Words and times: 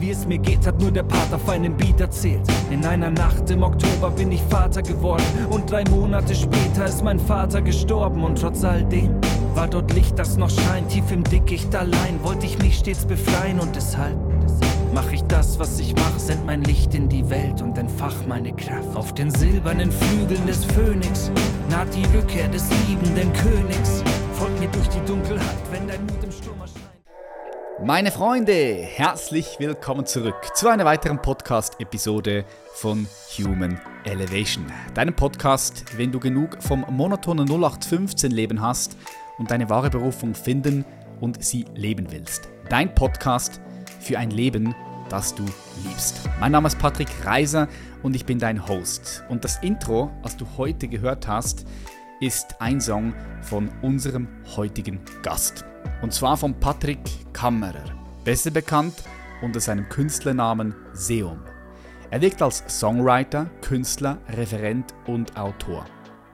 Wie 0.00 0.10
es 0.10 0.26
mir 0.26 0.38
geht, 0.38 0.66
hat 0.66 0.80
nur 0.80 0.92
der 0.92 1.02
Part 1.02 1.32
auf 1.32 1.48
einen 1.48 1.76
Beat 1.76 2.00
erzählt. 2.00 2.42
In 2.70 2.84
einer 2.84 3.10
Nacht 3.10 3.50
im 3.50 3.62
Oktober 3.62 4.10
bin 4.10 4.30
ich 4.30 4.42
Vater 4.42 4.82
geworden 4.82 5.24
und 5.50 5.70
drei 5.70 5.82
Monate 5.90 6.34
später 6.34 6.84
ist 6.86 7.02
mein 7.02 7.18
Vater 7.18 7.60
gestorben 7.60 8.22
und 8.22 8.40
trotz 8.40 8.62
all 8.62 8.84
dem 8.84 9.14
war 9.54 9.66
dort 9.66 9.92
Licht, 9.92 10.16
das 10.18 10.36
noch 10.36 10.50
scheint. 10.50 10.88
Tief 10.90 11.10
im 11.10 11.24
Dickicht 11.24 11.74
allein 11.74 12.22
wollte 12.22 12.46
ich 12.46 12.58
mich 12.60 12.78
stets 12.78 13.04
befreien 13.04 13.58
und 13.58 13.74
deshalb 13.74 14.16
Mach 14.94 15.12
ich 15.12 15.22
das, 15.24 15.58
was 15.58 15.78
ich 15.78 15.94
mach, 15.94 16.18
send 16.18 16.46
mein 16.46 16.62
Licht 16.64 16.94
in 16.94 17.08
die 17.08 17.28
Welt 17.28 17.60
und 17.60 17.76
entfach 17.76 18.14
meine 18.26 18.52
Kraft. 18.52 18.96
Auf 18.96 19.12
den 19.12 19.30
silbernen 19.30 19.92
Flügeln 19.92 20.46
des 20.46 20.64
Phönix 20.64 21.30
naht 21.68 21.94
die 21.94 22.04
Rückkehr 22.16 22.48
des 22.48 22.64
liebenden 22.88 23.30
Königs. 23.34 24.02
Folgt 24.32 24.58
mir 24.60 24.68
durch 24.68 24.88
die 24.88 25.04
Dunkelheit, 25.06 25.58
wenn 25.70 25.86
dein 25.86 26.17
Meine 27.80 28.10
Freunde, 28.10 28.52
herzlich 28.52 29.60
willkommen 29.60 30.04
zurück 30.04 30.50
zu 30.54 30.66
einer 30.66 30.84
weiteren 30.84 31.22
Podcast-Episode 31.22 32.44
von 32.72 33.06
Human 33.38 33.80
Elevation. 34.04 34.66
Deinem 34.94 35.14
Podcast, 35.14 35.84
wenn 35.96 36.10
du 36.10 36.18
genug 36.18 36.60
vom 36.60 36.84
monotonen 36.90 37.48
0815-Leben 37.48 38.60
hast 38.60 38.96
und 39.38 39.52
deine 39.52 39.70
wahre 39.70 39.90
Berufung 39.90 40.34
finden 40.34 40.84
und 41.20 41.44
sie 41.44 41.66
leben 41.76 42.10
willst. 42.10 42.48
Dein 42.68 42.92
Podcast 42.96 43.60
für 44.00 44.18
ein 44.18 44.32
Leben, 44.32 44.74
das 45.08 45.36
du 45.36 45.44
liebst. 45.84 46.28
Mein 46.40 46.50
Name 46.50 46.66
ist 46.66 46.80
Patrick 46.80 47.08
Reiser 47.24 47.68
und 48.02 48.16
ich 48.16 48.26
bin 48.26 48.40
dein 48.40 48.66
Host. 48.66 49.22
Und 49.28 49.44
das 49.44 49.62
Intro, 49.62 50.10
was 50.22 50.36
du 50.36 50.46
heute 50.56 50.88
gehört 50.88 51.28
hast, 51.28 51.64
ist 52.20 52.60
ein 52.60 52.80
Song 52.80 53.14
von 53.40 53.70
unserem 53.82 54.26
heutigen 54.56 55.00
Gast. 55.22 55.64
Und 56.02 56.12
zwar 56.12 56.36
von 56.36 56.54
Patrick 56.58 56.98
Kammerer, 57.32 57.84
besser 58.24 58.50
bekannt 58.50 58.94
unter 59.42 59.60
seinem 59.60 59.88
Künstlernamen 59.88 60.74
Seum. 60.92 61.40
Er 62.10 62.20
wirkt 62.20 62.40
als 62.40 62.64
Songwriter, 62.68 63.50
Künstler, 63.60 64.18
Referent 64.30 64.94
und 65.06 65.36
Autor. 65.36 65.84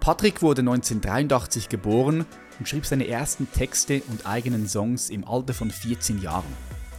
Patrick 0.01 0.43
wurde 0.43 0.61
1983 0.61 1.69
geboren 1.69 2.27
und 2.59 2.69
schrieb 2.69 2.87
seine 2.87 3.09
ersten 3.09 3.51
Texte 3.51 4.03
und 4.09 4.27
eigenen 4.27 4.69
Songs 4.69 5.11
im 5.11 5.27
Alter 5.27 5.55
von 5.55 5.71
14 5.71 6.21
Jahren. 6.21 6.45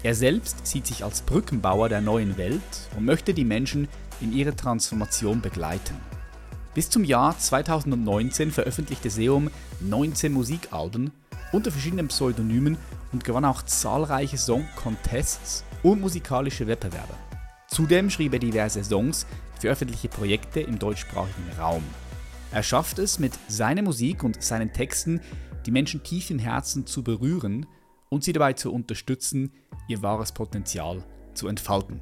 Er 0.03 0.14
selbst 0.14 0.67
sieht 0.67 0.86
sich 0.88 1.03
als 1.03 1.22
Brückenbauer 1.22 1.90
der 1.90 2.02
neuen 2.02 2.38
Welt 2.38 2.62
und 2.97 3.06
möchte 3.06 3.34
die 3.34 3.45
Menschen 3.45 3.88
in 4.22 4.34
ihrer 4.34 4.56
Transformation 4.56 5.42
begleiten. 5.42 5.95
Bis 6.73 6.90
zum 6.90 7.03
Jahr 7.03 7.38
2019 7.40 8.52
veröffentlichte 8.52 9.09
Seum 9.09 9.50
19 9.80 10.34
Musikalben 10.34 11.12
unter 11.52 11.72
verschiedenen 11.72 12.08
Pseudonymen 12.08 12.78
und 13.12 13.24
gewann 13.24 13.46
auch 13.46 13.62
zahlreiche 13.62 14.38
Song-Contests 14.38 15.64
und 15.84 16.02
musikalische 16.02 16.68
Wettbewerbe. 16.68 17.14
Zudem 17.68 18.10
schrieb 18.10 18.34
er 18.34 18.40
diverse 18.40 18.84
Songs 18.84 19.26
für 19.60 19.70
öffentliche 19.70 20.10
Projekte 20.10 20.62
im 20.62 20.80
deutschsprachigen 20.80 21.52
Raum. 21.60 21.84
Er 22.52 22.64
schafft 22.64 23.00
es 23.00 23.20
mit 23.20 23.34
seiner 23.48 23.82
Musik 23.82 24.24
und 24.24 24.42
seinen 24.42 24.72
Texten, 24.72 25.22
die 25.66 25.72
Menschen 25.72 26.04
tief 26.04 26.30
im 26.30 26.40
Herzen 26.40 26.86
zu 26.86 27.04
berühren 27.04 27.66
und 28.09 28.24
sie 28.24 28.34
dabei 28.34 28.54
zu 28.54 28.72
unterstützen, 28.72 29.52
ihr 29.88 30.02
wahres 30.02 30.32
Potenzial 30.32 31.04
zu 31.34 31.48
entfalten. 31.48 32.00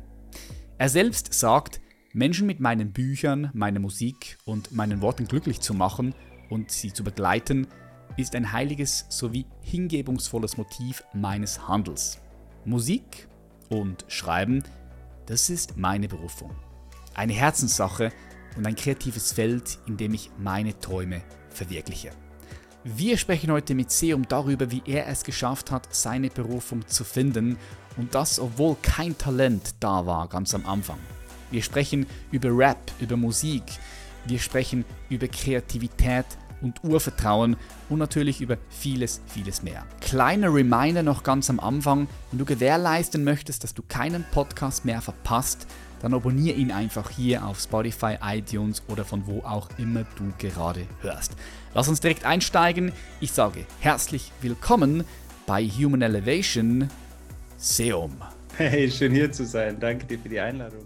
Er 0.77 0.89
selbst 0.89 1.33
sagt, 1.33 1.81
Menschen 2.11 2.45
mit 2.45 2.59
meinen 2.59 2.91
Büchern, 2.91 3.49
meiner 3.53 3.79
Musik 3.79 4.37
und 4.45 4.71
meinen 4.71 5.01
Worten 5.01 5.27
glücklich 5.27 5.61
zu 5.61 5.73
machen 5.73 6.13
und 6.49 6.71
sie 6.71 6.93
zu 6.93 7.03
begleiten, 7.03 7.67
ist 8.17 8.35
ein 8.35 8.51
heiliges 8.51 9.05
sowie 9.09 9.45
hingebungsvolles 9.61 10.57
Motiv 10.57 11.03
meines 11.13 11.67
Handels. 11.67 12.19
Musik 12.65 13.27
und 13.69 14.05
Schreiben, 14.07 14.63
das 15.25 15.49
ist 15.49 15.77
meine 15.77 16.07
Berufung. 16.07 16.51
Eine 17.13 17.33
Herzenssache 17.33 18.11
und 18.55 18.67
ein 18.67 18.75
kreatives 18.75 19.33
Feld, 19.33 19.79
in 19.87 19.97
dem 19.97 20.13
ich 20.13 20.31
meine 20.37 20.79
Träume 20.79 21.21
verwirkliche. 21.49 22.11
Wir 22.83 23.17
sprechen 23.17 23.51
heute 23.51 23.75
mit 23.75 23.91
Seum 23.91 24.27
darüber, 24.27 24.69
wie 24.69 24.83
er 24.85 25.07
es 25.07 25.23
geschafft 25.23 25.71
hat, 25.71 25.87
seine 25.95 26.29
Berufung 26.29 26.85
zu 26.87 27.03
finden 27.03 27.57
und 27.95 28.13
das, 28.13 28.39
obwohl 28.39 28.75
kein 28.81 29.17
Talent 29.17 29.75
da 29.79 30.05
war 30.05 30.27
ganz 30.27 30.53
am 30.53 30.65
Anfang. 30.65 30.99
Wir 31.49 31.61
sprechen 31.61 32.05
über 32.31 32.49
Rap, 32.51 32.91
über 32.99 33.15
Musik, 33.15 33.63
wir 34.25 34.39
sprechen 34.39 34.83
über 35.09 35.27
Kreativität 35.27 36.25
und 36.63 36.83
Urvertrauen 36.83 37.57
und 37.89 37.99
natürlich 37.99 38.41
über 38.41 38.57
vieles, 38.69 39.21
vieles 39.27 39.61
mehr. 39.61 39.85
Kleiner 40.01 40.53
Reminder 40.53 41.03
noch 41.03 41.23
ganz 41.23 41.49
am 41.49 41.59
Anfang, 41.59 42.07
wenn 42.31 42.39
du 42.39 42.45
gewährleisten 42.45 43.23
möchtest, 43.23 43.63
dass 43.63 43.73
du 43.73 43.83
keinen 43.87 44.23
Podcast 44.31 44.85
mehr 44.85 45.01
verpasst, 45.01 45.67
dann 46.01 46.13
abonniere 46.13 46.57
ihn 46.57 46.71
einfach 46.71 47.09
hier 47.11 47.45
auf 47.45 47.59
Spotify, 47.59 48.17
iTunes 48.21 48.81
oder 48.87 49.05
von 49.05 49.25
wo 49.27 49.39
auch 49.41 49.69
immer 49.77 50.05
du 50.17 50.33
gerade 50.37 50.85
hörst. 51.01 51.33
Lass 51.73 51.87
uns 51.87 52.01
direkt 52.01 52.25
einsteigen. 52.25 52.91
Ich 53.19 53.31
sage 53.31 53.65
herzlich 53.79 54.31
willkommen 54.41 55.03
bei 55.45 55.65
Human 55.65 56.01
Elevation, 56.01 56.89
Seum. 57.57 58.17
Hey, 58.57 58.91
schön 58.91 59.13
hier 59.13 59.31
zu 59.31 59.45
sein. 59.45 59.79
Danke 59.79 60.05
dir 60.05 60.19
für 60.19 60.29
die 60.29 60.39
Einladung. 60.39 60.85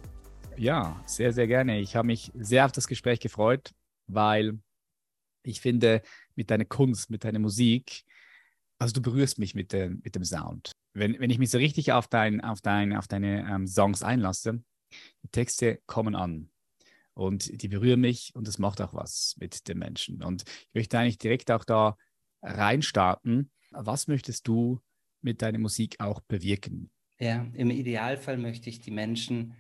Ja, 0.55 1.01
sehr, 1.05 1.33
sehr 1.33 1.47
gerne. 1.47 1.79
Ich 1.79 1.95
habe 1.95 2.07
mich 2.07 2.31
sehr 2.35 2.65
auf 2.65 2.71
das 2.71 2.87
Gespräch 2.87 3.19
gefreut, 3.19 3.73
weil 4.07 4.59
ich 5.47 5.61
finde, 5.61 6.01
mit 6.35 6.51
deiner 6.51 6.65
Kunst, 6.65 7.09
mit 7.09 7.23
deiner 7.23 7.39
Musik, 7.39 8.03
also 8.79 8.93
du 8.93 9.01
berührst 9.01 9.39
mich 9.39 9.55
mit, 9.55 9.73
dem, 9.73 10.01
mit 10.03 10.15
dem 10.15 10.23
Sound. 10.23 10.71
Wenn, 10.93 11.19
wenn 11.19 11.29
ich 11.29 11.39
mich 11.39 11.49
so 11.49 11.57
richtig 11.57 11.91
auf, 11.91 12.07
dein, 12.07 12.41
auf, 12.41 12.61
dein, 12.61 12.95
auf 12.95 13.07
deine 13.07 13.47
ähm, 13.49 13.67
Songs 13.67 14.03
einlasse, 14.03 14.63
die 15.23 15.29
Texte 15.29 15.79
kommen 15.85 16.15
an 16.15 16.49
und 17.13 17.61
die 17.61 17.67
berühren 17.67 18.01
mich 18.01 18.31
und 18.35 18.47
das 18.47 18.57
macht 18.57 18.81
auch 18.81 18.93
was 18.93 19.35
mit 19.39 19.67
den 19.67 19.79
Menschen. 19.79 20.23
Und 20.23 20.43
ich 20.47 20.73
möchte 20.73 20.97
eigentlich 20.99 21.17
direkt 21.17 21.51
auch 21.51 21.65
da 21.65 21.97
reinstarten. 22.41 23.51
Was 23.71 24.07
möchtest 24.07 24.47
du 24.47 24.79
mit 25.21 25.41
deiner 25.41 25.59
Musik 25.59 25.99
auch 25.99 26.21
bewirken? 26.21 26.89
Ja, 27.19 27.47
im 27.53 27.71
Idealfall 27.71 28.37
möchte 28.37 28.69
ich 28.69 28.79
die 28.79 28.91
Menschen 28.91 29.55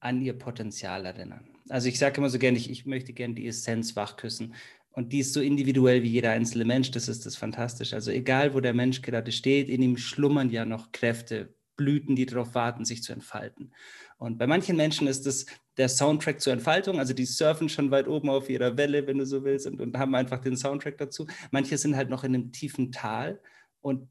an 0.00 0.20
ihr 0.20 0.32
Potenzial 0.34 1.04
erinnern. 1.04 1.48
Also 1.68 1.88
ich 1.88 1.98
sage 1.98 2.18
immer 2.18 2.28
so 2.28 2.38
gerne, 2.38 2.58
ich, 2.58 2.70
ich 2.70 2.84
möchte 2.84 3.12
gerne 3.12 3.34
die 3.34 3.46
Essenz 3.46 3.96
wachküssen. 3.96 4.54
Und 4.94 5.12
die 5.12 5.18
ist 5.18 5.32
so 5.32 5.40
individuell 5.40 6.02
wie 6.04 6.08
jeder 6.08 6.30
einzelne 6.30 6.64
Mensch. 6.64 6.92
Das 6.92 7.08
ist 7.08 7.26
das 7.26 7.36
Fantastische. 7.36 7.96
Also 7.96 8.12
egal, 8.12 8.54
wo 8.54 8.60
der 8.60 8.74
Mensch 8.74 9.02
gerade 9.02 9.32
steht, 9.32 9.68
in 9.68 9.82
ihm 9.82 9.96
schlummern 9.96 10.50
ja 10.50 10.64
noch 10.64 10.92
Kräfte, 10.92 11.52
Blüten, 11.76 12.14
die 12.14 12.26
darauf 12.26 12.54
warten, 12.54 12.84
sich 12.84 13.02
zu 13.02 13.12
entfalten. 13.12 13.72
Und 14.18 14.38
bei 14.38 14.46
manchen 14.46 14.76
Menschen 14.76 15.08
ist 15.08 15.26
es 15.26 15.46
der 15.76 15.88
Soundtrack 15.88 16.40
zur 16.40 16.52
Entfaltung, 16.52 17.00
also 17.00 17.12
die 17.12 17.24
surfen 17.24 17.68
schon 17.68 17.90
weit 17.90 18.06
oben 18.06 18.30
auf 18.30 18.48
ihrer 18.48 18.76
Welle, 18.76 19.06
wenn 19.08 19.18
du 19.18 19.26
so 19.26 19.42
willst, 19.42 19.66
und, 19.66 19.80
und 19.80 19.98
haben 19.98 20.14
einfach 20.14 20.38
den 20.40 20.56
Soundtrack 20.56 20.98
dazu. 20.98 21.26
Manche 21.50 21.76
sind 21.76 21.96
halt 21.96 22.10
noch 22.10 22.22
in 22.22 22.34
einem 22.34 22.52
tiefen 22.52 22.92
Tal 22.92 23.40
und 23.80 24.08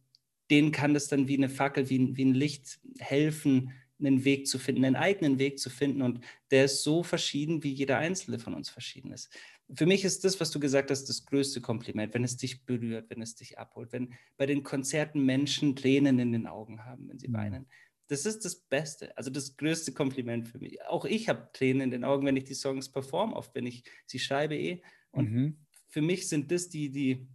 denen 0.52 0.74
kann 0.74 0.94
das 0.94 1.08
dann 1.08 1.30
wie 1.30 1.38
eine 1.38 1.48
Fackel, 1.48 1.90
wie, 1.90 2.18
wie 2.18 2.26
ein 2.26 2.34
Licht 2.34 2.80
helfen, 3.00 3.72
einen 4.06 4.26
Weg 4.26 4.48
zu 4.48 4.60
finden, 4.60 4.86
einen 4.86 4.96
eigenen 4.96 5.40
Weg 5.40 5.60
zu 5.60 5.70
finden. 5.70 6.02
Und 6.02 6.20
der 6.52 6.66
ist 6.66 6.84
so 6.84 7.04
verschieden, 7.04 7.64
wie 7.64 7.72
jeder 7.72 7.98
einzelne 7.98 8.40
von 8.40 8.54
uns 8.54 8.70
verschieden 8.70 9.12
ist. 9.12 9.30
Für 9.74 9.86
mich 9.86 10.04
ist 10.04 10.24
das, 10.24 10.40
was 10.40 10.52
du 10.52 10.60
gesagt 10.60 10.92
hast, 10.92 11.06
das 11.06 11.26
größte 11.26 11.62
Kompliment, 11.62 12.14
wenn 12.14 12.24
es 12.24 12.38
dich 12.38 12.66
berührt, 12.66 13.10
wenn 13.10 13.22
es 13.22 13.36
dich 13.36 13.58
abholt, 13.58 13.92
wenn 13.92 14.14
bei 14.38 14.46
den 14.46 14.64
Konzerten 14.64 15.26
Menschen 15.26 15.76
Tränen 15.76 16.20
in 16.20 16.32
den 16.32 16.48
Augen 16.48 16.86
haben, 16.86 17.10
wenn 17.10 17.20
sie 17.20 17.30
mhm. 17.30 17.34
weinen. 17.34 17.70
Das 18.08 18.26
ist 18.26 18.44
das 18.46 18.56
Beste, 18.56 19.18
also 19.18 19.32
das 19.32 19.56
größte 19.56 19.94
Kompliment 19.94 20.48
für 20.48 20.60
mich. 20.60 20.84
Auch 20.84 21.06
ich 21.06 21.30
habe 21.30 21.50
Tränen 21.54 21.82
in 21.82 21.92
den 21.92 22.04
Augen, 22.04 22.26
wenn 22.26 22.36
ich 22.36 22.44
die 22.44 22.54
Songs 22.54 22.92
performe, 22.92 23.36
oft 23.36 23.56
wenn 23.56 23.66
ich 23.66 23.84
sie 24.06 24.20
schreibe 24.20 24.56
eh. 24.56 24.82
Und 25.12 25.32
mhm. 25.32 25.58
für 25.88 26.02
mich 26.02 26.28
sind 26.28 26.52
das 26.52 26.70
die, 26.70 26.90
die 26.92 27.28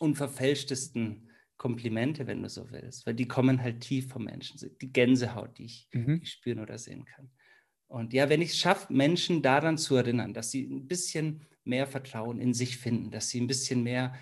unverfälschtesten 0.00 1.27
Komplimente, 1.58 2.26
wenn 2.26 2.42
du 2.42 2.48
so 2.48 2.70
willst, 2.70 3.06
weil 3.06 3.14
die 3.14 3.28
kommen 3.28 3.62
halt 3.62 3.80
tief 3.80 4.08
vom 4.08 4.24
Menschen, 4.24 4.58
die 4.80 4.92
Gänsehaut, 4.92 5.58
die 5.58 5.66
ich, 5.66 5.88
mhm. 5.92 6.20
ich 6.22 6.30
spüren 6.30 6.60
oder 6.60 6.78
sehen 6.78 7.04
kann. 7.04 7.30
Und 7.88 8.12
ja, 8.12 8.28
wenn 8.28 8.42
ich 8.42 8.50
es 8.50 8.58
schaffe, 8.58 8.92
Menschen 8.92 9.42
daran 9.42 9.76
zu 9.76 9.96
erinnern, 9.96 10.34
dass 10.34 10.50
sie 10.50 10.62
ein 10.62 10.86
bisschen 10.86 11.46
mehr 11.64 11.86
Vertrauen 11.86 12.40
in 12.40 12.54
sich 12.54 12.76
finden, 12.76 13.10
dass 13.10 13.28
sie 13.28 13.40
ein 13.40 13.46
bisschen 13.46 13.82
mehr 13.82 14.14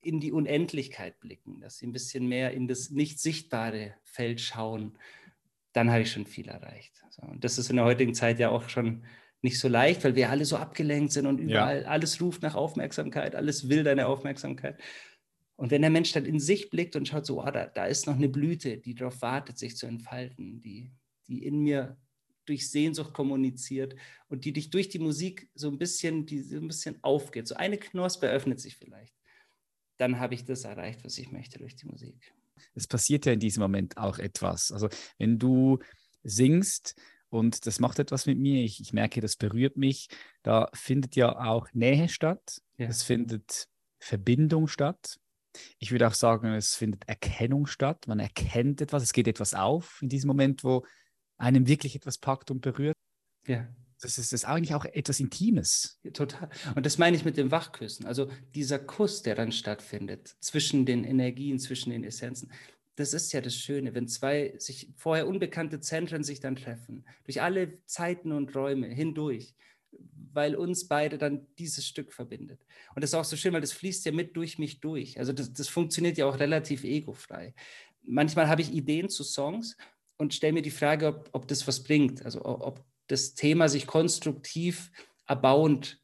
in 0.00 0.18
die 0.18 0.32
Unendlichkeit 0.32 1.20
blicken, 1.20 1.60
dass 1.60 1.78
sie 1.78 1.86
ein 1.86 1.92
bisschen 1.92 2.26
mehr 2.26 2.52
in 2.52 2.66
das 2.66 2.90
nicht 2.90 3.20
sichtbare 3.20 3.94
Feld 4.02 4.40
schauen, 4.40 4.98
dann 5.72 5.90
habe 5.90 6.02
ich 6.02 6.10
schon 6.10 6.26
viel 6.26 6.48
erreicht. 6.48 7.02
So, 7.10 7.22
und 7.22 7.44
das 7.44 7.58
ist 7.58 7.70
in 7.70 7.76
der 7.76 7.84
heutigen 7.84 8.14
Zeit 8.14 8.38
ja 8.38 8.50
auch 8.50 8.68
schon 8.68 9.04
nicht 9.42 9.58
so 9.58 9.68
leicht, 9.68 10.04
weil 10.04 10.14
wir 10.14 10.30
alle 10.30 10.44
so 10.44 10.56
abgelenkt 10.56 11.12
sind 11.12 11.26
und 11.26 11.38
überall 11.38 11.82
ja. 11.82 11.88
alles 11.88 12.20
ruft 12.20 12.42
nach 12.42 12.54
Aufmerksamkeit, 12.54 13.34
alles 13.34 13.68
will 13.68 13.82
deine 13.84 14.06
Aufmerksamkeit. 14.06 14.78
Und 15.56 15.70
wenn 15.70 15.82
der 15.82 15.90
Mensch 15.90 16.12
dann 16.12 16.24
in 16.24 16.40
sich 16.40 16.70
blickt 16.70 16.96
und 16.96 17.06
schaut 17.06 17.26
so, 17.26 17.42
oh, 17.42 17.50
da, 17.50 17.66
da 17.66 17.86
ist 17.86 18.06
noch 18.06 18.16
eine 18.16 18.28
Blüte, 18.28 18.78
die 18.78 18.94
darauf 18.94 19.20
wartet, 19.22 19.58
sich 19.58 19.76
zu 19.76 19.86
entfalten, 19.86 20.60
die, 20.60 20.90
die 21.28 21.44
in 21.44 21.60
mir 21.60 21.96
durch 22.46 22.70
Sehnsucht 22.70 23.12
kommuniziert 23.12 23.94
und 24.28 24.44
die 24.44 24.52
dich 24.52 24.70
durch 24.70 24.88
die 24.88 24.98
Musik 24.98 25.48
so 25.54 25.68
ein 25.68 25.78
bisschen, 25.78 26.26
die 26.26 26.40
so 26.40 26.56
ein 26.56 26.66
bisschen 26.66 26.98
aufgeht. 27.02 27.46
So 27.46 27.54
eine 27.54 27.78
Knospe 27.78 28.28
öffnet 28.28 28.60
sich 28.60 28.76
vielleicht. 28.76 29.14
Dann 29.98 30.18
habe 30.18 30.34
ich 30.34 30.44
das 30.44 30.64
erreicht, 30.64 31.04
was 31.04 31.18
ich 31.18 31.30
möchte 31.30 31.58
durch 31.58 31.76
die 31.76 31.86
Musik. 31.86 32.34
Es 32.74 32.86
passiert 32.86 33.26
ja 33.26 33.32
in 33.32 33.40
diesem 33.40 33.62
Moment 33.62 33.96
auch 33.96 34.18
etwas. 34.18 34.72
Also 34.72 34.88
wenn 35.18 35.38
du 35.38 35.78
singst. 36.22 36.96
Und 37.28 37.66
das 37.66 37.80
macht 37.80 37.98
etwas 37.98 38.26
mit 38.26 38.38
mir. 38.38 38.62
Ich, 38.62 38.80
ich 38.80 38.92
merke, 38.92 39.20
das 39.20 39.36
berührt 39.36 39.76
mich. 39.76 40.08
Da 40.42 40.68
findet 40.74 41.16
ja 41.16 41.38
auch 41.38 41.68
Nähe 41.72 42.08
statt. 42.08 42.60
Ja. 42.76 42.88
Es 42.88 43.02
findet 43.02 43.68
Verbindung 43.98 44.68
statt. 44.68 45.18
Ich 45.78 45.90
würde 45.92 46.06
auch 46.06 46.14
sagen, 46.14 46.52
es 46.52 46.74
findet 46.74 47.08
Erkennung 47.08 47.66
statt. 47.66 48.06
Man 48.06 48.20
erkennt 48.20 48.80
etwas, 48.80 49.02
es 49.02 49.12
geht 49.12 49.28
etwas 49.28 49.54
auf 49.54 50.00
in 50.02 50.08
diesem 50.08 50.28
Moment, 50.28 50.64
wo 50.64 50.84
einem 51.36 51.66
wirklich 51.66 51.94
etwas 51.96 52.18
packt 52.18 52.50
und 52.50 52.60
berührt. 52.60 52.96
Ja. 53.46 53.68
Das 54.00 54.18
ist, 54.18 54.32
das 54.32 54.42
ist 54.42 54.48
eigentlich 54.48 54.74
auch 54.74 54.84
etwas 54.84 55.20
Intimes. 55.20 56.00
Ja, 56.02 56.10
total. 56.10 56.50
Und 56.74 56.84
das 56.84 56.98
meine 56.98 57.16
ich 57.16 57.24
mit 57.24 57.36
dem 57.36 57.52
Wachküssen. 57.52 58.04
Also 58.04 58.28
dieser 58.52 58.80
Kuss, 58.80 59.22
der 59.22 59.36
dann 59.36 59.52
stattfindet 59.52 60.34
zwischen 60.40 60.84
den 60.84 61.04
Energien, 61.04 61.60
zwischen 61.60 61.90
den 61.90 62.02
Essenzen. 62.02 62.50
Das 62.96 63.14
ist 63.14 63.32
ja 63.32 63.40
das 63.40 63.54
Schöne, 63.54 63.94
wenn 63.94 64.08
zwei 64.08 64.54
sich 64.58 64.92
vorher 64.96 65.28
unbekannte 65.28 65.80
Zentren 65.80 66.24
sich 66.24 66.40
dann 66.40 66.56
treffen, 66.56 67.06
durch 67.24 67.40
alle 67.40 67.84
Zeiten 67.86 68.32
und 68.32 68.54
Räume 68.56 68.88
hindurch 68.88 69.54
weil 70.32 70.54
uns 70.56 70.88
beide 70.88 71.18
dann 71.18 71.46
dieses 71.58 71.86
Stück 71.86 72.12
verbindet. 72.12 72.64
Und 72.94 73.02
das 73.02 73.10
ist 73.10 73.14
auch 73.14 73.24
so 73.24 73.36
schön, 73.36 73.52
weil 73.52 73.60
das 73.60 73.72
fließt 73.72 74.04
ja 74.06 74.12
mit 74.12 74.36
durch 74.36 74.58
mich 74.58 74.80
durch. 74.80 75.18
Also 75.18 75.32
das, 75.32 75.52
das 75.52 75.68
funktioniert 75.68 76.16
ja 76.18 76.26
auch 76.26 76.38
relativ 76.38 76.84
egofrei. 76.84 77.54
Manchmal 78.02 78.48
habe 78.48 78.62
ich 78.62 78.72
Ideen 78.72 79.08
zu 79.08 79.24
Songs 79.24 79.76
und 80.16 80.34
stelle 80.34 80.54
mir 80.54 80.62
die 80.62 80.70
Frage, 80.70 81.08
ob, 81.08 81.28
ob 81.32 81.48
das 81.48 81.66
was 81.66 81.82
bringt. 81.82 82.24
Also 82.24 82.44
ob 82.44 82.84
das 83.08 83.34
Thema 83.34 83.68
sich 83.68 83.86
konstruktiv 83.86 84.90
erbauend 85.26 86.00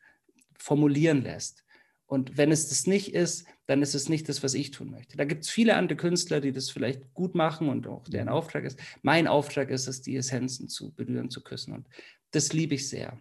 formulieren 0.58 1.22
lässt. 1.22 1.64
Und 2.06 2.38
wenn 2.38 2.50
es 2.50 2.70
das 2.70 2.86
nicht 2.86 3.14
ist, 3.14 3.46
dann 3.66 3.82
ist 3.82 3.94
es 3.94 4.08
nicht 4.08 4.28
das, 4.30 4.42
was 4.42 4.54
ich 4.54 4.70
tun 4.70 4.90
möchte. 4.90 5.18
Da 5.18 5.24
gibt 5.24 5.44
es 5.44 5.50
viele 5.50 5.76
andere 5.76 5.96
Künstler, 5.96 6.40
die 6.40 6.52
das 6.52 6.70
vielleicht 6.70 7.12
gut 7.12 7.34
machen 7.34 7.68
und 7.68 7.86
auch 7.86 8.04
deren 8.08 8.28
mhm. 8.28 8.32
Auftrag 8.32 8.64
ist. 8.64 8.80
Mein 9.02 9.26
Auftrag 9.26 9.70
ist 9.70 9.88
es, 9.88 10.00
die 10.00 10.16
Essenzen 10.16 10.68
zu 10.68 10.94
berühren, 10.94 11.30
zu 11.30 11.42
küssen. 11.42 11.74
Und 11.74 11.86
das 12.30 12.52
liebe 12.54 12.76
ich 12.76 12.88
sehr. 12.88 13.18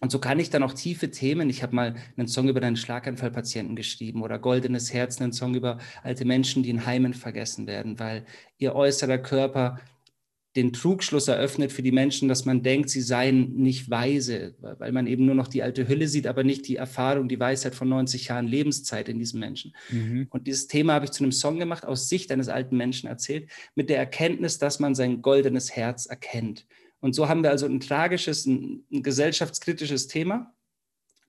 Und 0.00 0.12
so 0.12 0.18
kann 0.18 0.38
ich 0.38 0.50
dann 0.50 0.62
auch 0.62 0.74
tiefe 0.74 1.10
Themen, 1.10 1.50
ich 1.50 1.62
habe 1.62 1.74
mal 1.74 1.94
einen 2.16 2.28
Song 2.28 2.48
über 2.48 2.62
einen 2.62 2.76
Schlaganfallpatienten 2.76 3.74
geschrieben 3.74 4.22
oder 4.22 4.38
Goldenes 4.38 4.92
Herz, 4.92 5.20
einen 5.20 5.32
Song 5.32 5.54
über 5.54 5.78
alte 6.02 6.24
Menschen, 6.24 6.62
die 6.62 6.70
in 6.70 6.86
Heimen 6.86 7.14
vergessen 7.14 7.66
werden, 7.66 7.98
weil 7.98 8.24
ihr 8.58 8.74
äußerer 8.74 9.18
Körper 9.18 9.80
den 10.56 10.72
Trugschluss 10.72 11.28
eröffnet 11.28 11.72
für 11.72 11.82
die 11.82 11.92
Menschen, 11.92 12.28
dass 12.28 12.44
man 12.44 12.62
denkt, 12.62 12.90
sie 12.90 13.02
seien 13.02 13.54
nicht 13.54 13.90
weise, 13.90 14.54
weil 14.60 14.90
man 14.92 15.06
eben 15.06 15.26
nur 15.26 15.34
noch 15.34 15.46
die 15.46 15.62
alte 15.62 15.86
Hülle 15.86 16.08
sieht, 16.08 16.26
aber 16.26 16.42
nicht 16.42 16.66
die 16.66 16.76
Erfahrung, 16.76 17.28
die 17.28 17.38
Weisheit 17.38 17.74
von 17.74 17.88
90 17.88 18.28
Jahren 18.28 18.48
Lebenszeit 18.48 19.08
in 19.08 19.18
diesem 19.18 19.40
Menschen. 19.40 19.72
Mhm. 19.90 20.26
Und 20.30 20.46
dieses 20.46 20.66
Thema 20.66 20.94
habe 20.94 21.04
ich 21.04 21.12
zu 21.12 21.22
einem 21.22 21.32
Song 21.32 21.58
gemacht, 21.58 21.84
aus 21.84 22.08
Sicht 22.08 22.32
eines 22.32 22.48
alten 22.48 22.76
Menschen 22.76 23.08
erzählt, 23.08 23.48
mit 23.74 23.90
der 23.90 23.98
Erkenntnis, 23.98 24.58
dass 24.58 24.80
man 24.80 24.94
sein 24.94 25.22
goldenes 25.22 25.76
Herz 25.76 26.06
erkennt. 26.06 26.66
Und 27.00 27.14
so 27.14 27.28
haben 27.28 27.42
wir 27.42 27.50
also 27.50 27.66
ein 27.66 27.80
tragisches, 27.80 28.46
ein, 28.46 28.84
ein 28.92 29.02
gesellschaftskritisches 29.02 30.08
Thema, 30.08 30.54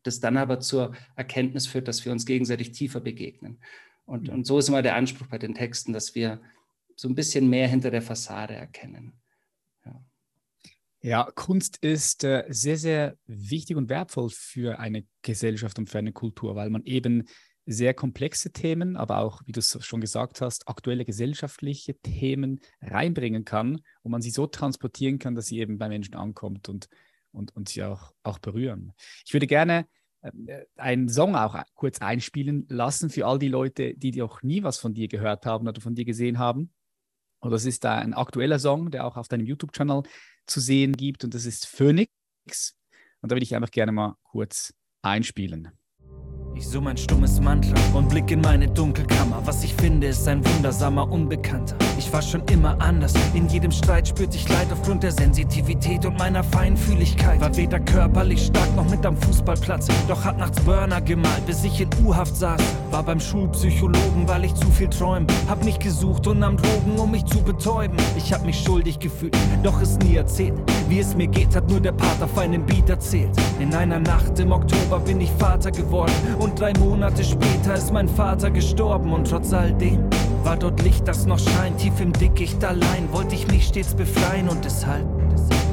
das 0.04 0.19
dann 0.19 0.38
aber 0.38 0.60
zur 0.60 0.95
Erkenntnis 1.16 1.68
führt, 1.68 1.88
dass 1.88 2.06
wir 2.06 2.12
uns 2.12 2.25
gegenseitig 2.25 2.71
tiefer 2.71 3.00
begegnen. 3.00 3.60
Und, 4.06 4.30
und 4.30 4.45
so 4.45 4.57
ist 4.57 4.69
immer 4.69 4.81
der 4.81 4.95
Anspruch 4.95 5.27
bei 5.27 5.38
den 5.38 5.54
Texten, 5.54 5.94
dass 5.94 6.16
wir 6.16 6.42
so 6.95 7.07
ein 7.07 7.16
bisschen 7.16 7.50
mehr 7.50 7.68
hinter 7.68 7.92
der 7.92 8.01
Fassade 8.01 8.56
erkennen. 8.56 9.13
Ja, 9.86 10.01
ja 11.01 11.31
Kunst 11.36 11.77
ist 11.77 12.24
äh, 12.24 12.45
sehr, 12.50 12.77
sehr 12.77 13.18
wichtig 13.27 13.77
und 13.77 13.89
wertvoll 13.89 14.30
für 14.31 14.80
eine 14.80 15.06
Gesellschaft 15.21 15.77
und 15.77 15.89
für 15.89 16.00
eine 16.00 16.12
Kultur, 16.12 16.56
weil 16.56 16.71
man 16.71 16.83
eben 16.86 17.27
sehr 17.65 17.94
komplexe 17.94 18.51
Themen, 18.51 18.97
aber 18.97 19.19
auch, 19.19 19.41
wie 19.45 19.51
du 19.51 19.59
es 19.59 19.77
schon 19.85 20.01
gesagt 20.01 20.41
hast, 20.41 20.67
aktuelle 20.67 21.06
gesellschaftliche 21.06 21.95
Themen 22.00 22.61
reinbringen 22.81 23.45
kann 23.45 23.81
und 24.01 24.11
man 24.11 24.21
sie 24.21 24.31
so 24.31 24.47
transportieren 24.47 25.19
kann, 25.19 25.35
dass 25.35 25.47
sie 25.47 25.59
eben 25.59 25.77
bei 25.77 25.88
Menschen 25.88 26.15
ankommt 26.15 26.67
und, 26.69 26.89
und, 27.31 27.56
und 27.56 27.69
sie 27.69 27.83
auch, 27.83 28.13
auch 28.23 28.39
berühren. 28.39 28.94
Ich 29.25 29.33
würde 29.33 29.47
gerne 29.47 29.88
äh, 30.21 30.65
einen 30.77 31.09
Song 31.09 31.35
auch 31.35 31.61
kurz 31.75 32.00
einspielen 32.00 32.65
lassen 32.69 33.09
für 33.09 33.25
all 33.25 33.39
die 33.39 33.47
Leute, 33.50 33.94
die 33.95 34.11
noch 34.11 34.41
nie 34.41 34.63
was 34.63 34.77
von 34.77 34.94
dir 34.94 35.07
gehört 35.07 35.45
haben 35.45 35.67
oder 35.67 35.81
von 35.81 35.95
dir 35.95 36.06
gesehen 36.06 36.39
haben. 36.39 36.71
Und 37.39 37.51
das 37.51 37.65
ist 37.65 37.85
ein 37.85 38.13
aktueller 38.13 38.59
Song, 38.59 38.91
der 38.91 39.06
auch 39.06 39.15
auf 39.15 39.27
deinem 39.27 39.45
YouTube-Channel 39.45 40.03
zu 40.45 40.59
sehen 40.59 40.94
gibt 40.94 41.23
und 41.23 41.33
das 41.33 41.45
ist 41.45 41.67
Phoenix. 41.67 42.75
Und 43.21 43.31
da 43.31 43.35
würde 43.35 43.44
ich 43.44 43.56
einfach 43.56 43.71
gerne 43.71 43.91
mal 43.91 44.15
kurz 44.23 44.73
einspielen. 45.01 45.79
Ich 46.59 46.67
summe 46.67 46.89
ein 46.89 46.97
stummes 46.97 47.39
Mantra 47.39 47.73
und 47.94 48.09
blick 48.09 48.29
in 48.31 48.41
meine 48.41 48.67
Dunkelkammer. 48.67 49.41
Was 49.45 49.63
ich 49.63 49.73
finde, 49.75 50.07
ist 50.07 50.27
ein 50.27 50.45
wundersamer 50.45 51.09
Unbekannter. 51.09 51.77
Ich 52.00 52.13
war 52.13 52.22
schon 52.22 52.44
immer 52.50 52.78
anders. 52.80 53.12
In 53.34 53.50
jedem 53.50 53.72
Streit 53.72 54.07
spürte 54.07 54.38
ich 54.38 54.48
Leid 54.48 54.68
aufgrund 54.72 55.04
der 55.04 55.12
Sensitivität 55.12 56.06
und 56.06 56.18
meiner 56.18 56.46
Feinfühligkeit. 56.46 57.42
War 57.42 57.54
weder 57.57 57.78
körperlich 57.81 58.46
stark 58.46 58.74
noch 58.78 58.90
mit 58.90 59.06
am 59.06 59.18
Fußballplatz. 59.18 59.90
Doch 60.07 60.24
hat 60.24 60.38
nachts 60.38 60.62
Burner 60.62 61.01
gemalt, 61.01 61.46
bis 61.46 61.66
ich 61.66 61.81
in 61.81 61.90
U-Haft 62.06 62.38
saß. 62.38 62.62
War 62.90 63.04
beim 63.04 63.19
Schulpsychologen, 63.19 64.25
weil 64.28 64.46
ich 64.46 64.56
zu 64.56 64.68
viel 64.68 64.88
träum. 64.88 65.28
Hab 65.50 65.66
mich 65.66 65.78
gesucht 65.78 66.25
und 66.28 66.40
nahm 66.40 66.56
Drogen, 66.56 66.98
um 66.98 67.12
mich 67.12 67.25
zu 67.25 67.42
betäuben. 67.44 67.98
Ich 68.16 68.31
hab 68.31 68.45
mich 68.45 68.63
schuldig 68.63 69.00
gefühlt, 69.00 69.36
doch 69.62 69.81
es 69.81 70.00
nie 70.00 70.16
erzählt. 70.16 70.54
Wie 70.88 71.00
es 71.00 71.13
mir 71.18 71.28
geht, 71.28 71.54
hat 71.54 71.69
nur 71.69 71.81
der 71.81 71.92
Pater 71.92 72.24
auf 72.24 72.38
einen 72.38 72.66
Beat 72.66 72.90
erzählt. 72.90 73.31
In 73.60 73.75
einer 73.75 74.00
Nacht 74.00 74.40
im 74.40 74.54
Oktober 74.54 75.02
bin 75.02 75.19
ich 75.19 75.31
Vater 75.31 75.72
geworden 75.72 76.13
und 76.40 76.57
drei 76.57 76.72
Monate 76.80 77.25
später 77.25 77.74
ist 77.74 77.92
mein 77.92 78.07
Vater 78.07 78.50
gestorben 78.52 79.12
und 79.12 79.30
trotz 79.30 79.52
all 79.52 79.74
dem 79.74 80.10
war 80.44 80.57
dort 80.57 80.81
Licht, 80.83 81.07
das 81.07 81.25
noch 81.25 81.39
scheint. 81.39 81.80
Tief 81.80 82.00
im 82.00 82.13
Dickicht 82.13 82.63
allein 82.63 83.12
wollte 83.12 83.36
ich 83.36 83.47
mich 83.47 83.68
stets 83.68 83.94
befreien 83.94 84.50
und 84.50 84.63
deshalb 84.65 85.06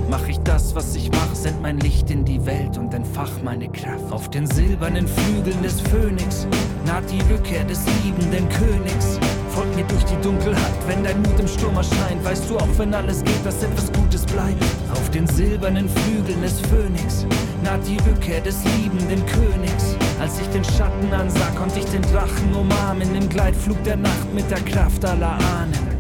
Mach 0.09 0.29
ich 0.29 0.39
das, 0.41 0.75
was 0.77 0.95
ich 0.95 1.11
mach, 1.11 1.35
send 1.35 1.61
mein 1.63 1.81
Licht 1.81 2.11
in 2.11 2.25
die 2.25 2.45
Welt 2.47 2.79
und 2.79 2.95
entfach 2.95 3.31
meine 3.43 3.69
Kraft. 3.69 4.13
Auf 4.13 4.31
den 4.31 4.47
silbernen 4.47 5.09
Flügeln 5.09 5.61
des 5.63 5.81
Phönix 5.81 6.47
naht 6.85 7.11
die 7.11 7.21
Rückkehr 7.33 7.65
des 7.65 7.81
liebenden 8.05 8.49
Königs. 8.49 9.19
Folg 9.51 9.75
mir 9.75 9.85
durch 9.85 10.05
die 10.05 10.21
Dunkelheit, 10.23 10.75
wenn 10.87 11.03
dein 11.03 11.21
Mut 11.23 11.41
im 11.41 11.49
Sturm 11.49 11.77
erscheint. 11.77 12.25
Weißt 12.25 12.49
du 12.49 12.57
auch, 12.57 12.69
wenn 12.79 12.95
alles 12.95 13.25
geht, 13.25 13.45
dass 13.45 13.63
etwas 13.65 13.91
Gutes 13.93 14.25
bleibt. 14.27 14.63
Auf 14.93 15.11
den 15.11 15.27
silbernen 15.27 15.89
Flügeln 15.89 16.41
des 16.41 16.61
Phönix 16.61 17.27
naht 17.65 17.81
die 17.89 17.97
Rückkehr 18.09 18.41
des 18.43 18.63
liebenden 18.77 19.27
Königs. 19.27 19.96
Als 20.21 20.41
ich 20.41 20.47
den 20.49 20.65
Schatten 20.65 21.13
ansah, 21.13 21.51
konnte 21.59 21.79
ich 21.79 21.85
den 21.87 22.03
Drachen 22.03 22.55
umarmen 22.55 23.15
im 23.15 23.29
Gleitflug 23.29 23.83
der 23.85 23.97
Nacht 23.97 24.33
mit 24.35 24.51
der 24.51 24.61
Kraft 24.61 25.05
aller 25.05 25.33
Ahnen. 25.33 25.97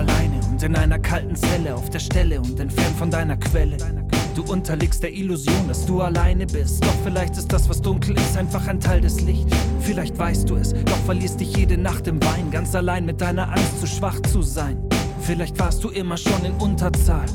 alleine 0.00 0.40
und 0.50 0.62
in 0.62 0.76
einer 0.76 0.98
kalten 0.98 1.36
Zelle 1.36 1.74
auf 1.74 1.90
der 1.90 1.98
Stelle 1.98 2.40
und 2.40 2.58
entfernt 2.58 2.96
von 2.96 3.10
deiner 3.10 3.36
Quelle. 3.36 3.76
Du 4.34 4.44
unterliegst 4.44 5.02
der 5.02 5.12
Illusion, 5.12 5.68
dass 5.68 5.84
du 5.86 6.00
alleine 6.00 6.46
bist. 6.46 6.84
Doch 6.84 6.94
vielleicht 7.04 7.36
ist 7.36 7.52
das, 7.52 7.68
was 7.68 7.82
dunkel 7.82 8.16
ist, 8.16 8.36
einfach 8.36 8.66
ein 8.68 8.80
Teil 8.80 9.00
des 9.00 9.20
Lichts. 9.20 9.54
Vielleicht 9.80 10.16
weißt 10.18 10.48
du 10.48 10.56
es, 10.56 10.72
doch 10.72 10.98
verlierst 11.04 11.40
dich 11.40 11.56
jede 11.56 11.76
Nacht 11.76 12.06
im 12.06 12.22
Wein, 12.22 12.50
ganz 12.50 12.74
allein 12.74 13.04
mit 13.04 13.20
deiner 13.20 13.48
Angst, 13.48 13.80
zu 13.80 13.86
schwach 13.86 14.20
zu 14.22 14.42
sein. 14.42 14.89
Vielleicht 15.20 15.58
warst 15.58 15.84
du 15.84 15.90
immer 15.90 16.16
schon 16.16 16.44
in 16.44 16.52
Unterzahl, 16.54 17.26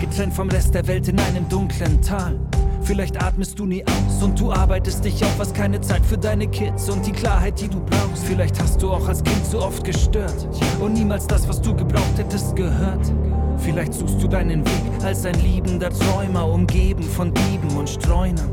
getrennt 0.00 0.34
vom 0.34 0.48
Rest 0.48 0.74
der 0.74 0.86
Welt 0.86 1.08
in 1.08 1.18
einem 1.18 1.48
dunklen 1.48 2.00
Tal. 2.00 2.38
Vielleicht 2.82 3.22
atmest 3.22 3.58
du 3.58 3.66
nie 3.66 3.84
aus 3.84 4.22
und 4.22 4.38
du 4.40 4.52
arbeitest 4.52 5.04
dich 5.04 5.22
auf, 5.24 5.38
was 5.38 5.52
keine 5.52 5.80
Zeit 5.80 6.04
für 6.04 6.18
deine 6.18 6.48
Kids 6.48 6.88
und 6.88 7.06
die 7.06 7.12
Klarheit, 7.12 7.60
die 7.60 7.68
du 7.68 7.80
brauchst. 7.80 8.24
Vielleicht 8.24 8.60
hast 8.60 8.82
du 8.82 8.90
auch 8.90 9.06
als 9.06 9.22
Kind 9.22 9.44
so 9.46 9.60
oft 9.60 9.84
gestört 9.84 10.48
und 10.80 10.94
niemals 10.94 11.26
das, 11.26 11.46
was 11.48 11.60
du 11.60 11.74
gebraucht 11.74 12.16
hättest, 12.16 12.56
gehört. 12.56 13.12
Vielleicht 13.58 13.94
suchst 13.94 14.20
du 14.20 14.26
deinen 14.26 14.64
Weg 14.64 15.04
als 15.04 15.24
ein 15.24 15.38
liebender 15.42 15.90
Träumer, 15.90 16.46
umgeben 16.46 17.02
von 17.02 17.32
Dieben 17.32 17.76
und 17.76 17.88
Streunern. 17.88 18.52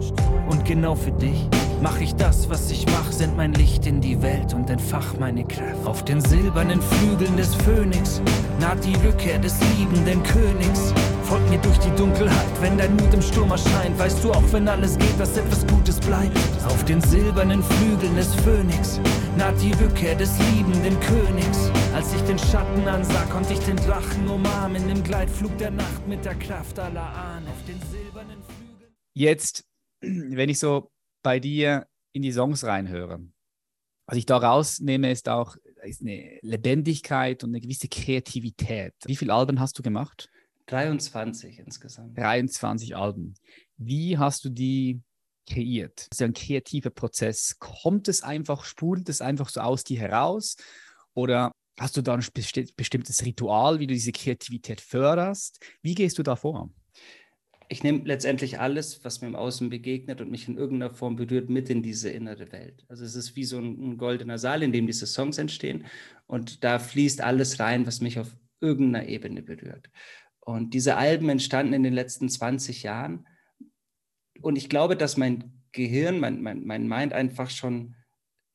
Und 0.50 0.65
genau 0.65 0.96
für 0.96 1.12
dich 1.12 1.48
mach 1.82 2.00
ich 2.00 2.16
das, 2.16 2.50
was 2.50 2.70
ich 2.72 2.86
mach, 2.88 3.12
send 3.12 3.38
mein 3.38 3.54
Licht 3.54 3.86
in 3.86 4.02
die 4.02 4.22
Welt 4.22 4.54
und 4.54 4.70
entfach 4.70 5.18
meine 5.18 5.46
Kraft. 5.46 5.86
Auf 5.86 6.04
den 6.04 6.22
silbernen 6.22 6.82
Flügeln 6.82 7.38
des 7.38 7.56
Phönix 7.56 8.22
naht 8.60 8.84
die 8.86 8.96
Rückkehr 9.06 9.40
des 9.40 9.56
liebenden 9.78 10.22
Königs. 10.24 10.94
Folg 11.24 11.48
mir 11.50 11.60
durch 11.60 11.78
die 11.80 11.92
Dunkelheit, 11.92 12.62
wenn 12.62 12.78
dein 12.78 12.96
Mut 12.96 13.14
im 13.14 13.22
Sturm 13.22 13.52
erscheint. 13.52 13.98
Weißt 14.00 14.24
du 14.24 14.32
auch, 14.32 14.44
wenn 14.52 14.68
alles 14.68 14.98
geht, 14.98 15.20
dass 15.20 15.38
etwas 15.38 15.66
Gutes 15.68 16.00
bleibt. 16.00 16.38
Auf 16.66 16.84
den 16.86 17.02
silbernen 17.02 17.64
Flügeln 17.64 18.16
des 18.16 18.34
Phönix 18.36 19.00
naht 19.38 19.62
die 19.62 19.74
Rückkehr 19.74 20.16
des 20.16 20.32
liebenden 20.52 21.00
Königs. 21.02 21.72
Als 21.94 22.14
ich 22.14 22.22
den 22.22 22.40
Schatten 22.40 22.88
ansah, 22.88 23.24
konnte 23.26 23.54
ich 23.54 23.60
den 23.60 23.78
Drachen 23.78 24.28
umarmen 24.28 24.90
im 24.90 25.04
Gleitflug 25.04 25.58
der 25.58 25.72
Nacht 25.72 26.08
mit 26.08 26.26
der 26.26 26.36
Kraft 26.36 26.80
aller 26.80 27.02
Ahnen. 27.02 27.48
Auf 27.48 27.64
den 27.68 27.80
silbernen 27.90 28.42
Flügeln. 28.44 28.96
Jetzt, 29.14 29.64
wenn 30.02 30.50
ich 30.50 30.60
so 30.60 30.90
bei 31.22 31.40
dir 31.40 31.88
in 32.12 32.22
die 32.22 32.32
Songs 32.32 32.64
reinhöre, 32.64 33.22
was 34.06 34.18
ich 34.18 34.26
da 34.26 34.38
rausnehme, 34.38 35.12
ist 35.12 35.30
auch 35.30 35.56
ist 35.84 36.02
eine 36.02 36.40
Lebendigkeit 36.42 37.44
und 37.44 37.52
eine 37.52 37.62
gewisse 37.62 37.88
Kreativität. 37.88 38.94
Wie 39.06 39.16
viele 39.16 39.34
Alben 39.34 39.60
hast 39.60 39.78
du 39.78 39.84
gemacht? 39.84 40.30
23 40.66 41.60
insgesamt. 41.60 42.18
23 42.18 42.96
Alben. 42.96 43.36
Wie 43.78 44.18
hast 44.18 44.44
du 44.46 44.50
die 44.50 45.02
kreiert? 45.48 46.00
Das 46.00 46.08
ist 46.12 46.20
ja 46.22 46.28
ein 46.28 46.34
kreativer 46.34 46.90
Prozess. 46.90 47.58
Kommt 47.60 48.08
es 48.08 48.24
einfach, 48.24 48.66
sprudelt 48.66 49.10
es 49.10 49.22
einfach 49.22 49.50
so 49.50 49.62
aus 49.62 49.84
dir 49.84 50.00
heraus? 50.00 50.58
Oder 51.14 51.52
hast 51.80 51.98
du 51.98 52.02
da 52.02 52.14
ein 52.14 52.26
bestimmtes 52.76 53.26
Ritual, 53.26 53.80
wie 53.80 53.88
du 53.88 53.94
diese 53.94 54.12
Kreativität 54.12 54.82
förderst? 54.82 55.64
Wie 55.82 55.96
gehst 55.96 56.18
du 56.18 56.24
da 56.24 56.36
vor? 56.36 56.70
Ich 57.72 57.84
nehme 57.84 58.02
letztendlich 58.04 58.60
alles, 58.60 59.06
was 59.06 59.22
mir 59.22 59.28
im 59.28 59.36
Außen 59.36 59.70
begegnet 59.70 60.22
und 60.22 60.32
mich 60.32 60.48
in 60.48 60.58
irgendeiner 60.58 60.92
Form 60.94 61.16
berührt, 61.16 61.50
mit 61.50 61.70
in 61.70 61.84
diese 61.84 62.10
innere 62.10 62.52
Welt. 62.52 62.84
Also 62.90 63.06
es 63.06 63.14
ist 63.16 63.36
wie 63.36 63.46
so 63.46 63.60
ein, 63.60 63.92
ein, 63.92 63.98
goldener 63.98 64.40
Saal, 64.40 64.64
in 64.64 64.72
dem 64.72 64.88
diese 64.88 65.06
Songs 65.06 65.38
entstehen 65.38 65.86
und 66.26 66.64
da 66.64 66.80
fließt 66.80 67.22
alles 67.22 67.60
rein, 67.60 67.86
was 67.86 68.02
mich 68.02 68.18
auf 68.18 68.36
irgendeiner 68.60 69.08
Ebene 69.08 69.44
berührt. 69.44 69.90
Und 70.40 70.74
diese 70.74 70.98
Alben 70.98 71.30
entstanden 71.30 71.74
in 71.74 71.84
den 71.84 71.94
letzten 71.94 72.28
20 72.28 72.82
Jahren 72.82 73.28
und 74.42 74.58
ich 74.58 74.68
glaube, 74.68 74.98
dass 74.98 75.16
mein 75.16 75.54
Gehirn, 75.72 76.20
mein, 76.20 76.42
mein, 76.42 76.66
mein 76.66 76.88
Mind 76.88 77.14
einfach 77.14 77.52
schon 77.52 77.96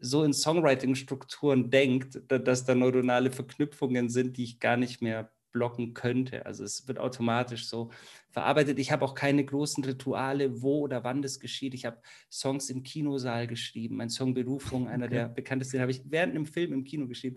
so 0.00 0.24
in 0.24 0.32
Songwriting-Strukturen 0.32 1.70
denkt, 1.70 2.20
dass 2.28 2.64
da 2.64 2.74
neuronale 2.74 3.30
Verknüpfungen 3.30 4.08
sind, 4.08 4.36
die 4.36 4.44
ich 4.44 4.58
gar 4.58 4.76
nicht 4.76 5.02
mehr 5.02 5.30
blocken 5.54 5.94
könnte. 5.94 6.44
Also 6.44 6.64
es 6.64 6.86
wird 6.86 6.98
automatisch 6.98 7.66
so 7.66 7.90
verarbeitet. 8.28 8.78
Ich 8.78 8.92
habe 8.92 9.04
auch 9.04 9.14
keine 9.14 9.42
großen 9.44 9.82
Rituale, 9.84 10.60
wo 10.60 10.80
oder 10.80 11.04
wann 11.04 11.22
das 11.22 11.40
geschieht. 11.40 11.72
Ich 11.72 11.86
habe 11.86 12.02
Songs 12.30 12.68
im 12.68 12.82
Kinosaal 12.82 13.46
geschrieben. 13.46 13.96
Mein 13.96 14.10
Song 14.10 14.34
Berufung, 14.34 14.88
einer 14.88 15.06
okay. 15.06 15.14
der 15.14 15.28
bekanntesten, 15.28 15.80
habe 15.80 15.92
ich 15.92 16.02
während 16.04 16.34
einem 16.34 16.44
Film 16.44 16.72
im 16.72 16.84
Kino 16.84 17.06
geschrieben. 17.06 17.36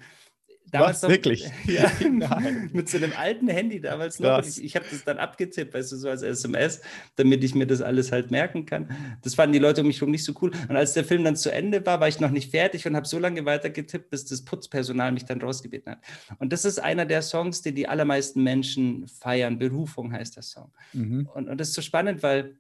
Damals 0.72 0.98
Was, 0.98 1.04
noch, 1.04 1.10
wirklich? 1.10 1.50
Ja, 1.66 1.92
mit 2.74 2.90
so 2.90 2.98
einem 2.98 3.14
alten 3.18 3.48
Handy 3.48 3.80
damals 3.80 4.20
noch. 4.20 4.46
Ich, 4.46 4.64
ich 4.64 4.76
habe 4.76 4.86
das 4.90 5.04
dann 5.04 5.18
abgetippt, 5.18 5.74
weißt 5.74 5.92
du, 5.94 5.96
so 5.96 6.10
als 6.10 6.24
SMS, 6.24 6.82
damit 7.16 7.44
ich 7.44 7.56
mir 7.56 7.66
das 7.66 7.82
alles 7.82 8.12
halt 8.12 8.32
merken 8.32 8.66
kann. 8.66 8.90
Das 9.22 9.36
fanden 9.36 9.54
die 9.54 9.60
Leute 9.60 9.82
um 9.82 9.88
mich 9.88 9.98
herum 10.02 10.12
nicht 10.12 10.26
so 10.26 10.34
cool. 10.42 10.52
Und 10.68 10.76
als 10.76 10.94
der 10.94 11.06
Film 11.06 11.24
dann 11.24 11.36
zu 11.36 11.52
Ende 11.52 11.86
war, 11.86 12.00
war 12.00 12.08
ich 12.08 12.20
noch 12.20 12.32
nicht 12.32 12.52
fertig 12.52 12.86
und 12.86 12.96
habe 12.96 13.08
so 13.08 13.18
lange 13.18 13.46
weiter 13.46 13.70
getippt, 13.70 14.10
bis 14.10 14.26
das 14.26 14.44
Putzpersonal 14.44 15.12
mich 15.12 15.26
dann 15.26 15.42
rausgebeten 15.42 15.94
hat. 15.94 16.00
Und 16.40 16.52
das 16.52 16.66
ist 16.66 16.80
einer 16.80 17.06
der 17.06 17.22
Songs, 17.22 17.62
den 17.62 17.76
die 17.76 17.88
allermeisten 17.88 18.44
Menschen 18.44 19.08
feiern. 19.08 19.58
Berufung 19.60 20.12
heißt 20.12 20.36
der 20.36 20.44
Song. 20.44 20.72
Mhm. 20.94 21.30
Und, 21.34 21.48
und 21.48 21.58
das 21.60 21.70
ist 21.70 21.76
so 21.76 21.82
spannend, 21.82 22.24
weil 22.24 22.58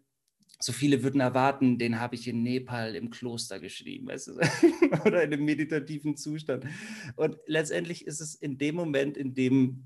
so 0.60 0.74
viele 0.74 1.04
würden 1.04 1.22
erwarten, 1.22 1.78
den 1.78 2.00
habe 2.00 2.16
ich 2.16 2.28
in 2.28 2.42
Nepal 2.42 2.96
im 2.96 3.10
Kloster 3.10 3.60
geschrieben, 3.60 4.08
weißt 4.08 4.28
du? 4.28 4.34
oder 5.06 5.24
in 5.24 5.34
einem 5.34 5.46
meditativen 5.46 6.18
Zustand. 6.18 6.66
Und 7.16 7.38
letztendlich 7.46 8.08
ist 8.08 8.22
es 8.22 8.34
in 8.36 8.58
dem 8.58 8.76
Moment, 8.76 9.18
in 9.18 9.34
dem 9.36 9.86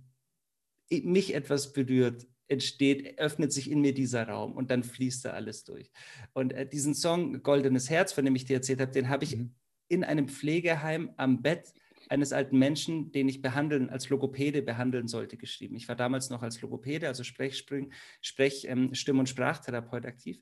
mich 0.90 1.34
etwas 1.34 1.74
berührt, 1.74 2.28
entsteht, 2.48 3.18
öffnet 3.18 3.54
sich 3.54 3.72
in 3.72 3.82
mir 3.82 3.94
dieser 3.94 4.28
Raum 4.28 4.54
und 4.54 4.72
dann 4.72 4.84
fließt 4.84 5.26
da 5.26 5.32
alles 5.32 5.64
durch. 5.64 5.90
Und 6.34 6.54
äh, 6.54 6.68
diesen 6.68 6.94
Song 6.94 7.42
Goldenes 7.44 7.90
Herz, 7.90 8.12
von 8.12 8.26
dem 8.26 8.36
ich 8.36 8.46
dir 8.46 8.58
erzählt 8.58 8.82
habe, 8.82 8.92
den 8.92 9.10
habe 9.10 9.24
ich 9.24 9.38
mhm. 9.38 9.56
in 9.88 10.04
einem 10.04 10.28
Pflegeheim 10.28 11.12
am 11.18 11.42
Bett 11.42 11.74
eines 12.12 12.34
alten 12.34 12.60
Menschen, 12.60 13.12
den 13.14 13.30
ich 13.30 13.42
behandeln, 13.42 13.90
als 13.90 14.10
Logopäde 14.10 14.62
behandeln 14.62 15.08
sollte, 15.08 15.38
geschrieben. 15.38 15.76
Ich 15.78 15.88
war 15.88 15.96
damals 15.96 16.30
noch 16.30 16.44
als 16.44 16.62
Logopäde, 16.62 17.08
also 17.08 17.24
Sprechspring, 17.24 17.94
Sprech, 18.20 18.66
ähm, 18.68 18.94
Stimm- 18.94 19.20
und 19.20 19.30
Sprachtherapeut 19.30 20.06
aktiv 20.06 20.42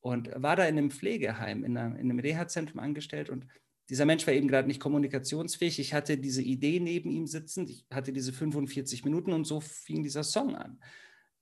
und 0.00 0.30
war 0.34 0.56
da 0.56 0.64
in 0.64 0.76
einem 0.76 0.90
Pflegeheim, 0.90 1.64
in, 1.64 1.76
einer, 1.76 1.96
in 1.96 2.10
einem 2.10 2.18
Reha-Zentrum 2.18 2.80
angestellt 2.80 3.30
und 3.30 3.46
dieser 3.90 4.06
Mensch 4.06 4.26
war 4.26 4.34
eben 4.34 4.48
gerade 4.48 4.66
nicht 4.66 4.80
kommunikationsfähig. 4.80 5.78
Ich 5.78 5.92
hatte 5.92 6.16
diese 6.16 6.42
Idee 6.42 6.80
neben 6.80 7.10
ihm 7.10 7.26
sitzend, 7.26 7.70
ich 7.70 7.86
hatte 7.92 8.12
diese 8.12 8.32
45 8.32 9.04
Minuten 9.04 9.32
und 9.32 9.44
so 9.44 9.60
fing 9.60 10.02
dieser 10.02 10.24
Song 10.24 10.56
an 10.56 10.80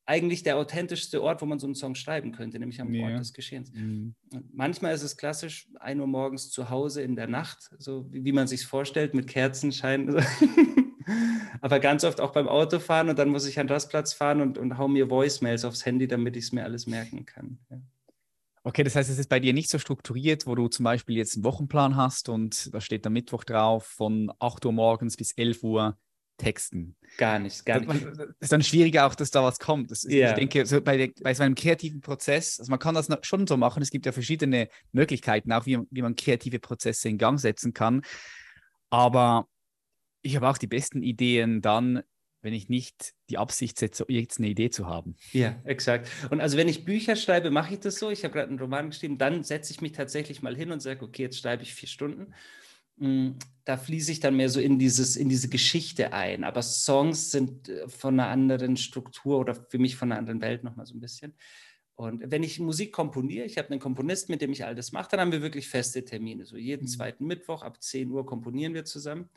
eigentlich 0.05 0.43
der 0.43 0.57
authentischste 0.57 1.23
Ort, 1.23 1.43
wo 1.43 1.47
man 1.47 1.59
so 1.59 1.67
einen 1.67 1.75
Song 1.75 1.95
schreiben 1.95 2.33
könnte, 2.33 2.59
nämlich 2.59 2.81
am 2.81 2.93
ja. 2.93 3.05
Ort 3.05 3.21
des 3.21 3.33
Geschehens. 3.33 3.73
Mhm. 3.73 4.15
manchmal 4.53 4.95
ist 4.95 5.03
es 5.03 5.17
klassisch, 5.17 5.69
1 5.79 6.01
Uhr 6.01 6.07
morgens 6.07 6.51
zu 6.51 6.71
Hause 6.71 7.03
in 7.03 7.17
der 7.17 7.29
Nacht, 7.29 7.71
so 7.79 8.11
wie, 8.13 8.25
wie 8.25 8.33
man 8.33 8.47
sich 8.47 8.67
vorstellt, 8.67 9.15
mit 9.15 9.29
Kerzenschein. 9.29 10.09
Aber 11.61 11.79
ganz 11.79 12.05
oft 12.05 12.21
auch 12.21 12.33
beim 12.33 12.49
Autofahren 12.49 13.09
und 13.09 13.19
dann 13.19 13.29
muss 13.29 13.47
ich 13.47 13.59
an 13.59 13.69
Rastplatz 13.69 14.13
fahren 14.13 14.41
und, 14.41 14.59
und 14.59 14.79
hau 14.79 14.89
mir 14.89 15.11
Voicemails 15.11 15.65
aufs 15.65 15.87
Handy, 15.87 16.09
damit 16.09 16.37
ich 16.37 16.45
es 16.45 16.53
mir 16.53 16.65
alles 16.65 16.87
merken 16.87 17.25
kann. 17.25 17.59
Ja. 17.71 17.79
Okay, 18.65 18.85
das 18.85 18.95
heißt, 18.95 19.11
es 19.11 19.19
ist 19.19 19.29
bei 19.29 19.41
dir 19.41 19.53
nicht 19.53 19.69
so 19.69 19.79
strukturiert, 19.79 20.47
wo 20.47 20.55
du 20.55 20.69
zum 20.69 20.85
Beispiel 20.85 21.17
jetzt 21.17 21.35
einen 21.35 21.45
Wochenplan 21.45 21.97
hast 21.97 22.29
und 22.29 22.73
da 22.73 22.81
steht 22.81 23.05
am 23.07 23.13
Mittwoch 23.13 23.43
drauf 23.43 23.85
von 23.85 24.33
8 24.39 24.65
Uhr 24.65 24.73
morgens 24.73 25.17
bis 25.17 25.33
11 25.33 25.65
Uhr 25.65 25.99
Texten. 26.37 26.97
Gar 27.19 27.39
nicht, 27.39 27.65
gar 27.65 27.81
nicht. 27.81 28.07
Ist 28.41 28.53
dann 28.53 28.63
schwieriger 28.63 29.07
auch, 29.07 29.15
dass 29.15 29.31
da 29.31 29.43
was 29.43 29.59
kommt. 29.59 29.91
Das, 29.91 30.03
ja. 30.05 30.31
Ich 30.31 30.35
denke, 30.35 30.67
so 30.67 30.81
bei, 30.81 30.97
der, 30.97 31.11
bei 31.23 31.35
so 31.35 31.43
einem 31.43 31.55
kreativen 31.55 32.01
Prozess, 32.01 32.59
also 32.59 32.71
man 32.71 32.79
kann 32.79 32.95
das 32.95 33.09
schon 33.23 33.47
so 33.47 33.57
machen, 33.57 33.83
es 33.83 33.91
gibt 33.91 34.07
ja 34.07 34.13
verschiedene 34.13 34.69
Möglichkeiten, 34.93 35.53
auch 35.53 35.67
wie, 35.67 35.79
wie 35.91 36.03
man 36.03 36.17
kreative 36.17 36.59
Prozesse 36.59 37.09
in 37.09 37.19
Gang 37.19 37.39
setzen 37.39 37.75
kann. 37.75 38.03
Aber 38.91 39.49
ich 40.23 40.37
habe 40.37 40.49
auch 40.49 40.59
die 40.59 40.67
besten 40.67 41.03
Ideen 41.03 41.61
dann, 41.61 42.03
wenn 42.43 42.55
ich 42.55 42.69
nicht 42.69 43.13
die 43.31 43.39
Absicht 43.39 43.79
setze, 43.79 44.05
jetzt 44.09 44.39
eine 44.39 44.49
Idee 44.49 44.71
zu 44.71 44.87
haben. 44.87 45.17
Ja, 45.33 45.61
exakt. 45.65 46.11
Und 46.31 46.41
also 46.41 46.57
wenn 46.57 46.69
ich 46.69 46.85
Bücher 46.85 47.15
schreibe, 47.15 47.51
mache 47.51 47.75
ich 47.75 47.81
das 47.81 47.97
so. 47.97 48.11
Ich 48.11 48.25
habe 48.25 48.35
gerade 48.35 48.49
einen 48.49 48.59
Roman 48.59 48.91
geschrieben, 48.91 49.17
dann 49.17 49.45
setze 49.45 49.73
ich 49.73 49.81
mich 49.81 49.93
tatsächlich 49.93 50.43
mal 50.43 50.57
hin 50.57 50.73
und 50.73 50.81
sage, 50.81 51.05
okay, 51.05 51.23
jetzt 51.23 51.39
schreibe 51.39 51.63
ich 51.63 51.75
vier 51.75 51.89
Stunden. 51.89 52.35
Mm, 53.03 53.39
da 53.65 53.77
fließe 53.77 54.13
ich 54.13 54.21
dann 54.21 54.37
mehr 54.37 54.49
so 54.49 54.61
in, 54.61 54.79
dieses, 54.79 55.17
in 55.17 55.29
diese 55.29 55.49
Geschichte 55.49 56.13
ein. 56.13 56.45
Aber 56.45 56.63
Songs 56.63 57.33
sind 57.33 57.69
äh, 57.69 57.89
von 57.89 58.19
einer 58.19 58.29
anderen 58.29 58.77
Struktur 58.77 59.41
oder 59.41 59.55
für 59.55 59.79
mich 59.79 59.97
von 59.97 60.11
einer 60.11 60.19
anderen 60.21 60.41
Welt 60.41 60.63
nochmal 60.63 60.87
so 60.87 60.95
ein 60.95 61.01
bisschen. 61.01 61.35
Und 61.97 62.31
wenn 62.31 62.43
ich 62.45 62.61
Musik 62.61 62.93
komponiere, 62.93 63.45
ich 63.45 63.59
habe 63.59 63.71
einen 63.71 63.81
Komponist, 63.81 64.29
mit 64.29 64.41
dem 64.41 64.53
ich 64.53 64.65
all 64.65 64.75
das 64.75 64.93
mache, 64.93 65.09
dann 65.11 65.21
haben 65.21 65.33
wir 65.33 65.43
wirklich 65.43 65.69
feste 65.69 66.05
Termine. 66.05 66.47
So 66.47 66.57
jeden 66.57 66.85
mhm. 66.85 66.89
zweiten 66.89 67.27
Mittwoch 67.27 67.63
ab 67.63 67.83
10 67.83 68.11
Uhr 68.11 68.25
komponieren 68.25 68.73
wir 68.73 68.85
zusammen. 68.85 69.29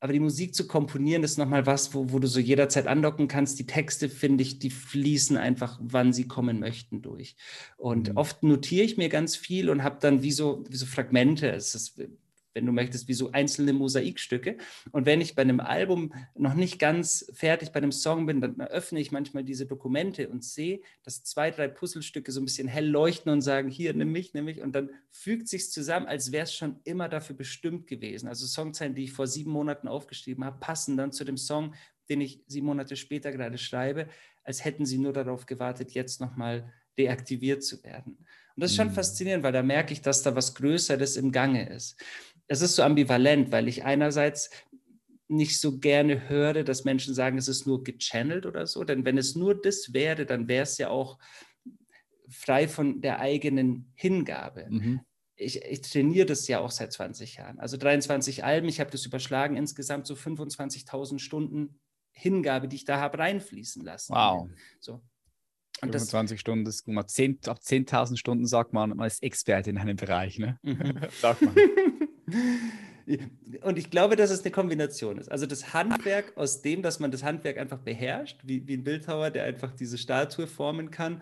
Aber 0.00 0.12
die 0.12 0.20
Musik 0.20 0.54
zu 0.54 0.66
komponieren 0.66 1.22
ist 1.22 1.38
nochmal 1.38 1.64
was, 1.64 1.94
wo, 1.94 2.12
wo 2.12 2.18
du 2.18 2.26
so 2.26 2.38
jederzeit 2.38 2.88
andocken 2.88 3.28
kannst. 3.28 3.58
Die 3.58 3.66
Texte, 3.66 4.08
finde 4.08 4.42
ich, 4.42 4.58
die 4.58 4.70
fließen 4.70 5.36
einfach, 5.36 5.78
wann 5.80 6.12
sie 6.12 6.28
kommen 6.28 6.60
möchten, 6.60 7.02
durch. 7.02 7.36
Und 7.76 8.10
mhm. 8.10 8.16
oft 8.16 8.42
notiere 8.42 8.84
ich 8.84 8.96
mir 8.96 9.08
ganz 9.08 9.36
viel 9.36 9.70
und 9.70 9.82
habe 9.82 9.98
dann 10.00 10.22
wie 10.22 10.32
so, 10.32 10.64
wie 10.68 10.76
so 10.76 10.86
Fragmente. 10.86 11.50
Es 11.50 11.74
ist 11.74 11.98
wenn 12.54 12.66
du 12.66 12.72
möchtest, 12.72 13.08
wie 13.08 13.14
so 13.14 13.32
einzelne 13.32 13.72
Mosaikstücke. 13.72 14.56
Und 14.92 15.06
wenn 15.06 15.20
ich 15.20 15.34
bei 15.34 15.42
einem 15.42 15.60
Album 15.60 16.14
noch 16.36 16.54
nicht 16.54 16.78
ganz 16.78 17.30
fertig 17.34 17.72
bei 17.72 17.78
einem 17.78 17.92
Song 17.92 18.26
bin, 18.26 18.40
dann 18.40 18.60
öffne 18.60 19.00
ich 19.00 19.10
manchmal 19.10 19.44
diese 19.44 19.66
Dokumente 19.66 20.28
und 20.28 20.44
sehe, 20.44 20.80
dass 21.02 21.24
zwei, 21.24 21.50
drei 21.50 21.68
Puzzlestücke 21.68 22.30
so 22.30 22.40
ein 22.40 22.44
bisschen 22.44 22.68
hell 22.68 22.86
leuchten 22.86 23.32
und 23.32 23.42
sagen, 23.42 23.68
hier, 23.68 23.92
nimm 23.92 24.12
mich, 24.12 24.32
nimm 24.34 24.44
mich. 24.44 24.62
Und 24.62 24.74
dann 24.74 24.90
fügt 25.10 25.48
sich 25.48 25.70
zusammen, 25.70 26.06
als 26.06 26.32
wäre 26.32 26.44
es 26.44 26.54
schon 26.54 26.80
immer 26.84 27.08
dafür 27.08 27.36
bestimmt 27.36 27.86
gewesen. 27.88 28.28
Also 28.28 28.46
Songzeilen, 28.46 28.94
die 28.94 29.04
ich 29.04 29.12
vor 29.12 29.26
sieben 29.26 29.50
Monaten 29.50 29.88
aufgeschrieben 29.88 30.44
habe, 30.44 30.60
passen 30.60 30.96
dann 30.96 31.12
zu 31.12 31.24
dem 31.24 31.36
Song, 31.36 31.74
den 32.08 32.20
ich 32.20 32.42
sieben 32.46 32.66
Monate 32.66 32.96
später 32.96 33.32
gerade 33.32 33.58
schreibe, 33.58 34.08
als 34.44 34.64
hätten 34.64 34.86
sie 34.86 34.98
nur 34.98 35.12
darauf 35.12 35.46
gewartet, 35.46 35.92
jetzt 35.92 36.20
nochmal 36.20 36.72
deaktiviert 36.98 37.64
zu 37.64 37.82
werden. 37.82 38.18
Und 38.56 38.62
das 38.62 38.70
ist 38.70 38.76
schon 38.76 38.88
mhm. 38.88 38.94
faszinierend, 38.94 39.42
weil 39.42 39.52
da 39.52 39.62
merke 39.62 39.92
ich, 39.92 40.00
dass 40.00 40.22
da 40.22 40.36
was 40.36 40.54
Größeres 40.54 41.16
im 41.16 41.32
Gange 41.32 41.68
ist 41.70 41.96
es 42.46 42.62
ist 42.62 42.76
so 42.76 42.82
ambivalent, 42.82 43.52
weil 43.52 43.68
ich 43.68 43.84
einerseits 43.84 44.50
nicht 45.28 45.60
so 45.60 45.78
gerne 45.78 46.28
höre, 46.28 46.64
dass 46.64 46.84
Menschen 46.84 47.14
sagen, 47.14 47.38
es 47.38 47.48
ist 47.48 47.66
nur 47.66 47.82
gechannelt 47.82 48.46
oder 48.46 48.66
so. 48.66 48.84
Denn 48.84 49.04
wenn 49.04 49.18
es 49.18 49.34
nur 49.34 49.60
das 49.60 49.92
wäre, 49.92 50.26
dann 50.26 50.48
wäre 50.48 50.64
es 50.64 50.78
ja 50.78 50.90
auch 50.90 51.18
frei 52.28 52.68
von 52.68 53.00
der 53.00 53.20
eigenen 53.20 53.92
Hingabe. 53.94 54.66
Mhm. 54.68 55.00
Ich, 55.36 55.62
ich, 55.62 55.80
trainiere 55.80 56.26
das 56.26 56.46
ja 56.46 56.60
auch 56.60 56.70
seit 56.70 56.92
20 56.92 57.36
Jahren. 57.36 57.58
Also 57.58 57.76
23 57.76 58.44
Alben, 58.44 58.68
ich 58.68 58.78
habe 58.80 58.90
das 58.90 59.04
überschlagen, 59.04 59.56
insgesamt 59.56 60.06
so 60.06 60.14
25.000 60.14 61.18
Stunden 61.18 61.80
Hingabe, 62.12 62.68
die 62.68 62.76
ich 62.76 62.84
da 62.84 63.00
habe 63.00 63.18
reinfließen 63.18 63.82
lassen. 63.82 64.14
Wow. 64.14 64.48
So. 64.78 65.02
Und 65.82 65.90
25 65.90 66.36
das, 66.36 66.40
Stunden, 66.40 66.64
das, 66.64 66.84
ab 66.86 67.06
10.000 67.08 68.06
10 68.06 68.16
Stunden 68.16 68.46
sagt 68.46 68.72
man, 68.72 68.90
man 68.90 69.06
ist 69.08 69.22
Experte 69.24 69.70
in 69.70 69.78
einem 69.78 69.96
Bereich. 69.96 70.38
Ne? 70.38 70.58
Mhm. 70.62 71.00
sagt 71.20 71.42
man. 71.42 71.54
Und 73.62 73.78
ich 73.78 73.90
glaube, 73.90 74.16
dass 74.16 74.30
es 74.30 74.42
eine 74.42 74.50
Kombination 74.50 75.18
ist. 75.18 75.30
Also 75.30 75.46
das 75.46 75.74
Handwerk 75.74 76.36
aus 76.36 76.62
dem, 76.62 76.82
dass 76.82 77.00
man 77.00 77.10
das 77.10 77.22
Handwerk 77.22 77.58
einfach 77.58 77.78
beherrscht, 77.78 78.40
wie, 78.44 78.66
wie 78.66 78.78
ein 78.78 78.84
Bildhauer, 78.84 79.30
der 79.30 79.44
einfach 79.44 79.72
diese 79.74 79.98
Statue 79.98 80.46
formen 80.46 80.90
kann, 80.90 81.20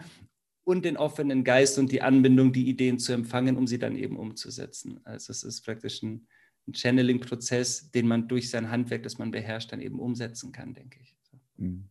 und 0.65 0.85
den 0.85 0.97
offenen 0.97 1.45
Geist 1.45 1.79
und 1.79 1.91
die 1.91 2.03
Anbindung, 2.03 2.53
die 2.53 2.69
Ideen 2.69 2.99
zu 2.99 3.13
empfangen, 3.13 3.57
um 3.57 3.67
sie 3.67 3.79
dann 3.79 3.97
eben 3.97 4.17
umzusetzen. 4.17 5.01
Also 5.05 5.33
es 5.33 5.43
ist 5.43 5.63
praktisch 5.63 6.03
ein, 6.03 6.27
ein 6.69 6.75
Channeling-Prozess, 6.75 7.91
den 7.91 8.07
man 8.07 8.29
durch 8.29 8.51
sein 8.51 8.71
Handwerk, 8.71 9.03
das 9.03 9.19
man 9.19 9.31
beherrscht, 9.31 9.73
dann 9.73 9.81
eben 9.81 9.99
umsetzen 9.99 10.53
kann, 10.53 10.75
denke 10.75 11.01
ich. 11.03 11.17
Mhm. 11.57 11.89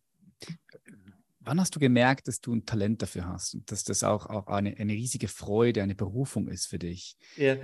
Wann 1.42 1.60
hast 1.60 1.76
du 1.76 1.80
gemerkt, 1.80 2.28
dass 2.28 2.40
du 2.40 2.54
ein 2.54 2.66
Talent 2.66 3.02
dafür 3.02 3.28
hast 3.28 3.56
und 3.56 3.72
dass 3.72 3.84
das 3.84 4.04
auch, 4.04 4.28
auch 4.28 4.48
eine, 4.48 4.78
eine 4.78 4.94
riesige 4.94 5.28
Freude, 5.28 5.82
eine 5.82 5.96
Berufung 5.96 6.48
ist 6.48 6.68
für 6.68 6.80
dich? 6.80 7.18
Ja, 7.36 7.58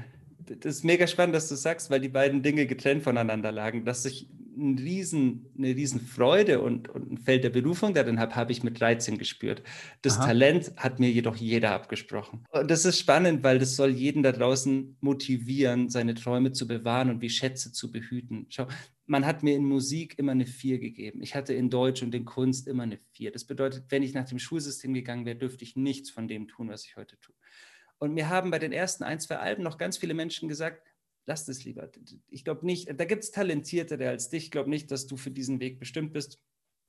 das 0.48 0.78
ist 0.78 0.84
mega 0.84 1.08
spannend, 1.08 1.36
dass 1.36 1.50
du 1.50 1.56
sagst, 1.56 1.90
weil 1.90 2.00
die 2.00 2.10
beiden 2.10 2.42
Dinge 2.42 2.66
getrennt 2.66 3.04
voneinander 3.04 3.52
lagen. 3.52 3.86
Dass 3.86 4.06
ich 4.06 4.30
ein 4.58 4.78
riesen, 4.80 5.46
eine 5.58 5.68
riesen 5.68 6.02
Freude 6.02 6.62
und, 6.62 6.90
und 6.90 7.12
ein 7.12 7.18
Feld 7.18 7.44
der 7.44 7.50
Berufung 7.52 7.94
darin 7.94 8.20
habe, 8.20 8.36
habe 8.36 8.52
ich 8.52 8.64
mit 8.64 8.80
13 8.80 9.18
gespürt. 9.18 9.62
Das 10.02 10.18
Aha. 10.18 10.28
Talent 10.28 10.74
hat 10.78 11.00
mir 11.00 11.12
jedoch 11.12 11.36
jeder 11.36 11.72
abgesprochen. 11.72 12.44
Und 12.50 12.72
das 12.72 12.86
ist 12.86 12.98
spannend, 12.98 13.44
weil 13.44 13.60
das 13.60 13.76
soll 13.76 13.92
jeden 13.92 14.24
da 14.24 14.32
draußen 14.32 14.98
motivieren, 15.00 15.90
seine 15.90 16.16
Träume 16.16 16.52
zu 16.52 16.68
bewahren 16.68 17.10
und 17.10 17.22
wie 17.22 17.30
Schätze 17.30 17.72
zu 17.72 17.92
behüten. 17.92 18.48
Schau, 18.50 18.68
man 19.06 19.26
hat 19.26 19.44
mir 19.44 19.56
in 19.56 19.64
Musik 19.64 20.18
immer 20.18 20.34
eine 20.34 20.46
4 20.46 20.80
gegeben. 20.80 21.22
Ich 21.22 21.36
hatte 21.36 21.54
in 21.54 21.70
Deutsch 21.70 22.02
und 22.02 22.14
in 22.14 22.26
Kunst 22.26 22.68
immer 22.68 22.84
eine 22.84 22.98
4. 23.14 23.32
Das 23.32 23.46
bedeutet, 23.46 23.86
wenn 23.90 24.04
ich 24.04 24.14
nach 24.14 24.28
dem 24.28 24.40
Schulsystem 24.40 24.94
gegangen 24.94 25.26
wäre, 25.26 25.38
dürfte 25.38 25.64
ich 25.64 25.76
nichts 25.76 26.10
von 26.10 26.28
dem 26.28 26.48
tun, 26.48 26.70
was 26.70 26.86
ich 26.86 26.98
heute 26.98 27.20
tue. 27.20 27.36
Und 28.00 28.14
mir 28.14 28.30
haben 28.30 28.52
bei 28.52 28.60
den 28.60 28.72
ersten 28.72 29.04
ein, 29.04 29.20
zwei 29.20 29.38
Alben 29.38 29.64
noch 29.64 29.78
ganz 29.78 29.98
viele 29.98 30.14
Menschen 30.14 30.48
gesagt, 30.50 30.82
lass 31.26 31.46
das 31.46 31.64
lieber. 31.64 31.90
Ich 32.30 32.44
glaube 32.44 32.66
nicht, 32.66 32.90
da 32.98 33.06
gibt 33.06 33.24
es 33.24 33.32
Talentiertere 33.32 34.10
als 34.10 34.30
dich. 34.30 34.46
Ich 34.46 34.52
glaube 34.52 34.70
nicht, 34.70 34.92
dass 34.92 35.08
du 35.08 35.18
für 35.18 35.32
diesen 35.32 35.60
Weg 35.60 35.80
bestimmt 35.80 36.14
bist. 36.14 36.40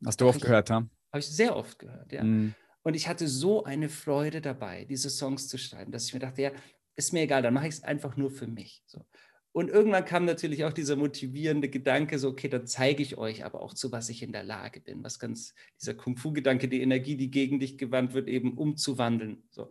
Hast 0.05 0.21
du 0.21 0.27
oft 0.27 0.39
ich, 0.39 0.45
gehört, 0.45 0.71
ha? 0.71 0.89
Habe 1.13 1.19
ich 1.19 1.27
sehr 1.27 1.57
oft 1.57 1.79
gehört, 1.79 2.13
ja. 2.13 2.23
Mm. 2.23 2.55
Und 2.83 2.95
ich 2.95 3.09
hatte 3.09 3.27
so 3.27 3.65
eine 3.65 3.89
Freude 3.89 4.41
dabei, 4.41 4.85
diese 4.85 5.11
Songs 5.11 5.49
zu 5.49 5.59
schreiben, 5.59 5.91
dass 5.91 6.07
ich 6.07 6.15
mir 6.15 6.21
dachte, 6.21 6.43
ja, 6.43 6.53
ist 6.97 7.13
mir 7.13 7.23
egal, 7.23 7.43
dann 7.43 7.55
mache 7.55 7.69
ich 7.69 7.75
es 7.75 7.83
einfach 7.83 8.17
nur 8.17 8.31
für 8.31 8.47
mich. 8.47 8.83
So. 8.87 9.05
Und 9.53 9.71
irgendwann 9.71 10.05
kam 10.05 10.25
natürlich 10.25 10.65
auch 10.65 10.73
dieser 10.73 10.97
motivierende 10.97 11.69
Gedanke, 11.69 12.19
so, 12.19 12.29
okay, 12.29 12.49
dann 12.49 12.67
zeige 12.67 13.03
ich 13.03 13.19
euch 13.19 13.45
aber 13.45 13.61
auch 13.61 13.75
zu, 13.75 13.91
was 13.91 14.09
ich 14.09 14.23
in 14.23 14.33
der 14.33 14.45
Lage 14.45 14.81
bin. 14.81 15.03
Was 15.03 15.19
ganz, 15.19 15.55
dieser 15.81 15.95
Kung-Fu-Gedanke, 15.95 16.69
die 16.69 16.81
Energie, 16.81 17.17
die 17.17 17.31
gegen 17.31 17.59
dich 17.59 17.77
gewandt 17.77 18.15
wird, 18.15 18.29
eben 18.29 18.57
umzuwandeln. 18.57 19.43
So. 19.51 19.71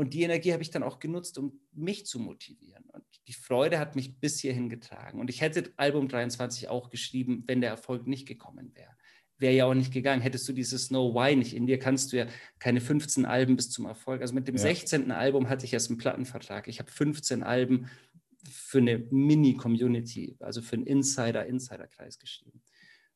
Und 0.00 0.14
die 0.14 0.22
Energie 0.22 0.54
habe 0.54 0.62
ich 0.62 0.70
dann 0.70 0.82
auch 0.82 0.98
genutzt, 0.98 1.36
um 1.36 1.60
mich 1.72 2.06
zu 2.06 2.18
motivieren. 2.18 2.84
Und 2.84 3.04
die 3.28 3.34
Freude 3.34 3.78
hat 3.78 3.96
mich 3.96 4.18
bis 4.18 4.40
hierhin 4.40 4.70
getragen. 4.70 5.20
Und 5.20 5.28
ich 5.28 5.42
hätte 5.42 5.74
Album 5.76 6.08
23 6.08 6.68
auch 6.68 6.88
geschrieben, 6.88 7.44
wenn 7.46 7.60
der 7.60 7.68
Erfolg 7.68 8.06
nicht 8.06 8.26
gekommen 8.26 8.74
wäre. 8.74 8.96
Wäre 9.36 9.54
ja 9.54 9.66
auch 9.66 9.74
nicht 9.74 9.92
gegangen. 9.92 10.22
Hättest 10.22 10.48
du 10.48 10.54
dieses 10.54 10.86
Snow 10.86 11.14
Why 11.14 11.36
nicht 11.36 11.54
in 11.54 11.66
dir, 11.66 11.78
kannst 11.78 12.14
du 12.14 12.16
ja 12.16 12.26
keine 12.58 12.80
15 12.80 13.26
Alben 13.26 13.56
bis 13.56 13.68
zum 13.68 13.84
Erfolg. 13.84 14.22
Also 14.22 14.32
mit 14.32 14.48
dem 14.48 14.54
ja. 14.54 14.62
16. 14.62 15.10
Album 15.10 15.50
hatte 15.50 15.66
ich 15.66 15.74
erst 15.74 15.90
einen 15.90 15.98
Plattenvertrag. 15.98 16.66
Ich 16.66 16.78
habe 16.78 16.90
15 16.90 17.42
Alben 17.42 17.90
für 18.50 18.78
eine 18.78 19.00
Mini-Community, 19.10 20.38
also 20.40 20.62
für 20.62 20.76
einen 20.76 20.86
Insider-Insider-Kreis 20.86 22.18
geschrieben. 22.18 22.62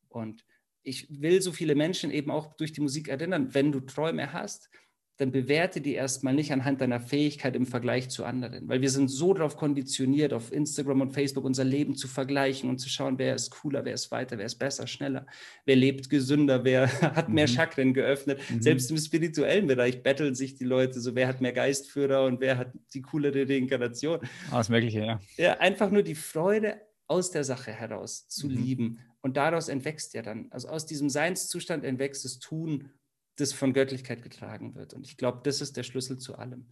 Und 0.07 0.45
ich 0.83 1.07
will 1.09 1.41
so 1.41 1.51
viele 1.51 1.73
Menschen 1.73 2.11
eben 2.11 2.29
auch 2.29 2.53
durch 2.57 2.73
die 2.73 2.81
Musik 2.81 3.07
erinnern, 3.07 3.55
wenn 3.55 3.71
du 3.71 3.79
Träume 3.79 4.33
hast, 4.33 4.69
dann 5.17 5.31
bewerte 5.31 5.79
die 5.79 5.93
erstmal 5.93 6.33
nicht 6.33 6.51
anhand 6.51 6.81
deiner 6.81 6.99
Fähigkeit 6.99 7.55
im 7.55 7.65
Vergleich 7.65 8.09
zu 8.09 8.25
anderen. 8.25 8.67
Weil 8.67 8.81
wir 8.81 8.89
sind 8.89 9.07
so 9.07 9.33
darauf 9.33 9.55
konditioniert, 9.55 10.33
auf 10.33 10.51
Instagram 10.51 11.01
und 11.01 11.11
Facebook 11.13 11.45
unser 11.45 11.63
Leben 11.63 11.95
zu 11.95 12.09
vergleichen 12.09 12.69
und 12.69 12.79
zu 12.79 12.89
schauen, 12.89 13.17
wer 13.17 13.33
ist 13.33 13.49
cooler, 13.51 13.85
wer 13.85 13.93
ist 13.93 14.11
weiter, 14.11 14.37
wer 14.37 14.45
ist 14.45 14.55
besser, 14.55 14.87
schneller, 14.87 15.25
wer 15.65 15.77
lebt 15.77 16.09
gesünder, 16.09 16.65
wer 16.65 16.87
hat 17.01 17.29
mehr 17.29 17.47
mhm. 17.47 17.51
Chakren 17.51 17.93
geöffnet. 17.93 18.41
Mhm. 18.49 18.61
Selbst 18.61 18.91
im 18.91 18.97
spirituellen 18.97 19.67
Bereich 19.67 20.03
betteln 20.03 20.35
sich 20.35 20.55
die 20.55 20.65
Leute 20.65 20.99
so, 20.99 21.15
wer 21.15 21.29
hat 21.29 21.39
mehr 21.39 21.53
Geistführer 21.53 22.25
und 22.25 22.41
wer 22.41 22.57
hat 22.57 22.73
die 22.93 23.01
coolere 23.01 23.47
Reinkarnation. 23.47 24.19
Alles 24.51 24.67
Mögliche, 24.67 24.99
ja. 24.99 25.19
Ja, 25.37 25.59
einfach 25.59 25.91
nur 25.91 26.03
die 26.03 26.15
Freude 26.15 26.81
aus 27.07 27.31
der 27.31 27.45
Sache 27.45 27.71
heraus 27.71 28.27
zu 28.27 28.47
mhm. 28.47 28.53
lieben. 28.53 28.99
Und 29.21 29.37
daraus 29.37 29.69
entwächst 29.69 30.13
ja 30.13 30.21
dann, 30.21 30.47
also 30.51 30.67
aus 30.67 30.85
diesem 30.85 31.09
Seinszustand 31.09 31.85
entwächst 31.85 32.25
das 32.25 32.39
Tun 32.39 32.91
das 33.35 33.53
von 33.53 33.73
Göttlichkeit 33.73 34.23
getragen 34.23 34.75
wird. 34.75 34.93
Und 34.93 35.05
ich 35.05 35.17
glaube, 35.17 35.41
das 35.43 35.61
ist 35.61 35.77
der 35.77 35.83
Schlüssel 35.83 36.17
zu 36.17 36.37
allem. 36.37 36.67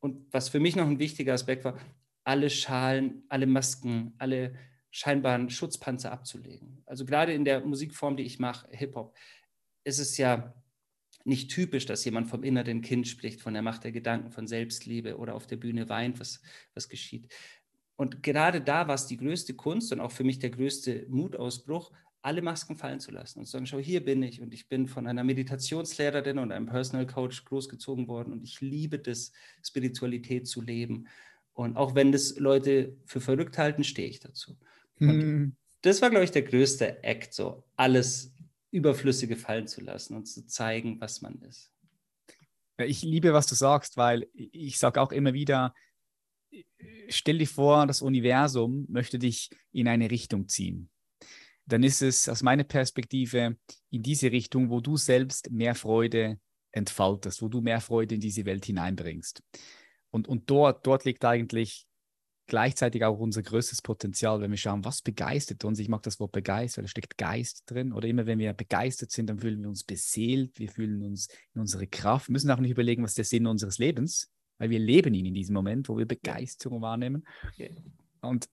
Und 0.00 0.32
was 0.32 0.48
für 0.48 0.60
mich 0.60 0.76
noch 0.76 0.86
ein 0.86 0.98
wichtiger 0.98 1.34
Aspekt 1.34 1.64
war, 1.64 1.78
alle 2.24 2.50
Schalen, 2.50 3.22
alle 3.28 3.46
Masken, 3.46 4.14
alle 4.18 4.54
scheinbaren 4.90 5.50
Schutzpanzer 5.50 6.10
abzulegen. 6.10 6.82
Also 6.86 7.04
gerade 7.04 7.32
in 7.32 7.44
der 7.44 7.64
Musikform, 7.64 8.16
die 8.16 8.24
ich 8.24 8.38
mache, 8.38 8.68
Hip-Hop, 8.70 9.14
ist 9.84 9.98
es 9.98 10.16
ja 10.16 10.54
nicht 11.24 11.50
typisch, 11.50 11.86
dass 11.86 12.04
jemand 12.04 12.28
vom 12.28 12.44
inneren 12.44 12.82
Kind 12.82 13.08
spricht, 13.08 13.40
von 13.40 13.52
der 13.52 13.62
Macht 13.62 13.84
der 13.84 13.92
Gedanken, 13.92 14.30
von 14.30 14.46
Selbstliebe 14.46 15.18
oder 15.18 15.34
auf 15.34 15.46
der 15.46 15.56
Bühne 15.56 15.88
weint, 15.88 16.20
was, 16.20 16.40
was 16.74 16.88
geschieht. 16.88 17.32
Und 17.96 18.22
gerade 18.22 18.60
da 18.60 18.88
war 18.88 18.94
es 18.94 19.06
die 19.06 19.16
größte 19.16 19.54
Kunst 19.54 19.92
und 19.92 20.00
auch 20.00 20.12
für 20.12 20.24
mich 20.24 20.38
der 20.38 20.50
größte 20.50 21.06
Mutausbruch, 21.08 21.92
alle 22.26 22.42
Masken 22.42 22.74
fallen 22.74 22.98
zu 22.98 23.12
lassen 23.12 23.38
und 23.38 23.46
zu 23.46 23.52
sagen, 23.52 23.66
schau, 23.66 23.78
hier 23.78 24.04
bin 24.04 24.20
ich 24.24 24.42
und 24.42 24.52
ich 24.52 24.68
bin 24.68 24.88
von 24.88 25.06
einer 25.06 25.22
Meditationslehrerin 25.22 26.40
und 26.40 26.50
einem 26.50 26.66
Personal 26.66 27.06
Coach 27.06 27.44
großgezogen 27.44 28.08
worden 28.08 28.32
und 28.32 28.42
ich 28.42 28.60
liebe 28.60 28.98
das, 28.98 29.30
Spiritualität 29.62 30.48
zu 30.48 30.60
leben. 30.60 31.06
Und 31.52 31.76
auch 31.76 31.94
wenn 31.94 32.10
das 32.10 32.36
Leute 32.36 32.96
für 33.04 33.20
verrückt 33.20 33.58
halten, 33.58 33.84
stehe 33.84 34.08
ich 34.08 34.18
dazu. 34.18 34.58
Hm. 34.96 35.54
das 35.82 36.02
war, 36.02 36.10
glaube 36.10 36.24
ich, 36.24 36.32
der 36.32 36.42
größte 36.42 37.04
Act, 37.04 37.32
so 37.32 37.62
alles 37.76 38.34
Überflüssige 38.72 39.36
fallen 39.36 39.68
zu 39.68 39.80
lassen 39.80 40.16
und 40.16 40.26
zu 40.26 40.46
zeigen, 40.48 41.00
was 41.00 41.22
man 41.22 41.40
ist. 41.42 41.70
Ich 42.78 43.02
liebe, 43.02 43.34
was 43.34 43.46
du 43.46 43.54
sagst, 43.54 43.96
weil 43.96 44.26
ich 44.32 44.78
sage 44.78 45.00
auch 45.00 45.12
immer 45.12 45.32
wieder, 45.32 45.74
stell 47.08 47.38
dir 47.38 47.46
vor, 47.46 47.86
das 47.86 48.02
Universum 48.02 48.84
möchte 48.88 49.20
dich 49.20 49.50
in 49.70 49.86
eine 49.86 50.10
Richtung 50.10 50.48
ziehen 50.48 50.90
dann 51.66 51.82
ist 51.82 52.02
es 52.02 52.28
aus 52.28 52.42
meiner 52.42 52.64
Perspektive 52.64 53.56
in 53.90 54.02
diese 54.02 54.30
Richtung, 54.30 54.70
wo 54.70 54.80
du 54.80 54.96
selbst 54.96 55.50
mehr 55.50 55.74
Freude 55.74 56.38
entfaltest, 56.70 57.42
wo 57.42 57.48
du 57.48 57.60
mehr 57.60 57.80
Freude 57.80 58.14
in 58.14 58.20
diese 58.20 58.44
Welt 58.44 58.64
hineinbringst. 58.64 59.42
Und, 60.10 60.28
und 60.28 60.48
dort, 60.48 60.86
dort 60.86 61.04
liegt 61.04 61.24
eigentlich 61.24 61.86
gleichzeitig 62.46 63.04
auch 63.04 63.18
unser 63.18 63.42
größtes 63.42 63.82
Potenzial, 63.82 64.40
wenn 64.40 64.50
wir 64.50 64.58
schauen, 64.58 64.84
was 64.84 65.02
begeistert 65.02 65.64
uns. 65.64 65.80
Ich 65.80 65.88
mag 65.88 66.02
das 66.02 66.20
Wort 66.20 66.32
begeistert, 66.32 66.84
da 66.84 66.88
steckt 66.88 67.18
Geist 67.18 67.64
drin. 67.66 67.92
Oder 67.92 68.06
immer 68.08 68.26
wenn 68.26 68.38
wir 68.38 68.52
begeistert 68.52 69.10
sind, 69.10 69.28
dann 69.28 69.40
fühlen 69.40 69.60
wir 69.60 69.68
uns 69.68 69.82
beseelt, 69.82 70.58
wir 70.58 70.68
fühlen 70.68 71.02
uns 71.02 71.28
in 71.54 71.60
unsere 71.60 71.86
Kraft. 71.88 72.28
Wir 72.28 72.32
müssen 72.32 72.50
auch 72.50 72.60
nicht 72.60 72.70
überlegen, 72.70 73.02
was 73.02 73.14
der 73.14 73.24
Sinn 73.24 73.46
unseres 73.46 73.78
Lebens, 73.78 74.30
weil 74.58 74.70
wir 74.70 74.78
leben 74.78 75.12
ihn 75.14 75.26
in 75.26 75.34
diesem 75.34 75.54
Moment, 75.54 75.88
wo 75.88 75.98
wir 75.98 76.06
Begeisterung 76.06 76.82
wahrnehmen. 76.82 77.26
Und 78.20 78.48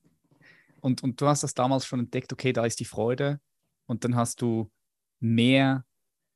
und, 0.84 1.02
und 1.02 1.22
du 1.22 1.28
hast 1.28 1.44
das 1.44 1.54
damals 1.54 1.86
schon 1.86 2.02
entdeckt, 2.02 2.34
okay, 2.34 2.52
da 2.52 2.66
ist 2.66 2.80
die 2.80 2.86
Freude. 2.86 3.40
Und 3.86 4.04
dann 4.04 4.18
hast 4.18 4.42
du 4.42 4.70
mehr 5.22 5.86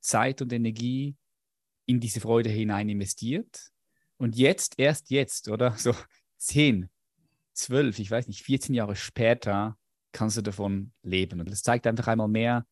Zeit 0.00 0.40
und 0.40 0.52
Energie 0.52 1.16
in 1.84 2.00
diese 2.00 2.20
Freude 2.20 2.48
hinein 2.48 2.88
investiert. 2.88 3.70
Und 4.16 4.36
jetzt, 4.36 4.78
erst 4.78 5.10
jetzt, 5.10 5.48
oder? 5.48 5.72
So 5.76 5.94
zehn, 6.38 6.88
zwölf, 7.52 7.98
ich 7.98 8.10
weiß 8.10 8.26
nicht, 8.26 8.42
14 8.42 8.74
Jahre 8.74 8.96
später 8.96 9.76
kannst 10.12 10.38
du 10.38 10.42
davon 10.42 10.92
leben. 11.02 11.40
Und 11.40 11.50
das 11.50 11.62
zeigt 11.62 11.86
einfach 11.86 12.08
einmal 12.08 12.28
mehr, 12.28 12.66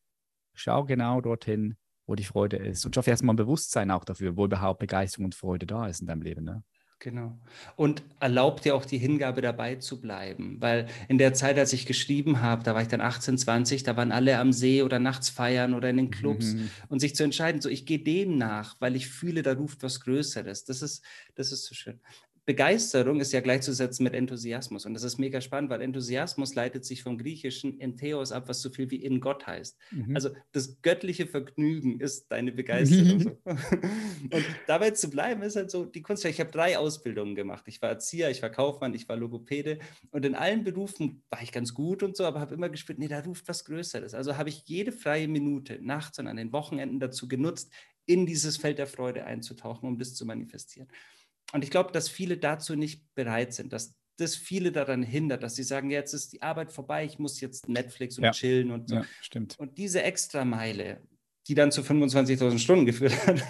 schau 0.53 0.83
genau 0.83 1.21
dorthin, 1.21 1.77
wo 2.07 2.15
die 2.15 2.23
Freude 2.23 2.57
ist. 2.57 2.87
Und 2.87 2.95
schaffe 2.95 3.11
erstmal 3.11 3.33
ein 3.33 3.37
Bewusstsein 3.37 3.91
auch 3.91 4.03
dafür, 4.03 4.35
wo 4.35 4.45
überhaupt 4.45 4.79
Begeisterung 4.79 5.25
und 5.25 5.35
Freude 5.35 5.67
da 5.67 5.87
ist 5.87 6.01
in 6.01 6.07
deinem 6.07 6.23
Leben. 6.23 6.43
Ne? 6.43 6.63
Genau. 6.99 7.37
Und 7.75 8.01
erlaubt 8.19 8.65
dir 8.65 8.75
auch 8.75 8.83
die 8.83 8.97
Hingabe 8.97 9.41
dabei 9.41 9.75
zu 9.75 10.01
bleiben. 10.01 10.57
Weil 10.59 10.87
in 11.07 11.19
der 11.19 11.33
Zeit, 11.33 11.59
als 11.59 11.71
ich 11.71 11.85
geschrieben 11.85 12.41
habe, 12.41 12.63
da 12.63 12.73
war 12.73 12.81
ich 12.81 12.87
dann 12.87 13.01
18, 13.01 13.37
20, 13.37 13.83
da 13.83 13.95
waren 13.95 14.11
alle 14.11 14.39
am 14.39 14.51
See 14.51 14.81
oder 14.81 14.97
nachts 14.97 15.29
feiern 15.29 15.75
oder 15.75 15.89
in 15.91 15.97
den 15.97 16.09
Clubs 16.09 16.53
mhm. 16.53 16.71
und 16.89 16.99
sich 16.99 17.15
zu 17.15 17.23
entscheiden, 17.23 17.61
so 17.61 17.69
ich 17.69 17.85
gehe 17.85 17.99
dem 17.99 18.37
nach, 18.37 18.77
weil 18.79 18.95
ich 18.95 19.09
fühle, 19.09 19.43
da 19.43 19.53
ruft 19.53 19.83
was 19.83 19.99
Größeres. 20.01 20.65
Das 20.65 20.81
ist, 20.81 21.03
das 21.35 21.51
ist 21.51 21.65
so 21.65 21.75
schön. 21.75 21.99
Begeisterung 22.47 23.19
ist 23.19 23.33
ja 23.33 23.41
gleichzusetzen 23.41 24.05
mit 24.05 24.13
Enthusiasmus. 24.13 24.85
Und 24.85 24.93
das 24.93 25.03
ist 25.03 25.17
mega 25.17 25.41
spannend, 25.41 25.69
weil 25.69 25.81
Enthusiasmus 25.81 26.55
leitet 26.55 26.85
sich 26.85 27.03
vom 27.03 27.17
griechischen 27.17 27.77
Entheos 27.81 28.31
ab, 28.31 28.47
was 28.47 28.61
so 28.61 28.69
viel 28.69 28.89
wie 28.89 29.03
in 29.03 29.19
Gott 29.19 29.45
heißt. 29.45 29.77
Mhm. 29.91 30.15
Also 30.15 30.29
das 30.53 30.81
göttliche 30.81 31.27
Vergnügen 31.27 31.99
ist 31.99 32.31
deine 32.31 32.53
Begeisterung. 32.53 33.37
und 33.45 34.45
dabei 34.65 34.91
zu 34.91 35.09
bleiben 35.09 35.41
ist 35.41 35.57
halt 35.57 35.69
so 35.69 35.83
die 35.83 36.01
Kunst. 36.01 36.23
Ich 36.23 36.39
habe 36.39 36.49
drei 36.49 36.77
Ausbildungen 36.77 37.35
gemacht. 37.35 37.65
Ich 37.67 37.81
war 37.81 37.89
Erzieher, 37.89 38.31
ich 38.31 38.41
war 38.41 38.49
Kaufmann, 38.49 38.93
ich 38.93 39.09
war 39.09 39.17
Logopäde. 39.17 39.79
Und 40.11 40.23
in 40.23 40.33
allen 40.33 40.63
Berufen 40.63 41.23
war 41.29 41.41
ich 41.41 41.51
ganz 41.51 41.73
gut 41.73 42.01
und 42.01 42.15
so, 42.15 42.23
aber 42.23 42.39
habe 42.39 42.55
immer 42.55 42.69
gespürt, 42.69 42.97
nee, 42.97 43.09
da 43.09 43.19
ruft 43.19 43.49
was 43.49 43.65
Größeres. 43.65 44.13
Also 44.13 44.37
habe 44.37 44.47
ich 44.47 44.63
jede 44.67 44.93
freie 44.93 45.27
Minute 45.27 45.79
nachts 45.81 46.17
und 46.17 46.27
an 46.27 46.37
den 46.37 46.53
Wochenenden 46.53 47.01
dazu 47.01 47.27
genutzt, 47.27 47.73
in 48.05 48.25
dieses 48.25 48.55
Feld 48.55 48.77
der 48.77 48.87
Freude 48.87 49.25
einzutauchen, 49.25 49.89
um 49.89 49.99
das 49.99 50.15
zu 50.15 50.25
manifestieren. 50.25 50.87
Und 51.53 51.63
ich 51.63 51.71
glaube, 51.71 51.91
dass 51.91 52.09
viele 52.09 52.37
dazu 52.37 52.75
nicht 52.75 53.03
bereit 53.15 53.53
sind, 53.53 53.73
dass 53.73 53.95
das 54.17 54.35
viele 54.35 54.71
daran 54.71 55.03
hindert, 55.03 55.43
dass 55.43 55.55
sie 55.55 55.63
sagen, 55.63 55.91
jetzt 55.91 56.13
ist 56.13 56.33
die 56.33 56.41
Arbeit 56.41 56.71
vorbei, 56.71 57.05
ich 57.05 57.19
muss 57.19 57.39
jetzt 57.39 57.69
Netflix 57.69 58.17
und 58.17 58.23
ja. 58.23 58.31
chillen 58.31 58.71
und 58.71 58.89
so. 58.89 58.95
Ja, 58.95 59.05
stimmt. 59.21 59.57
Und 59.59 59.77
diese 59.77 60.01
Extrameile, 60.01 61.01
die 61.47 61.53
dann 61.53 61.71
zu 61.71 61.81
25.000 61.81 62.57
Stunden 62.57 62.85
geführt 62.85 63.13
hat, 63.27 63.41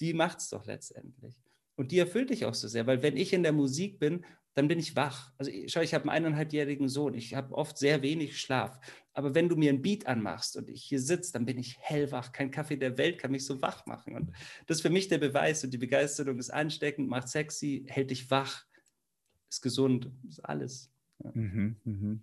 die 0.00 0.14
macht 0.14 0.38
es 0.38 0.48
doch 0.48 0.64
letztendlich. 0.64 1.34
Und 1.76 1.92
die 1.92 1.98
erfüllt 1.98 2.30
dich 2.30 2.44
auch 2.44 2.54
so 2.54 2.66
sehr, 2.66 2.86
weil 2.86 3.02
wenn 3.02 3.16
ich 3.16 3.32
in 3.32 3.42
der 3.42 3.52
Musik 3.52 4.00
bin, 4.00 4.24
dann 4.54 4.66
bin 4.66 4.80
ich 4.80 4.96
wach. 4.96 5.32
Also 5.38 5.52
schau, 5.68 5.80
ich 5.80 5.94
habe 5.94 6.10
einen 6.10 6.26
eineinhalbjährigen 6.26 6.88
Sohn, 6.88 7.14
ich 7.14 7.34
habe 7.34 7.54
oft 7.54 7.78
sehr 7.78 8.02
wenig 8.02 8.40
Schlaf. 8.40 8.80
Aber 9.18 9.34
wenn 9.34 9.48
du 9.48 9.56
mir 9.56 9.72
ein 9.72 9.82
Beat 9.82 10.06
anmachst 10.06 10.56
und 10.56 10.68
ich 10.68 10.84
hier 10.84 11.00
sitze, 11.00 11.32
dann 11.32 11.44
bin 11.44 11.58
ich 11.58 11.76
hellwach. 11.80 12.30
Kein 12.30 12.52
Kaffee 12.52 12.76
der 12.76 12.96
Welt 12.98 13.18
kann 13.18 13.32
mich 13.32 13.44
so 13.44 13.60
wach 13.60 13.84
machen. 13.84 14.14
Und 14.14 14.30
das 14.68 14.76
ist 14.76 14.82
für 14.82 14.90
mich 14.90 15.08
der 15.08 15.18
Beweis. 15.18 15.64
Und 15.64 15.72
die 15.74 15.78
Begeisterung 15.78 16.38
ist 16.38 16.50
ansteckend, 16.50 17.08
macht 17.08 17.26
sexy, 17.26 17.84
hält 17.88 18.12
dich 18.12 18.30
wach, 18.30 18.64
ist 19.50 19.60
gesund, 19.60 20.12
ist 20.28 20.38
alles. 20.44 20.92
Ja. 21.24 21.32
Mhm, 21.34 21.76
mhm. 21.82 22.22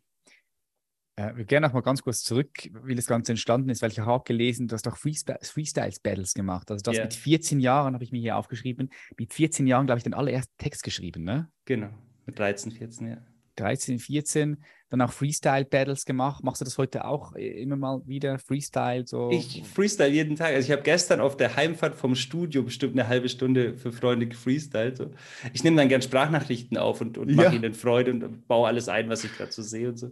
Äh, 1.17 1.35
wir 1.35 1.43
gehen 1.43 1.63
noch 1.63 1.73
mal 1.73 1.81
ganz 1.81 2.01
kurz 2.01 2.23
zurück, 2.23 2.49
wie 2.85 2.95
das 2.95 3.07
Ganze 3.07 3.33
entstanden 3.33 3.67
ist, 3.67 3.81
weil 3.81 3.91
ich 3.91 3.99
habe 3.99 4.23
gelesen, 4.23 4.69
du 4.69 4.75
hast 4.75 4.87
auch 4.87 4.95
Freestyles-Battles 4.95 6.33
gemacht. 6.33 6.71
Also 6.71 6.81
das 6.81 6.95
yeah. 6.95 7.03
mit 7.03 7.13
14 7.13 7.59
Jahren, 7.59 7.93
habe 7.93 8.05
ich 8.05 8.13
mir 8.13 8.21
hier 8.21 8.37
aufgeschrieben, 8.37 8.89
mit 9.19 9.33
14 9.33 9.67
Jahren, 9.67 9.85
glaube 9.85 9.97
ich, 9.97 10.05
den 10.05 10.13
allerersten 10.13 10.55
Text 10.57 10.81
geschrieben, 10.81 11.25
ne? 11.25 11.51
Genau, 11.65 11.89
mit 12.25 12.39
13, 12.39 12.71
14, 12.71 13.07
ja. 13.09 13.17
13, 13.55 13.99
14 13.99 14.63
dann 14.89 15.01
auch 15.01 15.11
Freestyle-Battles 15.11 16.05
gemacht. 16.05 16.43
Machst 16.43 16.61
du 16.61 16.65
das 16.65 16.77
heute 16.77 17.05
auch 17.05 17.33
immer 17.33 17.75
mal 17.75 18.01
wieder? 18.05 18.37
Freestyle? 18.39 19.05
So? 19.05 19.29
Ich 19.31 19.63
freestyle 19.63 20.09
jeden 20.09 20.35
Tag. 20.35 20.53
Also 20.53 20.67
ich 20.67 20.71
habe 20.71 20.83
gestern 20.83 21.19
auf 21.19 21.37
der 21.37 21.55
Heimfahrt 21.55 21.95
vom 21.95 22.15
Studio 22.15 22.63
bestimmt 22.63 22.93
eine 22.93 23.07
halbe 23.07 23.29
Stunde 23.29 23.75
für 23.75 23.91
Freunde 23.91 24.27
gefreestylt. 24.27 24.97
So. 24.97 25.11
Ich 25.53 25.63
nehme 25.63 25.77
dann 25.77 25.89
gern 25.89 26.01
Sprachnachrichten 26.01 26.77
auf 26.77 27.01
und, 27.01 27.17
und 27.17 27.33
mache 27.35 27.47
ja. 27.47 27.53
ihnen 27.53 27.73
Freude 27.73 28.11
und 28.11 28.47
baue 28.47 28.67
alles 28.67 28.87
ein, 28.87 29.09
was 29.09 29.23
ich 29.23 29.35
gerade 29.35 29.51
so 29.51 29.61
sehe 29.61 29.89
und 29.89 29.97
so. 29.97 30.11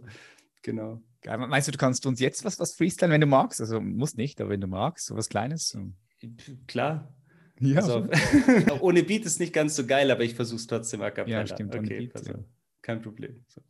Genau. 0.62 1.00
Geil. 1.22 1.38
Meinst 1.38 1.68
du, 1.68 1.72
du 1.72 1.78
kannst 1.78 2.04
uns 2.06 2.20
jetzt 2.20 2.44
was, 2.44 2.58
was 2.58 2.74
freestylen, 2.74 3.12
wenn 3.12 3.20
du 3.20 3.26
magst? 3.26 3.60
Also 3.60 3.80
muss 3.80 4.16
nicht, 4.16 4.40
aber 4.40 4.50
wenn 4.50 4.60
du 4.60 4.66
magst, 4.66 5.06
so 5.06 5.16
was 5.16 5.28
Kleines. 5.28 5.68
So. 5.68 5.92
Klar. 6.66 7.14
Ja. 7.60 7.76
Also, 7.76 8.08
ohne 8.80 9.04
Beat 9.04 9.24
ist 9.24 9.38
nicht 9.38 9.52
ganz 9.52 9.76
so 9.76 9.86
geil, 9.86 10.10
aber 10.10 10.24
ich 10.24 10.34
versuche 10.34 10.56
es 10.56 10.66
trotzdem 10.66 11.02
a 11.02 11.10
cappella. 11.10 11.40
Ja, 11.40 11.46
stimmt. 11.46 11.74
Okay, 11.74 11.98
Beat, 12.00 12.16
also, 12.16 12.32
ja. 12.32 12.38
Kein 12.84 13.02
Problem. 13.02 13.44
So 13.48 13.60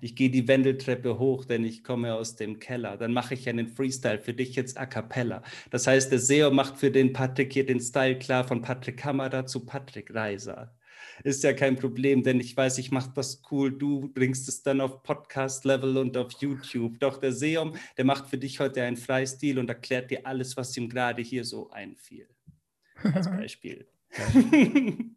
ich 0.00 0.16
gehe 0.16 0.30
die 0.30 0.46
Wendeltreppe 0.46 1.18
hoch, 1.18 1.44
denn 1.44 1.64
ich 1.64 1.84
komme 1.84 2.14
aus 2.14 2.36
dem 2.36 2.58
Keller. 2.58 2.96
Dann 2.96 3.12
mache 3.12 3.34
ich 3.34 3.48
einen 3.48 3.68
Freestyle 3.68 4.18
für 4.18 4.34
dich 4.34 4.54
jetzt 4.54 4.78
a 4.78 4.86
cappella. 4.86 5.42
Das 5.70 5.86
heißt, 5.86 6.12
der 6.12 6.18
SEO 6.18 6.50
macht 6.50 6.78
für 6.78 6.90
den 6.90 7.12
Patrick 7.12 7.52
hier 7.52 7.66
den 7.66 7.80
Style 7.80 8.18
klar 8.18 8.46
von 8.46 8.62
Patrick 8.62 8.96
Kamera 8.96 9.46
zu 9.46 9.64
Patrick 9.64 10.14
Reiser. 10.14 10.74
Ist 11.22 11.44
ja 11.44 11.52
kein 11.52 11.76
Problem, 11.76 12.22
denn 12.22 12.40
ich 12.40 12.56
weiß, 12.56 12.78
ich 12.78 12.90
mache 12.90 13.10
das 13.14 13.42
cool. 13.50 13.76
Du 13.76 14.10
bringst 14.12 14.48
es 14.48 14.62
dann 14.62 14.80
auf 14.80 15.02
Podcast-Level 15.02 15.98
und 15.98 16.16
auf 16.16 16.32
YouTube. 16.40 16.98
Doch 16.98 17.18
der 17.18 17.32
Seum, 17.32 17.74
der 17.96 18.04
macht 18.04 18.28
für 18.28 18.38
dich 18.38 18.58
heute 18.60 18.82
einen 18.82 18.96
Freistil 18.96 19.58
und 19.58 19.68
erklärt 19.68 20.10
dir 20.10 20.26
alles, 20.26 20.56
was 20.56 20.76
ihm 20.76 20.88
gerade 20.88 21.20
hier 21.22 21.44
so 21.44 21.70
einfiel. 21.70 22.28
Als 23.02 23.30
Beispiel. 23.30 23.86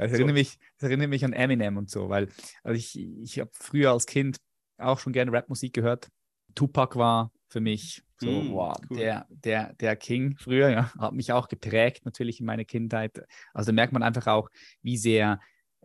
Das, 0.00 0.12
erinnert 0.12 0.34
mich, 0.34 0.58
das 0.78 0.88
erinnert 0.88 1.10
mich 1.10 1.24
an 1.24 1.32
Eminem 1.32 1.76
und 1.76 1.90
so, 1.90 2.08
weil 2.08 2.28
also 2.62 2.76
ich, 2.76 2.98
ich 2.98 3.38
habe 3.38 3.50
früher 3.52 3.92
als 3.92 4.06
Kind 4.06 4.38
auch 4.78 4.98
schon 4.98 5.12
gerne 5.12 5.32
Rapmusik 5.32 5.72
gehört. 5.72 6.08
Tupac 6.54 6.98
war 6.98 7.32
für 7.48 7.60
mich 7.60 8.02
so, 8.18 8.30
mm, 8.30 8.52
wow, 8.52 8.76
cool. 8.90 8.98
der, 8.98 9.26
der, 9.30 9.72
der 9.74 9.96
King 9.96 10.36
früher, 10.38 10.70
ja, 10.70 10.92
hat 10.98 11.12
mich 11.12 11.32
auch 11.32 11.48
geprägt 11.48 12.04
natürlich 12.04 12.40
in 12.40 12.46
meiner 12.46 12.64
Kindheit. 12.64 13.22
Also 13.52 13.68
da 13.68 13.74
merkt 13.74 13.92
man 13.92 14.02
einfach 14.02 14.26
auch, 14.26 14.48
wie 14.82 14.96
sehr 14.96 15.40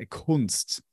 Kunst 0.10 0.84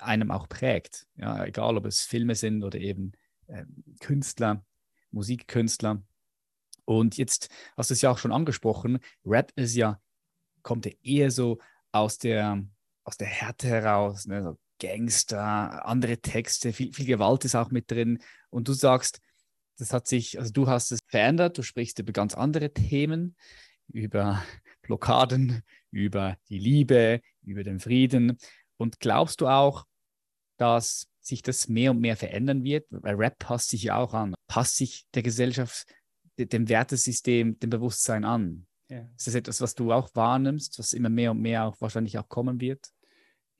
einem 0.00 0.30
auch 0.30 0.48
prägt. 0.48 1.06
Ja, 1.16 1.44
egal 1.44 1.76
ob 1.76 1.86
es 1.86 2.02
Filme 2.02 2.34
sind 2.34 2.64
oder 2.64 2.78
eben 2.78 3.12
äh, 3.46 3.64
Künstler, 4.00 4.64
Musikkünstler. 5.10 6.02
Und 6.84 7.16
jetzt 7.16 7.48
hast 7.76 7.90
du 7.90 7.94
es 7.94 8.02
ja 8.02 8.10
auch 8.10 8.18
schon 8.18 8.32
angesprochen, 8.32 8.98
Rap 9.24 9.52
ist 9.54 9.76
ja, 9.76 10.00
kommt 10.62 10.86
ja 10.86 10.92
eher 11.02 11.30
so 11.30 11.58
aus 11.92 12.18
der, 12.18 12.62
aus 13.04 13.16
der 13.16 13.28
Härte 13.28 13.68
heraus, 13.68 14.26
ne? 14.26 14.42
so 14.42 14.58
Gangster, 14.80 15.86
andere 15.86 16.18
Texte, 16.18 16.72
viel, 16.72 16.92
viel 16.92 17.06
Gewalt 17.06 17.44
ist 17.44 17.54
auch 17.54 17.70
mit 17.70 17.90
drin. 17.90 18.18
Und 18.48 18.66
du 18.66 18.72
sagst, 18.72 19.20
das 19.78 19.92
hat 19.92 20.06
sich, 20.06 20.38
also 20.38 20.52
du 20.52 20.66
hast 20.66 20.92
es 20.92 21.00
verändert, 21.06 21.58
du 21.58 21.62
sprichst 21.62 21.98
über 21.98 22.12
ganz 22.12 22.34
andere 22.34 22.72
Themen, 22.72 23.36
über 23.88 24.42
Blockaden, 24.82 25.62
über 25.90 26.36
die 26.48 26.58
Liebe, 26.58 27.20
über 27.42 27.62
den 27.62 27.78
Frieden. 27.78 28.38
Und 28.76 29.00
glaubst 29.00 29.40
du 29.40 29.48
auch, 29.48 29.84
dass 30.56 31.06
sich 31.20 31.42
das 31.42 31.68
mehr 31.68 31.90
und 31.92 32.00
mehr 32.00 32.16
verändern 32.16 32.64
wird? 32.64 32.86
Weil 32.90 33.14
Rap 33.16 33.38
passt 33.38 33.70
sich 33.70 33.84
ja 33.84 33.96
auch 33.96 34.14
an, 34.14 34.34
passt 34.48 34.76
sich 34.76 35.06
der 35.14 35.22
Gesellschaft, 35.22 35.86
dem 36.38 36.68
Wertesystem, 36.68 37.58
dem 37.58 37.70
Bewusstsein 37.70 38.24
an. 38.24 38.66
Ja. 38.90 39.08
Ist 39.16 39.26
das 39.28 39.34
etwas, 39.34 39.60
was 39.60 39.74
du 39.74 39.92
auch 39.92 40.10
wahrnimmst, 40.14 40.78
was 40.78 40.92
immer 40.92 41.08
mehr 41.08 41.30
und 41.30 41.40
mehr 41.40 41.64
auch 41.64 41.80
wahrscheinlich 41.80 42.18
auch 42.18 42.28
kommen 42.28 42.60
wird? 42.60 42.90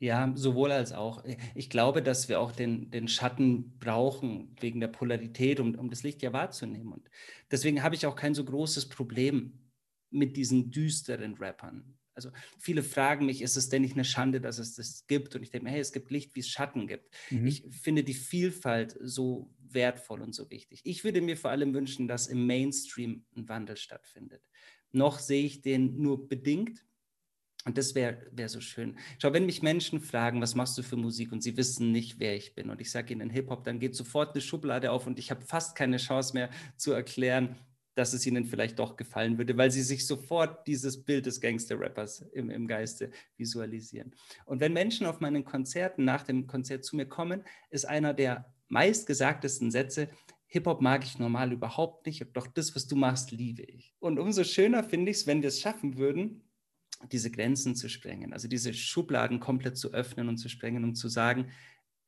Ja, 0.01 0.33
sowohl 0.35 0.73
als 0.73 0.93
auch. 0.93 1.25
Ich 1.55 1.69
glaube, 1.69 2.03
dass 2.03 2.29
wir 2.29 2.41
auch 2.41 2.53
den, 2.53 2.91
den 2.91 3.07
Schatten 3.07 3.79
brauchen 3.79 4.57
wegen 4.59 4.81
der 4.81 4.89
Polarität, 4.89 5.61
um, 5.61 5.75
um 5.75 5.91
das 5.91 6.03
Licht 6.03 6.23
ja 6.23 6.33
wahrzunehmen. 6.33 6.93
Und 6.93 7.11
deswegen 7.51 7.83
habe 7.83 7.95
ich 7.95 8.07
auch 8.07 8.17
kein 8.17 8.35
so 8.35 8.45
großes 8.45 8.89
Problem 8.89 9.71
mit 10.11 10.37
diesen 10.37 10.71
düsteren 10.71 11.35
Rappern. 11.35 11.99
Also 12.15 12.31
viele 12.59 12.83
fragen 12.83 13.27
mich, 13.27 13.41
ist 13.41 13.57
es 13.57 13.69
denn 13.69 13.83
nicht 13.83 13.95
eine 13.95 14.05
Schande, 14.05 14.41
dass 14.41 14.59
es 14.59 14.75
das 14.75 15.07
gibt? 15.07 15.37
Und 15.37 15.43
ich 15.43 15.51
denke 15.51 15.65
mir, 15.65 15.71
hey, 15.71 15.81
es 15.81 15.93
gibt 15.93 16.11
Licht, 16.11 16.35
wie 16.35 16.41
es 16.41 16.49
Schatten 16.49 16.87
gibt. 16.87 17.15
Mhm. 17.31 17.47
Ich 17.47 17.67
finde 17.71 18.03
die 18.03 18.15
Vielfalt 18.15 18.97
so 19.01 19.55
wertvoll 19.59 20.23
und 20.23 20.35
so 20.35 20.51
wichtig. 20.51 20.81
Ich 20.85 21.05
würde 21.05 21.21
mir 21.21 21.37
vor 21.37 21.51
allem 21.51 21.73
wünschen, 21.75 22.09
dass 22.09 22.27
im 22.27 22.47
Mainstream 22.47 23.27
ein 23.37 23.49
Wandel 23.49 23.77
stattfindet 23.77 24.43
noch 24.93 25.19
sehe 25.19 25.45
ich 25.45 25.63
den 25.63 26.01
nur 26.01 26.29
bedingt. 26.29 26.85
Und 27.67 27.77
das 27.77 27.95
wäre 27.95 28.27
wär 28.33 28.49
so 28.49 28.61
schön. 28.61 28.97
Schau, 29.19 29.35
wenn 29.35 29.45
mich 29.45 29.63
Menschen 29.63 30.01
fragen, 30.01 30.41
was 30.41 30.55
machst 30.55 30.79
du 30.79 30.83
für 30.83 30.97
Musik 30.97 31.31
und 31.31 31.43
sie 31.43 31.59
wissen 31.59 31.93
nicht, 31.93 32.19
wer 32.19 32.35
ich 32.35 32.55
bin 32.55 32.71
und 32.71 32.81
ich 32.81 32.91
sage 32.91 33.13
ihnen 33.13 33.29
Hip-Hop, 33.29 33.65
dann 33.65 33.79
geht 33.79 33.95
sofort 33.95 34.31
eine 34.31 34.41
Schublade 34.41 34.91
auf 34.91 35.07
und 35.07 35.19
ich 35.19 35.31
habe 35.31 35.45
fast 35.45 35.77
keine 35.77 35.99
Chance 35.99 36.33
mehr 36.33 36.49
zu 36.79 36.93
erklären, 36.93 37.57
dass 37.95 38.15
es 38.15 38.25
ihnen 38.25 38.47
vielleicht 38.47 38.79
doch 38.79 38.97
gefallen 38.97 39.37
würde, 39.37 39.59
weil 39.59 39.71
sie 39.71 39.83
sich 39.83 40.07
sofort 40.07 40.67
dieses 40.67 41.05
Bild 41.05 41.27
des 41.27 41.41
Gangster-Rappers 41.41 42.23
im, 42.33 42.49
im 42.49 42.67
Geiste 42.67 43.11
visualisieren. 43.37 44.15
Und 44.47 44.61
wenn 44.61 44.73
Menschen 44.73 45.07
auf 45.07 45.21
meinen 45.21 45.45
Konzerten 45.45 46.05
nach 46.05 46.23
dem 46.23 46.47
Konzert 46.47 46.85
zu 46.85 46.97
mir 46.97 47.07
kommen, 47.07 47.45
ist 47.69 47.85
einer 47.85 48.15
der 48.15 48.55
meistgesagtesten 48.69 49.71
Sätze, 49.71 50.09
Hip-Hop 50.51 50.81
mag 50.81 51.05
ich 51.05 51.19
normal 51.19 51.53
überhaupt 51.53 52.07
nicht, 52.07 52.27
doch 52.35 52.49
das, 52.49 52.75
was 52.75 52.89
du 52.89 52.97
machst, 52.97 53.31
liebe 53.31 53.63
ich. 53.63 53.95
Und 54.01 54.19
umso 54.19 54.43
schöner 54.43 54.83
finde 54.83 55.13
ich 55.13 55.19
es, 55.19 55.27
wenn 55.27 55.43
wir 55.43 55.49
es 55.49 55.61
schaffen 55.61 55.97
würden, 55.97 56.43
diese 57.13 57.31
Grenzen 57.31 57.77
zu 57.77 57.89
sprengen, 57.89 58.33
also 58.33 58.49
diese 58.49 58.75
Schubladen 58.75 59.39
komplett 59.39 59.79
zu 59.79 59.93
öffnen 59.93 60.29
und 60.29 60.39
zu 60.39 60.49
sprengen 60.49 60.85
und 60.85 60.97
zu 60.97 61.09
sagen, 61.09 61.47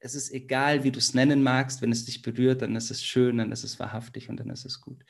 es 0.00 0.16
ist 0.16 0.33
egal, 0.33 0.83
wie 0.83 0.90
du 0.90 0.98
es 0.98 1.14
nennen 1.14 1.44
magst, 1.44 1.81
wenn 1.81 1.92
es 1.92 2.05
dich 2.05 2.22
berührt, 2.22 2.62
dann 2.62 2.74
ist 2.74 2.90
es 2.90 3.05
schön, 3.05 3.38
dann 3.38 3.52
ist 3.52 3.62
es 3.62 3.78
wahrhaftig 3.78 4.28
und 4.28 4.40
dann 4.40 4.50
ist 4.50 4.64
es 4.64 4.81
gut. 4.81 5.05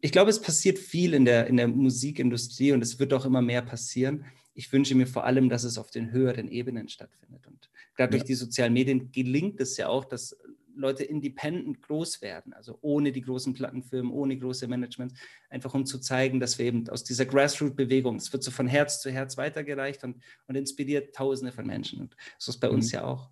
Ich 0.00 0.10
glaube, 0.10 0.30
es 0.30 0.42
passiert 0.42 0.80
viel 0.80 1.14
in 1.14 1.24
der, 1.24 1.46
in 1.46 1.56
der 1.56 1.68
Musikindustrie 1.68 2.72
und 2.72 2.82
es 2.82 2.98
wird 2.98 3.14
auch 3.14 3.24
immer 3.24 3.42
mehr 3.42 3.62
passieren. 3.62 4.24
Ich 4.54 4.72
wünsche 4.72 4.96
mir 4.96 5.06
vor 5.06 5.24
allem, 5.24 5.48
dass 5.48 5.62
es 5.62 5.78
auf 5.78 5.92
den 5.92 6.10
höheren 6.10 6.48
Ebenen 6.48 6.88
stattfindet. 6.88 7.46
Und 7.46 7.70
gerade 7.94 8.16
ja. 8.16 8.18
durch 8.18 8.24
die 8.24 8.34
sozialen 8.34 8.72
Medien 8.72 9.12
gelingt 9.12 9.60
es 9.60 9.76
ja 9.76 9.86
auch, 9.86 10.04
dass 10.04 10.36
Leute 10.76 11.04
independent 11.04 11.82
groß 11.82 12.22
werden, 12.22 12.52
also 12.52 12.78
ohne 12.82 13.12
die 13.12 13.22
großen 13.22 13.54
Plattenfirmen, 13.54 14.12
ohne 14.12 14.38
große 14.38 14.68
Management, 14.68 15.14
einfach 15.48 15.74
um 15.74 15.86
zu 15.86 15.98
zeigen, 15.98 16.38
dass 16.38 16.58
wir 16.58 16.66
eben 16.66 16.88
aus 16.88 17.04
dieser 17.04 17.26
Grassroot-Bewegung, 17.26 18.16
es 18.16 18.32
wird 18.32 18.42
so 18.42 18.50
von 18.50 18.66
Herz 18.66 19.00
zu 19.00 19.10
Herz 19.10 19.36
weitergereicht 19.36 20.04
und, 20.04 20.22
und 20.46 20.54
inspiriert 20.54 21.14
Tausende 21.14 21.52
von 21.52 21.66
Menschen. 21.66 22.00
Und 22.00 22.16
so 22.38 22.50
ist 22.50 22.58
bei 22.58 22.68
mhm. 22.68 22.74
uns 22.74 22.92
ja 22.92 23.04
auch. 23.04 23.30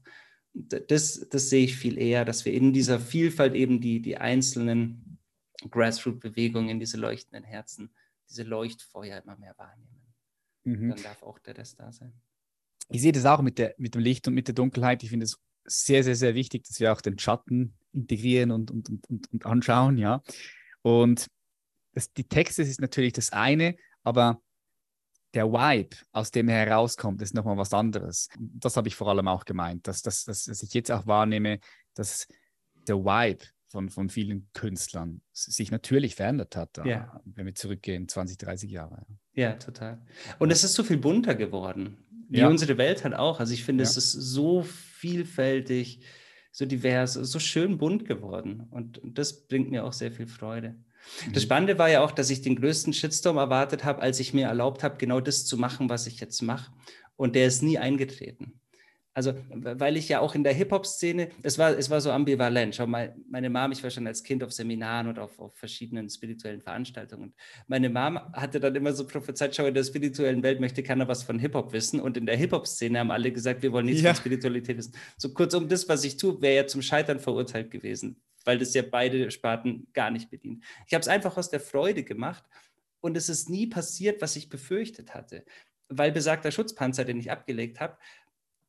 Das, 0.55 1.27
das 1.31 1.51
sehe 1.51 1.65
ich 1.65 1.77
viel 1.77 1.99
eher, 1.99 2.25
dass 2.25 2.45
wir 2.45 2.53
in 2.53 2.73
dieser 2.73 3.01
Vielfalt 3.01 3.55
eben 3.55 3.81
die, 3.81 4.01
die 4.01 4.17
einzelnen 4.17 5.19
Grassroot-Bewegungen, 5.69 6.79
diese 6.79 6.97
leuchtenden 6.97 7.45
Herzen, 7.45 7.91
diese 8.29 8.45
Leuchtfeuer 8.45 9.23
immer 9.23 9.37
mehr 9.37 9.55
wahrnehmen. 9.59 10.15
Mhm. 10.65 10.91
Dann 10.91 11.03
darf 11.03 11.23
auch 11.23 11.39
der 11.41 11.59
Rest 11.59 11.81
da 11.81 11.93
sein. 11.93 12.13
Ich 12.91 13.03
sehe 13.03 13.13
das 13.13 13.25
auch 13.25 13.41
mit, 13.43 13.59
der, 13.59 13.75
mit 13.79 13.95
dem 13.95 14.03
Licht 14.03 14.29
und 14.29 14.35
mit 14.35 14.47
der 14.47 14.55
Dunkelheit. 14.55 15.03
Ich 15.03 15.11
finde 15.11 15.25
es 15.25 15.41
sehr, 15.65 16.05
sehr, 16.05 16.17
sehr 16.17 16.35
wichtig, 16.35 16.65
dass 16.65 16.81
wir 16.81 16.93
auch 16.93 17.01
den 17.01 17.19
Schatten 17.19 17.75
integrieren 17.93 18.51
und, 18.51 18.71
und, 18.71 18.91
und, 18.91 19.33
und 19.33 19.47
anschauen, 19.47 19.99
ja. 19.99 20.23
Und 20.83 21.29
das, 21.93 22.13
die 22.13 22.25
Texte 22.25 22.63
ist 22.63 22.81
natürlich 22.81 23.13
das 23.13 23.33
eine, 23.33 23.77
aber 24.03 24.41
der 25.33 25.51
Vibe, 25.51 25.97
aus 26.13 26.31
dem 26.31 26.49
er 26.49 26.67
herauskommt, 26.67 27.21
ist 27.23 27.35
nochmal 27.35 27.57
was 27.57 27.73
anderes. 27.73 28.29
Das 28.39 28.77
habe 28.77 28.89
ich 28.89 28.95
vor 28.95 29.09
allem 29.09 29.29
auch 29.29 29.45
gemeint, 29.45 29.89
dass, 29.89 30.03
dass, 30.03 30.25
dass, 30.25 30.45
dass 30.45 30.63
ich 30.63 30.73
jetzt 30.75 30.91
auch 30.91 31.07
wahrnehme, 31.07 31.59
dass 31.95 32.27
der 32.87 32.97
Vibe 32.97 33.45
von, 33.69 33.91
von 33.91 34.09
vielen 34.09 34.49
Künstlern 34.53 35.21
sich 35.33 35.73
natürlich 35.73 36.15
verändert 36.15 36.55
hat, 36.55 36.79
ja. 36.85 37.21
wenn 37.25 37.47
wir 37.47 37.55
zurückgehen, 37.55 38.09
20, 38.09 38.39
30 38.39 38.71
Jahre. 38.71 39.05
Ja, 39.35 39.55
total. 39.55 40.01
Und 40.39 40.53
es 40.53 40.63
ist 40.63 40.75
so 40.75 40.85
viel 40.85 40.99
bunter 40.99 41.35
geworden, 41.35 41.99
wie 42.29 42.39
ja. 42.39 42.49
unsere 42.49 42.79
Welt 42.79 43.03
halt 43.03 43.15
auch. 43.15 43.41
Also 43.41 43.53
ich 43.53 43.65
finde, 43.65 43.83
ja. 43.83 43.91
es 43.91 43.97
ist 43.97 44.13
so 44.13 44.65
vielfältig, 45.05 46.01
so 46.51 46.65
divers, 46.65 47.13
so 47.13 47.39
schön 47.39 47.77
bunt 47.77 48.07
geworden. 48.07 48.67
Und, 48.71 49.03
das 49.05 49.47
bringt 49.47 49.71
mir 49.71 49.85
auch 49.85 49.93
sehr 49.93 50.11
viel 50.11 50.27
Freude. 50.27 50.77
Das 51.27 51.43
mhm. 51.43 51.47
Spannende 51.47 51.79
war 51.79 51.91
ja 51.91 52.03
auch, 52.03 52.11
dass 52.11 52.31
ich 52.31 52.41
den 52.41 52.57
größten 52.57 52.95
Shitstorm 52.95 53.37
erwartet 53.37 53.85
habe, 53.85 54.01
als 54.01 54.19
ich 54.19 54.33
mir 54.33 54.47
erlaubt 54.47 54.83
habe, 54.83 54.97
genau 54.97 55.21
das 55.21 55.45
zu 55.45 55.59
machen, 55.59 55.91
was 55.91 56.07
ich 56.07 56.21
jetzt 56.21 56.41
mache. 56.41 56.73
Und 57.17 57.35
der 57.35 57.47
ist 57.49 57.63
nie 57.63 57.77
eingetreten. 57.77 58.61
Also, 59.17 59.33
weil 59.49 59.97
ich 59.97 60.09
ja 60.09 60.19
auch 60.19 60.35
in 60.35 60.43
der 60.43 60.53
Hip-Hop-Szene, 60.53 61.31
es 61.45 61.57
war, 61.57 61.79
es 61.79 61.89
war 61.89 62.01
so 62.01 62.11
ambivalent. 62.11 62.75
Schau 62.75 62.89
mal, 62.89 63.15
meine 63.31 63.49
Mom, 63.49 63.71
ich 63.71 63.81
war 63.85 63.91
schon 63.91 64.09
als 64.09 64.25
Kind 64.25 64.43
auf 64.43 64.53
Seminaren 64.53 65.07
und 65.07 65.21
auf, 65.21 65.39
auf 65.39 65.55
verschiedenen 65.55 66.11
spirituellen 66.11 66.61
Veranstaltungen. 66.61 67.23
Und 67.23 67.35
meine 67.69 67.89
Mom 67.89 68.19
hatte 68.33 68.59
dann 68.59 68.75
immer 68.75 68.93
so 68.93 69.07
prophezeit, 69.07 69.55
schau, 69.55 69.67
in 69.67 69.75
der 69.75 69.85
spirituellen 69.85 70.43
Welt 70.43 70.59
möchte 70.59 70.83
keiner 70.83 71.07
was 71.07 71.23
von 71.23 71.39
Hip-Hop 71.39 71.73
wissen. 71.73 72.01
Und 72.01 72.17
in 72.17 72.27
der 72.27 72.37
Hip-Hop-Szene 72.37 72.99
haben 72.99 73.13
alle 73.13 73.31
gesagt, 73.31 73.63
wir 73.63 73.71
wollen 73.71 73.87
nichts 73.87 74.03
ja. 74.03 74.13
von 74.13 74.21
Spiritualität 74.21 74.79
wissen. 74.79 74.97
So 75.17 75.33
kurzum, 75.33 75.69
das, 75.69 75.89
was 75.89 76.03
ich 76.03 76.17
tue, 76.17 76.43
wäre 76.43 76.57
ja 76.57 76.67
zum 76.67 76.83
Scheitern 76.83 77.21
verurteilt 77.21 77.71
gewesen, 77.71 78.21
weil 78.45 78.59
das 78.59 78.75
ja 78.75 78.83
beide 78.83 79.31
Sparten 79.31 79.87
gar 79.93 80.11
nicht 80.11 80.29
bedient. 80.29 80.65
Ich 80.89 80.93
habe 80.93 81.03
es 81.03 81.09
einfach 81.09 81.37
aus 81.37 81.51
der 81.51 81.61
Freude 81.61 82.03
gemacht 82.03 82.43
und 83.01 83.17
es 83.17 83.29
ist 83.29 83.49
nie 83.49 83.69
passiert, 83.69 84.21
was 84.21 84.35
ich 84.35 84.49
befürchtet 84.49 85.15
hatte. 85.15 85.45
Weil 85.89 86.11
besagter 86.11 86.51
Schutzpanzer, 86.51 87.05
den 87.05 87.21
ich 87.21 87.31
abgelegt 87.31 87.79
habe, 87.79 87.97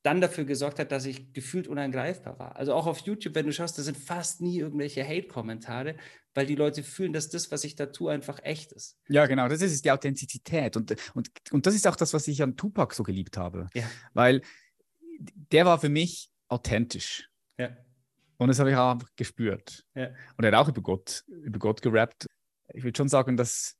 dann 0.06 0.20
dafür 0.20 0.44
gesorgt 0.44 0.78
hat, 0.78 0.92
dass 0.92 1.04
ich 1.04 1.32
gefühlt 1.32 1.66
unangreifbar 1.66 2.38
war. 2.38 2.54
Also 2.54 2.72
auch 2.74 2.86
auf 2.86 3.00
YouTube, 3.00 3.34
wenn 3.34 3.44
du 3.44 3.52
schaust, 3.52 3.76
da 3.76 3.82
sind 3.82 3.96
fast 3.96 4.40
nie 4.40 4.60
irgendwelche 4.60 5.04
Hate-Kommentare, 5.04 5.96
weil 6.32 6.46
die 6.46 6.54
Leute 6.54 6.84
fühlen, 6.84 7.12
dass 7.12 7.28
das, 7.28 7.50
was 7.50 7.64
ich 7.64 7.74
da 7.74 7.86
tue, 7.86 8.12
einfach 8.12 8.38
echt 8.44 8.70
ist. 8.70 8.96
Ja, 9.08 9.26
genau, 9.26 9.48
das 9.48 9.62
ist 9.62 9.84
die 9.84 9.90
Authentizität. 9.90 10.76
Und, 10.76 10.94
und, 11.14 11.28
und 11.50 11.66
das 11.66 11.74
ist 11.74 11.88
auch 11.88 11.96
das, 11.96 12.14
was 12.14 12.28
ich 12.28 12.40
an 12.40 12.56
Tupac 12.56 12.94
so 12.94 13.02
geliebt 13.02 13.36
habe. 13.36 13.66
Ja. 13.74 13.82
Weil 14.14 14.42
der 15.50 15.66
war 15.66 15.80
für 15.80 15.88
mich 15.88 16.30
authentisch. 16.46 17.28
Ja. 17.58 17.76
Und 18.36 18.46
das 18.46 18.60
habe 18.60 18.70
ich 18.70 18.76
auch 18.76 18.92
einfach 18.92 19.10
gespürt. 19.16 19.84
Ja. 19.96 20.10
Und 20.36 20.44
er 20.44 20.52
hat 20.52 20.66
auch 20.66 20.68
über 20.68 20.82
Gott, 20.82 21.24
über 21.26 21.58
Gott 21.58 21.82
gerappt. 21.82 22.26
Ich 22.72 22.84
würde 22.84 22.96
schon 22.96 23.08
sagen, 23.08 23.36
dass, 23.36 23.76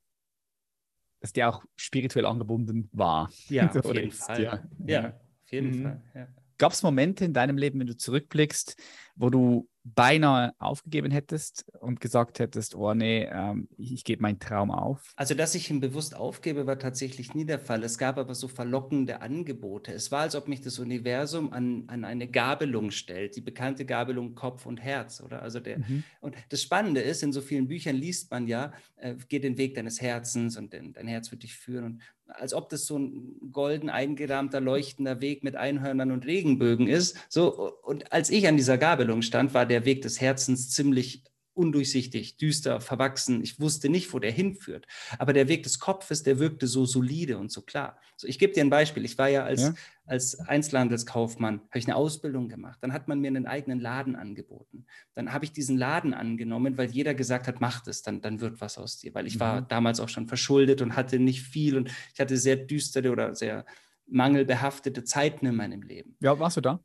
dass 1.21 1.33
der 1.33 1.51
auch 1.51 1.65
spirituell 1.77 2.27
angebunden 2.27 2.89
war. 2.91 3.31
Ja, 3.49 3.71
auf 3.75 3.95
jeden 3.95 4.09
ist, 4.09 4.25
Fall. 4.25 4.43
Ja, 4.43 4.65
Ja. 4.85 5.21
Auf 5.47 5.53
jeden 5.53 5.71
Mhm. 5.79 5.83
Fall. 5.83 6.03
Ja. 6.15 6.29
Gab 6.59 6.73
es 6.73 6.83
Momente 6.83 7.25
in 7.27 7.35
deinem 7.35 7.59
Leben, 7.59 7.79
wenn 7.81 7.87
du 7.87 7.97
zurückblickst, 7.97 8.77
wo 9.15 9.29
du 9.29 9.69
beinahe 9.85 10.53
aufgegeben 10.59 11.11
hättest 11.13 11.67
und 11.81 12.01
gesagt 12.01 12.39
hättest, 12.41 12.75
oh 12.75 12.93
nee, 12.95 13.29
ähm, 13.31 13.69
ich, 13.77 14.03
gebe 14.05 14.23
meinen 14.23 14.39
Traum 14.41 14.71
auf? 14.71 15.13
Also, 15.17 15.35
dass 15.35 15.55
ich 15.55 15.71
ihn 15.71 15.81
bewusst 15.81 16.17
aufgebe, 16.17 16.67
war 16.67 16.79
tatsächlich 16.79 17.35
nie 17.35 17.45
der 17.45 17.61
Fall. 17.61 17.85
Es 17.85 17.99
gab 17.99 18.17
aber 18.19 18.35
so 18.35 18.49
verlockende 18.49 19.21
Angebote. 19.21 19.93
Es 19.93 20.11
war, 20.11 20.23
als 20.23 20.35
ob 20.35 20.49
mich 20.49 20.63
das 20.63 20.79
Universum 20.79 21.53
an, 21.53 21.85
an 21.89 22.05
eine 22.05 22.27
Gabelung 22.27 22.91
stellt, 22.91 23.37
die 23.37 23.43
bekannte 23.43 23.85
Gabelung 23.85 24.35
Kopf 24.35 24.65
und 24.67 24.79
Herz, 24.83 25.21
oder? 25.21 25.43
Also 25.43 25.61
der, 25.61 25.79
Mhm. 25.79 26.05
und 26.21 26.35
das 26.49 26.63
Spannende 26.63 27.01
ist, 27.03 27.23
in 27.23 27.33
so 27.33 27.43
vielen 27.43 27.69
Büchern 27.69 27.95
liest 27.97 28.31
man 28.31 28.49
ja, 28.49 28.73
äh, 28.97 29.15
geh 29.29 29.39
den 29.41 29.57
Weg 29.59 29.75
deines 29.75 30.01
Herzens 30.01 30.57
und 30.57 30.73
dein, 30.73 30.95
dein 30.95 31.07
Herz 31.07 31.31
wird 31.31 31.43
dich 31.43 31.55
führen. 31.55 31.85
Und 31.85 32.03
als 32.29 32.55
ob 32.55 32.69
das 32.69 32.87
so 32.87 32.99
ein 32.99 33.53
golden 33.53 33.89
eingerahmter, 33.89 34.61
leuchtender 34.61 35.21
Weg 35.21 35.45
mit 35.45 35.57
Einhörnern 35.57 36.11
und 36.11 36.27
Regenbögen 36.27 36.89
ist. 36.89 37.17
So, 37.29 37.73
und 37.83 38.13
als 38.13 38.31
ich 38.31 38.49
an 38.49 38.57
dieser 38.57 38.79
Gabelung 38.79 39.23
stand, 39.23 39.55
war 39.55 39.67
der 39.67 39.85
Weg 39.85 40.03
des 40.03 40.21
Herzens 40.21 40.71
ziemlich 40.71 41.23
undurchsichtig, 41.57 42.37
düster, 42.37 42.81
verwachsen. 42.81 43.43
Ich 43.43 43.59
wusste 43.61 43.89
nicht, 43.89 44.13
wo 44.13 44.19
der 44.19 44.31
hinführt. 44.31 44.87
Aber 45.19 45.33
der 45.33 45.49
Weg 45.49 45.63
des 45.63 45.79
Kopfes, 45.79 46.23
der 46.23 46.39
wirkte 46.39 46.67
so 46.67 46.85
solide 46.85 47.39
und 47.39 47.51
so 47.51 47.63
klar. 47.63 47.99
So, 48.17 48.27
ich 48.27 48.39
gebe 48.39 48.53
dir 48.53 48.63
ein 48.63 48.71
Beispiel. 48.71 49.05
Ich 49.05 49.17
war 49.19 49.29
ja 49.29 49.45
als, 49.45 49.63
Ja. 49.63 49.75
als 50.05 50.39
Einzelhandelskaufmann, 50.39 51.61
habe 51.71 51.79
ich 51.79 51.87
eine 51.87 51.97
Ausbildung 51.97 52.49
gemacht. 52.49 52.79
Dann 52.83 52.93
hat 52.93 53.09
man 53.09 53.21
mir 53.21 53.29
einen 53.29 53.47
eigenen 53.47 53.81
Laden 53.81 54.17
angeboten. 54.17 54.87
Dann 55.15 55.33
habe 55.33 55.45
ich 55.47 55.53
diesen 55.53 55.77
Laden 55.79 56.15
angenommen, 56.15 56.77
weil 56.79 56.91
jeder 56.91 57.15
gesagt 57.15 57.49
hat, 57.49 57.61
mach 57.61 57.83
das, 57.83 58.03
dann, 58.03 58.21
dann 58.21 58.41
wird 58.41 58.61
was 58.61 58.79
aus 58.79 58.99
dir. 58.99 59.15
Weil 59.15 59.27
ich 59.27 59.41
war 59.41 59.63
Mhm. 59.63 59.69
damals 59.69 60.01
auch 60.01 60.09
schon 60.11 60.29
verschuldet 60.29 60.83
und 60.83 60.95
hatte 60.97 61.19
nicht 61.19 61.43
viel 61.43 61.77
und 61.77 61.91
ich 62.15 62.21
hatte 62.21 62.37
sehr 62.37 62.57
düstere 62.57 63.11
oder 63.11 63.35
sehr 63.35 63.65
mangelbehaftete 64.09 65.05
Zeiten 65.05 65.47
in 65.47 65.57
meinem 65.57 65.83
Leben. 65.83 66.17
Ja, 66.21 66.39
warst 66.39 66.57
du 66.59 66.61
da? 66.61 66.81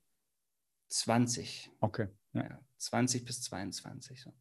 20. 0.90 1.70
Okay. 1.80 2.08
Ja. 2.34 2.44
Ja, 2.44 2.60
20 2.82 3.26
bis 3.26 3.42
22. 3.42 4.22
So. 4.22 4.34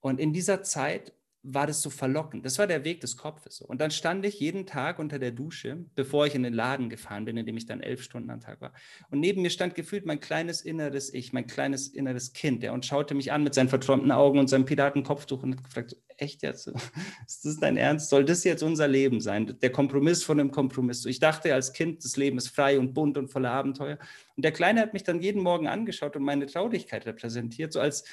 Und 0.00 0.20
in 0.20 0.32
dieser 0.32 0.62
Zeit 0.62 1.12
war 1.42 1.66
das 1.66 1.80
so 1.80 1.88
verlockend. 1.88 2.44
Das 2.44 2.58
war 2.58 2.66
der 2.66 2.84
Weg 2.84 3.00
des 3.00 3.16
Kopfes. 3.16 3.62
Und 3.62 3.80
dann 3.80 3.90
stand 3.90 4.26
ich 4.26 4.40
jeden 4.40 4.66
Tag 4.66 4.98
unter 4.98 5.18
der 5.18 5.30
Dusche, 5.30 5.84
bevor 5.94 6.26
ich 6.26 6.34
in 6.34 6.42
den 6.42 6.52
Laden 6.52 6.90
gefahren 6.90 7.24
bin, 7.24 7.36
in 7.36 7.46
dem 7.46 7.56
ich 7.56 7.66
dann 7.66 7.80
elf 7.80 8.02
Stunden 8.02 8.30
am 8.30 8.40
Tag 8.40 8.60
war. 8.60 8.72
Und 9.10 9.20
neben 9.20 9.40
mir 9.40 9.50
stand 9.50 9.74
gefühlt 9.74 10.04
mein 10.04 10.20
kleines 10.20 10.60
inneres 10.60 11.12
Ich, 11.14 11.32
mein 11.32 11.46
kleines 11.46 11.88
inneres 11.88 12.34
Kind, 12.34 12.62
der 12.62 12.74
und 12.74 12.84
schaute 12.84 13.14
mich 13.14 13.32
an 13.32 13.42
mit 13.42 13.54
seinen 13.54 13.68
verträumten 13.68 14.12
Augen 14.12 14.38
und 14.38 14.48
seinem 14.48 14.66
Piratenkopftuch 14.66 15.42
und 15.42 15.56
hat 15.56 15.64
gefragt, 15.64 15.96
echt 16.18 16.42
jetzt? 16.42 16.66
Ist 17.26 17.44
das 17.46 17.58
dein 17.58 17.76
Ernst? 17.78 18.10
Soll 18.10 18.24
das 18.24 18.44
jetzt 18.44 18.62
unser 18.62 18.88
Leben 18.88 19.20
sein? 19.20 19.56
Der 19.60 19.72
Kompromiss 19.72 20.22
von 20.22 20.38
dem 20.38 20.50
Kompromiss. 20.50 21.06
Ich 21.06 21.20
dachte 21.20 21.54
als 21.54 21.72
Kind, 21.72 22.04
das 22.04 22.16
Leben 22.16 22.36
ist 22.36 22.48
frei 22.48 22.78
und 22.78 22.92
bunt 22.92 23.16
und 23.16 23.28
voller 23.28 23.50
Abenteuer. 23.50 23.98
Und 24.36 24.44
der 24.44 24.52
Kleine 24.52 24.80
hat 24.80 24.92
mich 24.92 25.04
dann 25.04 25.20
jeden 25.20 25.42
Morgen 25.42 25.66
angeschaut 25.66 26.16
und 26.16 26.22
meine 26.22 26.46
Traurigkeit 26.46 27.06
repräsentiert, 27.06 27.72
so 27.72 27.80
als 27.80 28.04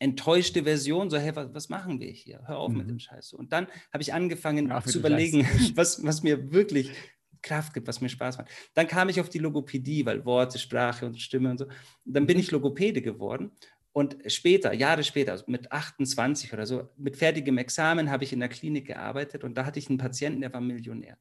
enttäuschte 0.00 0.64
Version, 0.64 1.10
so, 1.10 1.18
hey, 1.18 1.34
was, 1.36 1.54
was 1.54 1.68
machen 1.68 2.00
wir 2.00 2.10
hier? 2.10 2.42
Hör 2.46 2.58
auf 2.58 2.72
mit 2.72 2.84
Mhm. 2.86 2.88
dem 2.88 2.98
Scheiß. 2.98 3.32
Und 3.34 3.52
dann 3.52 3.68
habe 3.92 4.02
ich 4.02 4.12
angefangen 4.12 4.68
für 4.80 4.88
zu 4.90 4.98
überlegen, 4.98 5.46
was, 5.76 6.02
was 6.04 6.22
mir 6.24 6.50
wirklich 6.52 6.90
Kraft 7.42 7.72
gibt, 7.74 7.86
was 7.86 8.00
mir 8.00 8.08
Spaß 8.08 8.38
macht. 8.38 8.48
Dann 8.74 8.88
kam 8.88 9.08
ich 9.08 9.20
auf 9.20 9.28
die 9.28 9.38
Logopädie, 9.38 10.04
weil 10.04 10.24
Worte, 10.24 10.58
Sprache 10.58 11.06
und 11.06 11.20
Stimme 11.20 11.50
und 11.50 11.58
so. 11.58 11.66
Und 11.66 11.72
dann 12.04 12.26
bin 12.26 12.38
ich 12.38 12.50
Logopäde 12.50 13.00
geworden. 13.02 13.52
Und 13.92 14.16
später, 14.26 14.72
Jahre 14.72 15.02
später, 15.04 15.32
also 15.32 15.44
mit 15.48 15.72
28 15.72 16.52
oder 16.52 16.64
so, 16.64 16.88
mit 16.96 17.16
fertigem 17.16 17.58
Examen 17.58 18.10
habe 18.10 18.24
ich 18.24 18.32
in 18.32 18.40
der 18.40 18.48
Klinik 18.48 18.86
gearbeitet 18.86 19.42
und 19.42 19.54
da 19.58 19.66
hatte 19.66 19.78
ich 19.80 19.88
einen 19.88 19.98
Patienten, 19.98 20.40
der 20.42 20.52
war 20.52 20.60
Millionär. 20.60 21.18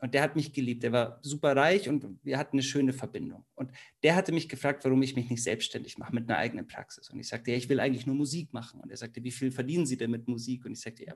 Und 0.00 0.14
der 0.14 0.22
hat 0.22 0.36
mich 0.36 0.52
geliebt, 0.52 0.82
der 0.82 0.92
war 0.92 1.18
super 1.22 1.56
reich 1.56 1.88
und 1.88 2.06
wir 2.22 2.38
hatten 2.38 2.56
eine 2.56 2.62
schöne 2.62 2.92
Verbindung. 2.92 3.44
Und 3.54 3.72
der 4.02 4.14
hatte 4.14 4.32
mich 4.32 4.48
gefragt, 4.48 4.84
warum 4.84 5.02
ich 5.02 5.16
mich 5.16 5.28
nicht 5.28 5.42
selbstständig 5.42 5.98
mache 5.98 6.14
mit 6.14 6.28
einer 6.28 6.38
eigenen 6.38 6.66
Praxis. 6.66 7.10
Und 7.10 7.18
ich 7.18 7.28
sagte, 7.28 7.50
ja, 7.50 7.56
ich 7.56 7.68
will 7.68 7.80
eigentlich 7.80 8.06
nur 8.06 8.14
Musik 8.14 8.52
machen. 8.52 8.80
Und 8.80 8.90
er 8.90 8.96
sagte, 8.96 9.24
wie 9.24 9.32
viel 9.32 9.50
verdienen 9.50 9.86
Sie 9.86 9.96
denn 9.96 10.10
mit 10.10 10.28
Musik? 10.28 10.64
Und 10.64 10.72
ich 10.72 10.80
sagte, 10.80 11.04
ja, 11.04 11.14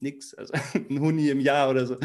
nix, 0.00 0.34
also 0.34 0.54
ein 0.74 1.00
Huni 1.00 1.28
im 1.28 1.40
Jahr 1.40 1.70
oder 1.70 1.86
so. 1.86 1.98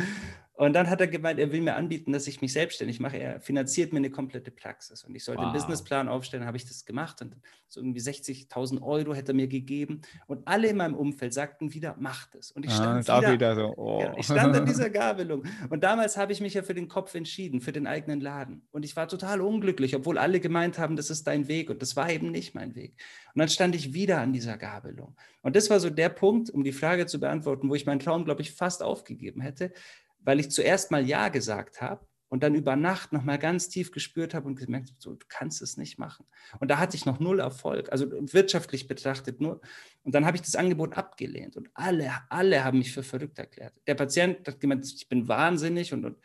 Und 0.62 0.74
dann 0.74 0.92
hat 0.92 1.02
er 1.02 1.08
gemeint, 1.08 1.40
er 1.40 1.52
will 1.52 1.62
mir 1.62 1.76
anbieten, 1.76 2.12
dass 2.12 2.28
ich 2.28 2.40
mich 2.40 2.54
selbstständig 2.54 3.00
mache. 3.00 3.18
Er 3.18 3.42
finanziert 3.42 3.94
mir 3.94 3.98
eine 3.98 4.12
komplette 4.12 4.52
Praxis 4.52 5.04
und 5.04 5.16
ich 5.16 5.24
sollte 5.24 5.42
einen 5.42 5.54
Wow. 5.54 5.60
Businessplan 5.60 6.08
aufstellen, 6.08 6.46
habe 6.46 6.56
ich 6.56 6.68
das 6.68 6.86
gemacht 6.86 7.20
und 7.24 7.36
so 7.68 7.80
irgendwie 7.80 8.00
60.000 8.00 8.80
Euro 8.84 9.16
hätte 9.16 9.32
er 9.32 9.36
mir 9.36 9.48
gegeben. 9.48 10.02
Und 10.28 10.48
alle 10.48 10.68
in 10.68 10.78
meinem 10.78 10.94
Umfeld 10.94 11.34
sagten 11.34 11.74
wieder, 11.74 11.96
mach 12.00 12.28
das. 12.28 12.52
Und 12.52 12.64
ich 12.66 12.72
Ah, 12.74 13.02
stand 13.02 13.10
auch 13.10 13.22
wieder, 13.22 13.32
wieder 13.34 13.56
so. 13.56 13.74
Oh. 13.78 14.02
ja, 14.02 14.14
ich 14.16 14.26
stand 14.26 14.56
an 14.56 14.68
dieser 14.68 14.92
Gabelung. 14.92 15.46
Und 15.72 15.84
damals 15.84 16.16
habe 16.16 16.32
ich 16.32 16.42
mich 16.42 16.54
ja 16.54 16.62
für 16.62 16.76
den 16.76 16.88
Kopf 16.88 17.16
entschieden, 17.16 17.60
für 17.60 17.72
den 17.72 17.88
eigenen 17.88 18.22
Laden. 18.22 18.68
Und 18.72 18.86
ich 18.86 18.96
war 18.96 19.08
total 19.08 19.42
unglücklich, 19.42 19.96
obwohl 19.96 20.20
alle 20.20 20.40
gemeint 20.40 20.78
haben, 20.78 20.96
das 20.96 21.10
ist 21.10 21.26
dein 21.26 21.48
Weg. 21.48 21.72
Und 21.72 21.82
das 21.82 21.96
war 21.96 22.12
eben 22.12 22.30
nicht 22.30 22.54
mein 22.54 22.76
Weg. 22.76 22.92
Und 23.34 23.40
dann 23.40 23.50
stand 23.50 23.74
ich 23.74 23.94
wieder 23.96 24.20
an 24.20 24.32
dieser 24.32 24.60
Gabelung. 24.60 25.16
Und 25.42 25.56
das 25.56 25.72
war 25.72 25.80
so 25.80 25.90
der 25.90 26.10
Punkt, 26.10 26.52
um 26.52 26.64
die 26.64 26.72
Frage 26.72 27.08
zu 27.08 27.20
beantworten, 27.20 27.68
wo 27.68 27.74
ich 27.74 27.88
meinen 27.88 28.00
Traum, 28.00 28.26
glaube 28.26 28.44
ich, 28.44 28.52
fast 28.52 28.84
aufgegeben 28.84 29.42
hätte, 29.42 29.74
weil 30.22 30.40
ich 30.40 30.52
zuerst 30.52 30.92
mal 30.92 31.06
Ja 31.06 31.30
gesagt 31.30 31.82
habe 31.82 32.06
und 32.30 32.44
dann 32.44 32.56
über 32.56 32.76
Nacht 32.76 33.12
nochmal 33.12 33.38
ganz 33.38 33.68
tief 33.68 33.92
gespürt 33.92 34.34
habe 34.34 34.48
und 34.48 34.58
gemerkt, 34.58 34.90
habe, 34.90 35.00
so, 35.00 35.16
du 35.16 35.26
kannst 35.28 35.62
es 35.62 35.76
nicht 35.76 36.00
machen. 36.00 36.26
Und 36.60 36.72
da 36.72 36.78
hatte 36.78 36.96
ich 36.96 37.06
noch 37.06 37.20
null 37.20 37.40
Erfolg, 37.40 37.92
also 37.92 38.10
wirtschaftlich 38.10 38.88
betrachtet 38.88 39.42
nur. 39.42 39.60
Und 40.04 40.16
dann 40.16 40.26
habe 40.26 40.38
ich 40.38 40.42
das 40.42 40.56
Angebot 40.56 40.98
abgelehnt 40.98 41.58
und 41.58 41.70
alle, 41.74 42.12
alle 42.30 42.64
haben 42.64 42.78
mich 42.78 42.94
für 42.94 43.04
verrückt 43.04 43.38
erklärt. 43.38 43.74
Der 43.86 43.96
Patient 43.96 44.48
hat 44.48 44.62
gemeint, 44.62 44.86
ich 44.86 45.10
bin 45.10 45.28
wahnsinnig 45.28 45.92
und, 45.92 46.06
und 46.06 46.18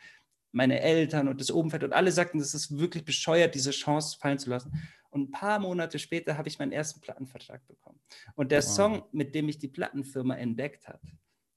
meine 0.53 0.79
Eltern 0.79 1.27
und 1.27 1.41
das 1.41 1.49
Umfeld 1.49 1.83
und 1.83 1.93
alle 1.93 2.11
sagten, 2.11 2.39
das 2.39 2.53
ist 2.53 2.77
wirklich 2.77 3.03
bescheuert, 3.03 3.53
diese 3.53 3.71
Chance 3.71 4.17
fallen 4.17 4.39
zu 4.39 4.49
lassen. 4.49 4.71
Und 5.09 5.23
ein 5.23 5.31
paar 5.31 5.59
Monate 5.59 5.99
später 5.99 6.37
habe 6.37 6.47
ich 6.47 6.59
meinen 6.59 6.71
ersten 6.71 7.01
Plattenvertrag 7.01 7.65
bekommen. 7.67 7.99
Und 8.35 8.51
der 8.51 8.63
Wow. 8.63 8.69
Song, 8.69 9.03
mit 9.11 9.35
dem 9.35 9.47
mich 9.47 9.57
die 9.57 9.67
Plattenfirma 9.67 10.35
entdeckt 10.35 10.87
hat, 10.87 11.01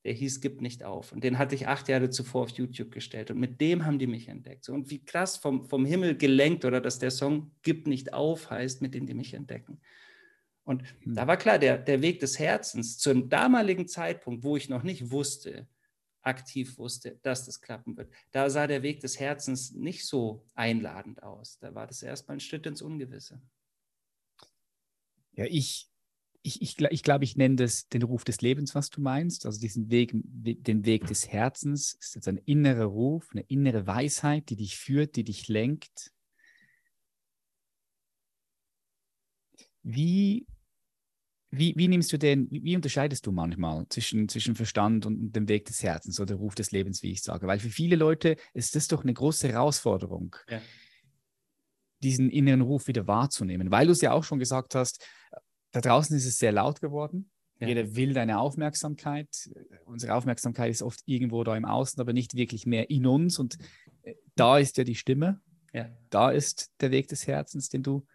der 0.04 0.12
hieß 0.12 0.40
Gib 0.40 0.60
nicht 0.60 0.84
auf. 0.84 1.12
Und 1.12 1.24
den 1.24 1.38
hatte 1.38 1.54
ich 1.54 1.68
acht 1.68 1.88
Jahre 1.88 2.10
zuvor 2.10 2.42
auf 2.42 2.50
YouTube 2.50 2.90
gestellt. 2.90 3.30
Und 3.30 3.38
mit 3.38 3.60
dem 3.60 3.84
haben 3.84 3.98
die 3.98 4.06
mich 4.06 4.28
entdeckt. 4.28 4.64
So, 4.64 4.72
und 4.72 4.90
wie 4.90 5.04
krass 5.04 5.36
vom, 5.36 5.66
vom 5.66 5.84
Himmel 5.84 6.16
gelenkt 6.16 6.64
oder 6.64 6.80
dass 6.80 6.98
der 6.98 7.10
Song 7.10 7.52
Gib 7.62 7.86
nicht 7.86 8.12
auf 8.12 8.50
heißt, 8.50 8.82
mit 8.82 8.94
dem 8.94 9.06
die 9.06 9.14
mich 9.14 9.34
entdecken. 9.34 9.80
Und 10.64 10.82
Hm. 11.02 11.14
da 11.14 11.26
war 11.26 11.36
klar, 11.36 11.58
der, 11.58 11.78
der 11.78 12.02
Weg 12.02 12.20
des 12.20 12.38
Herzens 12.38 12.98
zum 12.98 13.28
damaligen 13.28 13.88
Zeitpunkt, 13.88 14.44
wo 14.44 14.56
ich 14.56 14.68
noch 14.68 14.82
nicht 14.82 15.10
wusste, 15.10 15.66
aktiv 16.22 16.78
wusste, 16.78 17.18
dass 17.22 17.46
das 17.46 17.60
klappen 17.60 17.96
wird, 17.96 18.12
da 18.30 18.50
sah 18.50 18.66
der 18.66 18.82
Weg 18.82 19.00
des 19.00 19.18
Herzens 19.18 19.72
nicht 19.72 20.06
so 20.06 20.46
einladend 20.54 21.22
aus. 21.22 21.58
Da 21.58 21.74
war 21.74 21.86
das 21.86 22.02
erstmal 22.02 22.36
ein 22.36 22.40
Schritt 22.40 22.66
ins 22.66 22.82
Ungewisse. 22.82 23.40
Ja, 25.32 25.44
ich, 25.46 25.89
ich, 26.42 26.62
ich, 26.62 26.80
ich 26.80 27.02
glaube, 27.02 27.24
ich 27.24 27.36
nenne 27.36 27.56
das 27.56 27.88
den 27.88 28.02
Ruf 28.02 28.24
des 28.24 28.40
Lebens, 28.40 28.74
was 28.74 28.88
du 28.90 29.00
meinst. 29.00 29.44
Also 29.44 29.60
diesen 29.60 29.90
Weg, 29.90 30.12
den 30.14 30.86
Weg 30.86 31.06
des 31.06 31.28
Herzens. 31.28 31.96
Das 31.98 32.08
ist 32.08 32.14
jetzt 32.14 32.28
ein 32.28 32.38
innerer 32.38 32.84
Ruf, 32.84 33.28
eine 33.32 33.42
innere 33.42 33.86
Weisheit, 33.86 34.48
die 34.48 34.56
dich 34.56 34.78
führt, 34.78 35.16
die 35.16 35.24
dich 35.24 35.48
lenkt. 35.48 36.12
Wie, 39.82 40.46
wie, 41.50 41.74
wie 41.76 41.88
nimmst 41.88 42.12
du 42.12 42.18
den, 42.18 42.50
wie, 42.50 42.62
wie 42.64 42.76
unterscheidest 42.76 43.26
du 43.26 43.32
manchmal 43.32 43.86
zwischen, 43.88 44.28
zwischen 44.28 44.54
Verstand 44.54 45.04
und 45.04 45.32
dem 45.32 45.48
Weg 45.48 45.66
des 45.66 45.82
Herzens 45.82 46.20
oder 46.20 46.36
Ruf 46.36 46.54
des 46.54 46.70
Lebens, 46.70 47.02
wie 47.02 47.12
ich 47.12 47.22
sage? 47.22 47.46
Weil 47.46 47.58
für 47.58 47.70
viele 47.70 47.96
Leute 47.96 48.36
ist 48.54 48.76
das 48.76 48.88
doch 48.88 49.02
eine 49.02 49.14
große 49.14 49.48
Herausforderung, 49.48 50.36
Ja. 50.48 50.60
diesen 52.02 52.30
inneren 52.30 52.62
Ruf 52.62 52.86
wieder 52.86 53.06
wahrzunehmen. 53.06 53.70
Weil 53.70 53.86
du 53.86 53.92
es 53.92 54.00
ja 54.00 54.12
auch 54.12 54.24
schon 54.24 54.38
gesagt 54.38 54.74
hast, 54.74 55.04
da 55.72 55.80
draußen 55.80 56.16
ist 56.16 56.26
es 56.26 56.38
sehr 56.38 56.52
laut 56.52 56.80
geworden. 56.80 57.30
Ja. 57.60 57.68
Jeder 57.68 57.94
will 57.94 58.14
deine 58.14 58.38
Aufmerksamkeit. 58.38 59.28
Unsere 59.84 60.14
Aufmerksamkeit 60.14 60.70
ist 60.70 60.82
oft 60.82 61.00
irgendwo 61.04 61.44
da 61.44 61.56
im 61.56 61.64
Außen, 61.66 62.00
aber 62.00 62.12
nicht 62.12 62.34
wirklich 62.34 62.66
mehr 62.66 62.88
in 62.90 63.06
uns. 63.06 63.38
Und 63.38 63.58
äh, 64.02 64.14
da 64.34 64.58
ist 64.58 64.78
ja 64.78 64.84
die 64.84 64.94
Stimme, 64.94 65.40
Ja. 65.72 65.90
da 66.08 66.30
ist 66.30 66.70
der 66.80 66.90
Weg 66.90 67.08
des 67.08 67.26
Herzens, 67.26 67.68
den 67.68 67.82
du 67.82 68.06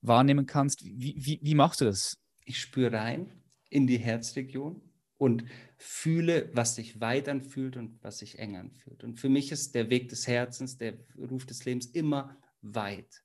wahrnehmen 0.00 0.46
kannst. 0.46 0.84
Wie, 0.84 1.16
wie, 1.18 1.38
wie 1.42 1.54
machst 1.54 1.80
du 1.80 1.84
das? 1.84 2.16
Ich 2.44 2.60
spüre 2.60 2.92
rein 2.92 3.30
in 3.68 3.86
die 3.86 3.98
Herzregion 3.98 4.80
und 5.18 5.44
fühle, 5.76 6.48
was 6.54 6.76
sich 6.76 7.00
weit 7.00 7.28
anfühlt 7.28 7.76
und 7.76 8.02
was 8.02 8.18
sich 8.18 8.38
eng 8.38 8.56
anfühlt. 8.56 9.04
Und 9.04 9.18
für 9.20 9.28
mich 9.28 9.52
ist 9.52 9.74
der 9.74 9.90
Weg 9.90 10.08
des 10.08 10.26
Herzens, 10.26 10.78
der 10.78 10.94
Ruf 11.18 11.44
des 11.44 11.64
Lebens 11.64 11.86
immer 11.86 12.36
weit, 12.62 13.22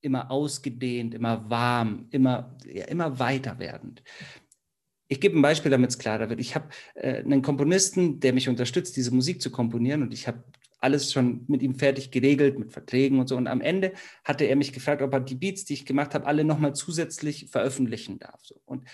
immer 0.00 0.30
ausgedehnt, 0.30 1.14
immer 1.14 1.48
warm, 1.50 2.06
immer, 2.10 2.56
ja, 2.66 2.84
immer 2.86 3.18
weiter 3.18 3.58
werdend. 3.58 4.02
Ich 5.08 5.20
gebe 5.20 5.38
ein 5.38 5.42
Beispiel, 5.42 5.70
damit 5.70 5.90
es 5.90 5.98
klarer 5.98 6.28
wird. 6.28 6.40
Ich 6.40 6.54
habe 6.54 6.68
äh, 6.94 7.22
einen 7.22 7.42
Komponisten, 7.42 8.20
der 8.20 8.32
mich 8.32 8.48
unterstützt, 8.48 8.96
diese 8.96 9.14
Musik 9.14 9.40
zu 9.40 9.50
komponieren 9.50 10.02
und 10.02 10.12
ich 10.12 10.28
habe 10.28 10.44
alles 10.80 11.12
schon 11.12 11.44
mit 11.48 11.62
ihm 11.62 11.74
fertig 11.74 12.10
geregelt, 12.10 12.58
mit 12.58 12.72
Verträgen 12.72 13.18
und 13.18 13.28
so. 13.28 13.36
Und 13.36 13.48
am 13.48 13.60
Ende 13.60 13.92
hatte 14.24 14.44
er 14.44 14.56
mich 14.56 14.72
gefragt, 14.72 15.02
ob 15.02 15.12
er 15.12 15.20
die 15.20 15.34
Beats, 15.34 15.64
die 15.64 15.74
ich 15.74 15.86
gemacht 15.86 16.14
habe, 16.14 16.26
alle 16.26 16.44
nochmal 16.44 16.74
zusätzlich 16.74 17.48
veröffentlichen 17.50 18.18
darf. 18.18 18.40
So. 18.44 18.60
Und 18.64 18.84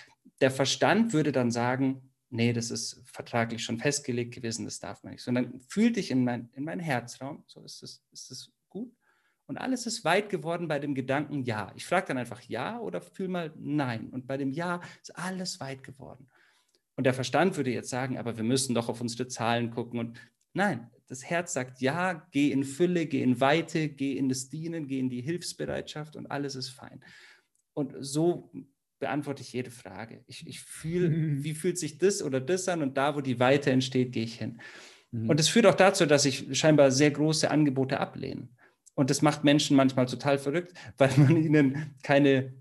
der 0.41 0.51
Verstand 0.51 1.13
würde 1.13 1.31
dann 1.31 1.51
sagen, 1.51 2.11
nee, 2.29 2.53
das 2.53 2.71
ist 2.71 3.01
vertraglich 3.05 3.63
schon 3.63 3.79
festgelegt 3.79 4.33
gewesen, 4.33 4.65
das 4.65 4.79
darf 4.79 5.03
man 5.03 5.13
nicht. 5.13 5.23
Sondern 5.23 5.59
fühlt 5.67 5.95
dich 5.95 6.11
in, 6.11 6.23
mein, 6.23 6.49
in 6.53 6.63
meinen 6.63 6.81
Herzraum, 6.81 7.43
so 7.47 7.63
ist 7.63 7.83
es, 7.83 8.03
ist 8.11 8.31
es. 8.31 8.51
Und 9.47 9.57
alles 9.57 9.85
ist 9.85 10.03
weit 10.03 10.29
geworden 10.29 10.67
bei 10.67 10.79
dem 10.79 10.95
Gedanken 10.95 11.43
Ja. 11.43 11.71
Ich 11.75 11.85
frage 11.85 12.07
dann 12.07 12.17
einfach 12.17 12.41
Ja 12.41 12.79
oder 12.79 13.01
fühl 13.01 13.27
mal 13.27 13.53
Nein. 13.57 14.09
Und 14.09 14.27
bei 14.27 14.37
dem 14.37 14.51
Ja 14.51 14.81
ist 15.01 15.15
alles 15.17 15.59
weit 15.59 15.83
geworden. 15.83 16.27
Und 16.95 17.03
der 17.03 17.13
Verstand 17.13 17.57
würde 17.57 17.71
jetzt 17.71 17.89
sagen, 17.89 18.17
aber 18.17 18.37
wir 18.37 18.43
müssen 18.43 18.73
doch 18.73 18.89
auf 18.89 19.01
unsere 19.01 19.27
Zahlen 19.27 19.69
gucken. 19.69 19.99
Und 19.99 20.17
nein, 20.53 20.89
das 21.07 21.23
Herz 21.23 21.53
sagt 21.53 21.81
Ja, 21.81 22.27
geh 22.31 22.51
in 22.51 22.63
Fülle, 22.63 23.05
geh 23.05 23.21
in 23.21 23.39
Weite, 23.39 23.89
geh 23.89 24.17
in 24.17 24.29
das 24.29 24.49
Dienen, 24.49 24.87
geh 24.87 24.99
in 24.99 25.09
die 25.09 25.21
Hilfsbereitschaft 25.21 26.15
und 26.15 26.31
alles 26.31 26.55
ist 26.55 26.69
fein. 26.69 27.03
Und 27.73 27.93
so 27.99 28.51
beantworte 28.99 29.41
ich 29.41 29.53
jede 29.53 29.71
Frage. 29.71 30.23
Ich, 30.27 30.47
ich 30.47 30.61
fühle, 30.61 31.09
mhm. 31.09 31.43
wie 31.43 31.53
fühlt 31.53 31.77
sich 31.77 31.97
das 31.97 32.23
oder 32.23 32.39
das 32.39 32.67
an 32.67 32.81
und 32.81 32.97
da, 32.97 33.15
wo 33.15 33.21
die 33.21 33.39
Weite 33.39 33.71
entsteht, 33.71 34.13
gehe 34.13 34.23
ich 34.23 34.39
hin. 34.39 34.61
Mhm. 35.11 35.29
Und 35.29 35.39
es 35.39 35.49
führt 35.49 35.65
auch 35.65 35.75
dazu, 35.75 36.05
dass 36.05 36.25
ich 36.25 36.57
scheinbar 36.57 36.91
sehr 36.91 37.11
große 37.11 37.51
Angebote 37.51 37.99
ablehne. 37.99 38.47
Und 38.95 39.09
das 39.09 39.21
macht 39.21 39.43
Menschen 39.43 39.77
manchmal 39.77 40.07
total 40.07 40.37
verrückt, 40.37 40.73
weil 40.97 41.11
man 41.17 41.37
ihnen 41.37 41.95
keine, 42.03 42.53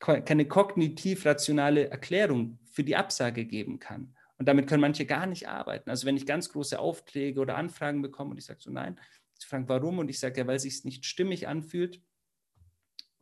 keine 0.00 0.46
kognitiv-rationale 0.46 1.90
Erklärung 1.90 2.58
für 2.64 2.84
die 2.84 2.96
Absage 2.96 3.44
geben 3.44 3.78
kann. 3.78 4.14
Und 4.38 4.46
damit 4.46 4.66
können 4.66 4.82
manche 4.82 5.06
gar 5.06 5.26
nicht 5.26 5.48
arbeiten. 5.48 5.90
Also 5.90 6.06
wenn 6.06 6.16
ich 6.16 6.26
ganz 6.26 6.50
große 6.50 6.78
Aufträge 6.78 7.40
oder 7.40 7.56
Anfragen 7.56 8.02
bekomme 8.02 8.32
und 8.32 8.38
ich 8.38 8.44
sage 8.44 8.60
so, 8.60 8.70
nein, 8.70 9.00
sie 9.34 9.46
fragen, 9.46 9.68
warum? 9.68 9.98
Und 9.98 10.08
ich 10.08 10.18
sage, 10.18 10.40
ja, 10.40 10.46
weil 10.46 10.56
es 10.56 10.62
sich 10.62 10.84
nicht 10.84 11.06
stimmig 11.06 11.48
anfühlt, 11.48 12.02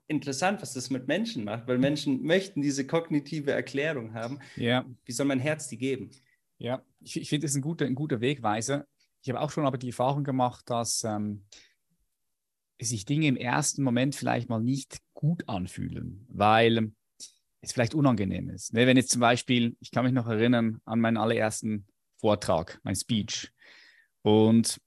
interessant, 0.06 0.60
was 0.60 0.74
das 0.74 0.90
mit 0.90 1.06
Menschen 1.06 1.44
macht, 1.44 1.66
weil 1.66 1.78
Menschen 1.78 2.22
möchten 2.22 2.62
diese 2.62 2.86
kognitive 2.86 3.52
Erklärung 3.52 4.14
haben. 4.14 4.38
Ja. 4.56 4.84
Wie 5.04 5.12
soll 5.12 5.26
mein 5.26 5.40
Herz 5.40 5.68
die 5.68 5.78
geben? 5.78 6.10
Ja, 6.58 6.82
ich, 7.00 7.20
ich 7.20 7.28
finde, 7.28 7.44
das 7.44 7.52
ist 7.52 7.56
ein 7.56 7.62
guter, 7.62 7.86
ein 7.86 7.94
guter 7.94 8.20
Wegweiser. 8.20 8.86
Ich 9.22 9.30
habe 9.30 9.40
auch 9.40 9.50
schon 9.50 9.66
aber 9.66 9.78
die 9.78 9.88
Erfahrung 9.88 10.24
gemacht, 10.24 10.68
dass 10.68 11.04
ähm, 11.04 11.44
sich 12.84 13.04
Dinge 13.04 13.26
im 13.26 13.36
ersten 13.36 13.82
Moment 13.82 14.14
vielleicht 14.14 14.48
mal 14.48 14.60
nicht 14.60 14.98
gut 15.14 15.48
anfühlen, 15.48 16.26
weil 16.28 16.92
es 17.60 17.72
vielleicht 17.72 17.94
unangenehm 17.94 18.50
ist. 18.50 18.72
Ne, 18.72 18.86
wenn 18.86 18.96
jetzt 18.96 19.10
zum 19.10 19.20
Beispiel, 19.20 19.76
ich 19.80 19.90
kann 19.90 20.04
mich 20.04 20.12
noch 20.12 20.26
erinnern 20.26 20.80
an 20.84 21.00
meinen 21.00 21.16
allerersten 21.16 21.86
Vortrag, 22.16 22.80
mein 22.82 22.96
Speech. 22.96 23.50
Und 24.22 24.80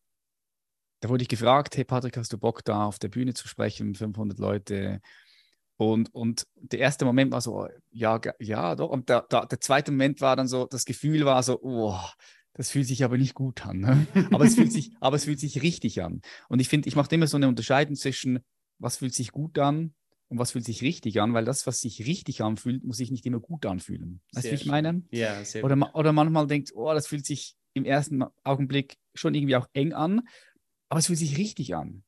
da 1.00 1.10
wurde 1.10 1.22
ich 1.22 1.30
gefragt, 1.30 1.78
hey 1.78 1.84
Patrick, 1.84 2.18
hast 2.18 2.34
du 2.34 2.38
Bock 2.38 2.64
da 2.66 2.86
auf 2.86 3.00
der 3.00 3.10
Bühne 3.10 3.34
zu 3.34 3.48
sprechen, 3.48 3.96
500 3.96 4.40
Leute? 4.40 5.02
Und, 5.78 6.14
und 6.14 6.48
der 6.56 6.80
erste 6.80 7.06
Moment 7.06 7.32
war 7.32 7.42
so, 7.42 7.68
ja, 7.92 8.20
ja, 8.40 8.76
doch. 8.76 8.90
Und 8.90 9.10
der, 9.10 9.22
der, 9.22 9.46
der 9.46 9.60
zweite 9.60 9.92
Moment 9.92 10.22
war 10.22 10.36
dann 10.36 10.48
so, 10.48 10.66
das 10.66 10.86
Gefühl 10.86 11.26
war 11.26 11.44
so, 11.44 11.60
oh, 11.62 12.00
das 12.58 12.72
fühlt 12.72 12.88
sich 12.88 13.04
aber 13.04 13.18
nicht 13.18 13.36
gut 13.36 13.66
an. 13.66 13.80
Ne? 13.80 14.08
Aber, 14.34 14.46
es 14.46 14.56
fühlt 14.56 14.72
sich, 14.72 14.92
aber 15.00 15.16
es 15.16 15.26
fühlt 15.26 15.40
sich 15.40 15.62
richtig 15.62 16.02
an. 16.02 16.22
Und 16.50 16.60
ich 16.60 16.68
finde, 16.68 16.88
ich 16.88 16.96
mache 16.96 17.14
immer 17.14 17.28
so 17.28 17.38
eine 17.38 17.48
Unterscheidung 17.48 17.96
zwischen, 17.96 18.40
was 18.80 18.98
fühlt 18.98 19.14
sich 19.14 19.32
gut 19.32 19.58
an 19.60 19.94
und 20.28 20.40
was 20.40 20.52
fühlt 20.52 20.66
sich 20.66 20.82
richtig 20.82 21.22
an, 21.22 21.34
weil 21.34 21.46
das, 21.46 21.68
was 21.68 21.80
sich 21.80 22.06
richtig 22.06 22.42
anfühlt, 22.42 22.84
muss 22.84 22.98
sich 22.98 23.12
nicht 23.12 23.26
immer 23.26 23.40
gut 23.40 23.66
anfühlen. 23.66 24.22
Weißt 24.34 24.48
du, 24.48 24.52
wie 24.52 24.56
ich 24.56 24.66
meine? 24.66 25.04
Ja, 25.12 25.44
sehr 25.46 25.64
oder, 25.64 25.96
oder 25.96 26.12
manchmal 26.12 26.48
denkt, 26.48 26.72
oh, 26.74 26.92
das 26.94 27.08
fühlt 27.08 27.26
sich 27.26 27.56
im 27.74 27.86
ersten 27.86 28.24
Augenblick 28.44 28.98
schon 29.14 29.36
irgendwie 29.36 29.56
auch 29.56 29.68
eng 29.74 29.94
an, 29.94 30.28
aber 30.90 31.00
es 31.00 31.08
fühlt 31.08 31.20
sich 31.20 31.38
richtig 31.38 31.76
an. 31.76 32.04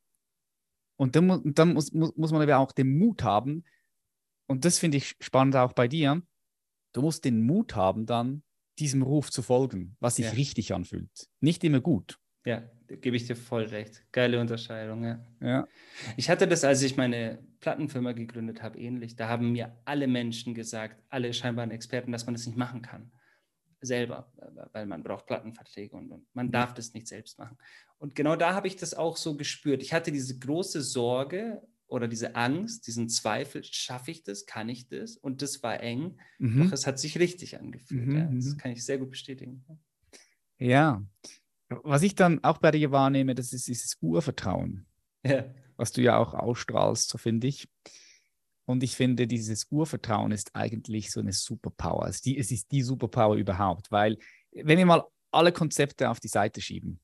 Und 0.98 1.16
dann, 1.16 1.28
mu 1.28 1.40
dann 1.46 1.74
muss, 1.74 1.94
muss, 1.94 2.16
muss 2.18 2.32
man 2.32 2.42
aber 2.42 2.58
auch 2.58 2.72
den 2.72 2.98
Mut 2.98 3.24
haben, 3.24 3.64
und 4.48 4.66
das 4.66 4.80
finde 4.80 4.98
ich 4.98 5.16
spannend 5.20 5.56
auch 5.56 5.74
bei 5.74 5.88
dir, 5.88 6.24
du 6.94 7.02
musst 7.02 7.24
den 7.24 7.44
Mut 7.44 7.76
haben, 7.76 8.08
dann 8.08 8.42
diesem 8.80 9.02
Ruf 9.02 9.32
zu 9.32 9.42
folgen, 9.42 9.96
was 10.00 10.15
sich 10.15 10.26
ja. 10.26 10.32
richtig 10.32 10.74
anfühlt. 10.74 11.28
Nicht 11.39 11.63
immer 11.63 11.82
gut. 11.82 12.18
Ja, 12.46 12.63
gebe 12.88 13.18
ich 13.18 13.28
dir 13.28 13.36
voll 13.36 13.63
recht. 13.65 14.04
Geile 14.12 14.39
Unterscheidung, 14.39 15.04
ja. 15.04 15.26
ja. 15.42 15.68
Ich 16.18 16.30
hatte 16.30 16.48
das, 16.48 16.63
als 16.63 16.82
ich 16.82 16.96
meine 16.96 17.39
Plattenfirma 17.60 18.13
gegründet 18.13 18.63
habe, 18.63 18.80
ähnlich. 18.80 19.15
Da 19.15 19.28
haben 19.28 19.52
mir 19.52 19.78
alle 19.86 20.08
Menschen 20.08 20.54
gesagt, 20.54 21.04
alle 21.10 21.34
scheinbaren 21.34 21.72
Experten, 21.72 22.12
dass 22.12 22.26
man 22.26 22.36
das 22.36 22.46
nicht 22.46 22.58
machen 22.58 22.82
kann 22.82 23.12
selber, 23.82 24.32
weil 24.74 24.86
man 24.86 25.04
braucht 25.04 25.26
Plattenverträge 25.26 25.96
und, 25.96 26.12
und 26.12 26.28
man 26.34 26.52
darf 26.52 26.74
das 26.74 26.94
nicht 26.94 27.08
selbst 27.08 27.38
machen. 27.38 27.58
Und 27.98 28.15
genau 28.15 28.36
da 28.36 28.54
habe 28.54 28.68
ich 28.68 28.76
das 28.76 28.94
auch 28.94 29.18
so 29.18 29.36
gespürt. 29.36 29.82
Ich 29.82 29.94
hatte 29.94 30.12
diese 30.12 30.38
große 30.38 30.82
Sorge 30.82 31.62
oder 31.89 32.08
diese 32.08 32.36
Angst, 32.36 32.88
diesen 32.88 33.10
Zweifel, 33.10 33.63
schaffe 33.63 34.12
ich 34.12 34.23
das, 34.23 34.45
kann 34.45 34.69
ich 34.69 34.88
das? 34.88 35.17
Und 35.17 35.41
das 35.41 35.63
war 35.63 35.82
eng, 35.82 36.17
mhm. 36.38 36.63
doch 36.63 36.71
es 36.71 36.88
hat 36.88 36.99
sich 36.99 37.19
richtig 37.19 37.60
angefühlt. 37.60 38.08
Mhm. 38.08 38.15
Ja. 38.15 38.25
Das 38.32 38.45
mhm. 38.45 38.58
kann 38.58 38.71
ich 38.71 38.86
sehr 38.86 38.99
gut 38.99 39.10
bestätigen. 39.10 39.65
Ja, 40.60 41.04
was 41.69 42.04
ich 42.04 42.15
dann 42.15 42.43
auch 42.43 42.58
bei 42.58 42.71
dir 42.71 42.91
wahrnehme, 42.91 43.36
das 43.36 43.54
ist 43.54 43.67
dieses 43.67 43.97
Urvertrauen, 44.02 44.86
ja. 45.23 45.45
was 45.78 45.91
du 45.91 46.02
ja 46.02 46.17
auch 46.17 46.34
ausstrahlst, 46.34 47.10
so 47.10 47.17
finde 47.17 47.47
ich. 47.47 47.67
Und 48.65 48.84
ich 48.84 48.95
finde, 48.95 49.25
dieses 49.25 49.65
Urvertrauen 49.71 50.32
ist 50.32 50.56
eigentlich 50.56 51.12
so 51.12 51.19
eine 51.21 51.34
Superpower. 51.34 52.12
Die, 52.23 52.38
es 52.38 52.52
ist 52.52 52.71
die 52.71 52.84
Superpower 52.84 53.36
überhaupt, 53.36 53.91
weil 53.91 54.17
wenn 54.52 54.78
wir 54.78 54.86
mal 54.86 55.04
alle 55.32 55.52
Konzepte 55.52 56.10
auf 56.10 56.19
die 56.19 56.28
Seite 56.28 56.62
schieben 56.62 56.99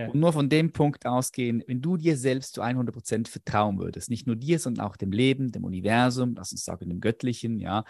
ja. 0.00 0.08
und 0.08 0.18
nur 0.18 0.32
von 0.32 0.48
dem 0.48 0.72
Punkt 0.72 1.06
ausgehen, 1.06 1.62
wenn 1.66 1.80
du 1.80 1.96
dir 1.96 2.16
selbst 2.16 2.54
zu 2.54 2.62
100% 2.62 3.28
vertrauen 3.28 3.78
würdest, 3.78 4.10
nicht 4.10 4.26
nur 4.26 4.36
dir, 4.36 4.58
sondern 4.58 4.86
auch 4.86 4.96
dem 4.96 5.12
Leben, 5.12 5.52
dem 5.52 5.64
Universum, 5.64 6.34
lass 6.34 6.52
uns 6.52 6.64
sagen, 6.64 6.88
dem 6.88 7.00
Göttlichen, 7.00 7.58
ja, 7.58 7.84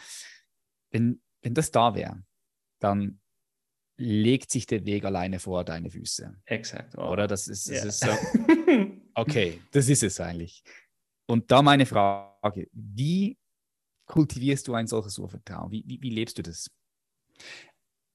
wenn, 0.91 1.21
wenn 1.43 1.55
das 1.55 1.71
da 1.71 1.95
wäre, 1.95 2.23
dann 2.81 3.21
legt 3.97 4.51
sich 4.51 4.67
der 4.67 4.87
Weg 4.87 5.05
alleine 5.05 5.39
vor 5.39 5.65
deine 5.65 5.91
Füße. 5.91 6.35
Exakt. 6.47 6.97
Oh. 6.97 7.11
Oder? 7.11 7.27
Das 7.27 7.49
ist, 7.49 7.69
das 7.69 7.83
ja. 7.83 7.89
ist 7.89 8.01
so. 8.01 8.09
Okay, 9.13 9.61
das 9.73 9.89
ist 9.89 10.05
es 10.05 10.21
eigentlich. 10.21 10.63
Und 11.27 11.51
da 11.51 11.63
meine 11.63 11.85
Frage, 11.85 12.69
wie 12.73 13.37
kultivierst 14.07 14.67
du 14.67 14.75
ein 14.75 14.87
solches 14.87 15.19
Urvertrauen? 15.19 15.71
Wie, 15.71 15.85
wie, 15.87 16.01
wie 16.01 16.11
lebst 16.11 16.39
du 16.39 16.43
das? 16.43 16.71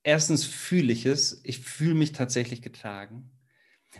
Erstens 0.04 0.46
fühle 0.46 0.94
ich 0.94 1.06
es. 1.06 1.42
Ich 1.44 1.60
fühle 1.60 1.96
mich 1.96 2.12
tatsächlich 2.12 2.62
getragen. 2.62 3.30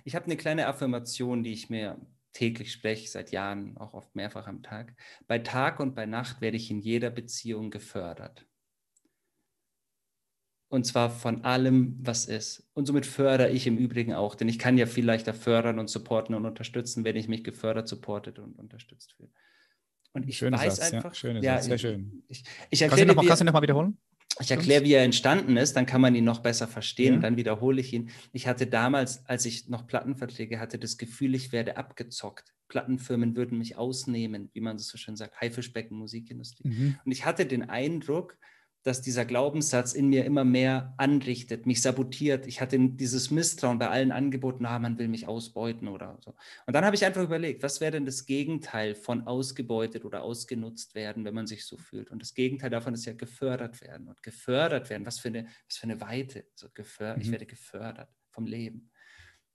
Ich 0.04 0.16
habe 0.16 0.26
eine 0.26 0.38
kleine 0.38 0.68
Affirmation, 0.68 1.44
die 1.44 1.54
ich 1.54 1.70
mir 1.70 2.00
täglich 2.34 2.72
spreche, 2.72 3.08
seit 3.08 3.32
Jahren, 3.32 3.78
auch 3.78 3.94
oft 3.94 4.14
mehrfach 4.16 4.48
am 4.48 4.62
Tag. 4.62 4.94
Bei 5.28 5.40
Tag 5.40 5.80
und 5.80 5.96
bei 5.96 6.06
Nacht 6.06 6.42
werde 6.42 6.58
ich 6.58 6.70
in 6.70 6.80
jeder 6.80 7.10
Beziehung 7.10 7.72
gefördert. 7.72 8.46
Und 10.68 10.86
zwar 10.86 11.10
von 11.10 11.46
allem, 11.46 11.98
was 12.02 12.26
ist. 12.26 12.68
Und 12.74 12.86
somit 12.86 13.06
fördere 13.06 13.52
ich 13.52 13.66
im 13.68 13.78
Übrigen 13.78 14.14
auch, 14.14 14.36
denn 14.36 14.50
ich 14.50 14.60
kann 14.60 14.78
ja 14.78 14.88
viel 14.88 15.06
leichter 15.06 15.34
fördern 15.34 15.80
und 15.80 15.90
supporten 15.90 16.36
und 16.36 16.46
unterstützen, 16.46 17.06
wenn 17.06 17.16
ich 17.16 17.28
mich 17.28 17.44
gefördert, 17.44 17.88
supportet 17.88 18.40
und 18.40 18.60
unterstützt 18.60 19.14
fühle. 19.14 19.30
Und 20.12 20.28
ich 20.28 20.38
Schöner 20.38 20.58
weiß 20.58 20.78
Satz, 20.78 20.94
einfach, 20.94 21.12
ja, 21.12 21.16
Schöne 21.16 21.42
ja, 21.42 21.56
Satz, 21.56 21.66
sehr 21.66 21.78
schön. 21.78 22.24
Ich, 22.28 22.44
ich 22.70 22.80
kannst, 22.80 22.98
du 23.00 23.06
noch 23.06 23.16
mal, 23.16 23.26
kannst 23.26 23.42
du 23.42 23.46
noch 23.46 23.54
mal 23.54 23.62
wiederholen? 23.62 23.98
Ich 24.40 24.52
erkläre, 24.52 24.84
wie 24.84 24.94
er 24.94 25.04
entstanden 25.04 25.58
ist, 25.58 25.76
dann 25.76 25.86
kann 25.86 26.02
man 26.02 26.16
ihn 26.16 26.24
noch 26.24 26.40
besser 26.40 26.68
verstehen 26.68 27.08
ja. 27.08 27.16
und 27.16 27.22
dann 27.22 27.38
wiederhole 27.38 27.80
ich 27.80 27.94
ihn. 27.94 28.10
Ich 28.34 28.48
hatte 28.48 28.68
damals, 28.68 29.26
als 29.28 29.46
ich 29.46 29.70
noch 29.70 29.88
Plattenverträge 29.88 30.60
hatte, 30.60 30.78
das 30.78 30.98
Gefühl, 30.98 31.36
ich 31.36 31.52
werde 31.52 31.78
abgezockt. 31.78 32.54
Plattenfirmen 32.68 33.36
würden 33.36 33.58
mich 33.58 33.78
ausnehmen, 33.78 34.50
wie 34.54 34.62
man 34.62 34.78
so 34.78 34.98
schön 34.98 35.16
sagt, 35.16 35.40
Haifischbecken, 35.40 35.98
Musikindustrie. 35.98 36.68
Mhm. 36.68 37.00
Und 37.06 37.12
ich 37.12 37.26
hatte 37.26 37.46
den 37.46 37.70
Eindruck, 37.70 38.38
dass 38.86 39.02
dieser 39.02 39.26
Glaubenssatz 39.26 39.94
in 39.94 40.10
mir 40.10 40.26
immer 40.26 40.46
mehr 40.46 40.94
anrichtet, 40.98 41.66
mich 41.66 41.82
sabotiert. 41.82 42.46
Ich 42.46 42.62
hatte 42.62 42.78
dieses 42.78 43.32
Misstrauen 43.32 43.80
bei 43.80 43.90
allen 43.90 44.12
Angeboten, 44.12 44.64
ah, 44.68 44.78
man 44.78 45.00
will 45.00 45.08
mich 45.08 45.28
ausbeuten 45.28 45.88
oder 45.88 46.20
so. 46.24 46.36
Und 46.68 46.76
dann 46.76 46.86
habe 46.86 46.96
ich 46.96 47.04
einfach 47.04 47.24
überlegt, 47.24 47.64
was 47.64 47.82
wäre 47.82 47.94
denn 47.94 48.06
das 48.06 48.28
Gegenteil 48.28 48.94
von 48.94 49.26
ausgebeutet 49.26 50.06
oder 50.06 50.22
ausgenutzt 50.22 50.94
werden, 50.94 51.26
wenn 51.26 51.34
man 51.34 51.48
sich 51.48 51.66
so 51.66 51.78
fühlt? 51.78 52.12
Und 52.12 52.22
das 52.22 52.36
Gegenteil 52.36 52.70
davon 52.70 52.94
ist 52.94 53.06
ja 53.06 53.14
gefördert 53.14 53.82
werden. 53.82 54.08
Und 54.08 54.22
gefördert 54.22 54.88
werden, 54.92 55.08
was 55.08 55.20
für 55.20 55.30
eine, 55.30 55.48
was 55.68 55.78
für 55.78 55.86
eine 55.86 56.00
Weite. 56.00 56.46
So 56.54 56.70
gefördert, 56.72 57.18
mhm. 57.18 57.24
Ich 57.24 57.32
werde 57.32 57.48
gefördert 57.48 58.10
vom 58.30 58.46
Leben. 58.46 58.92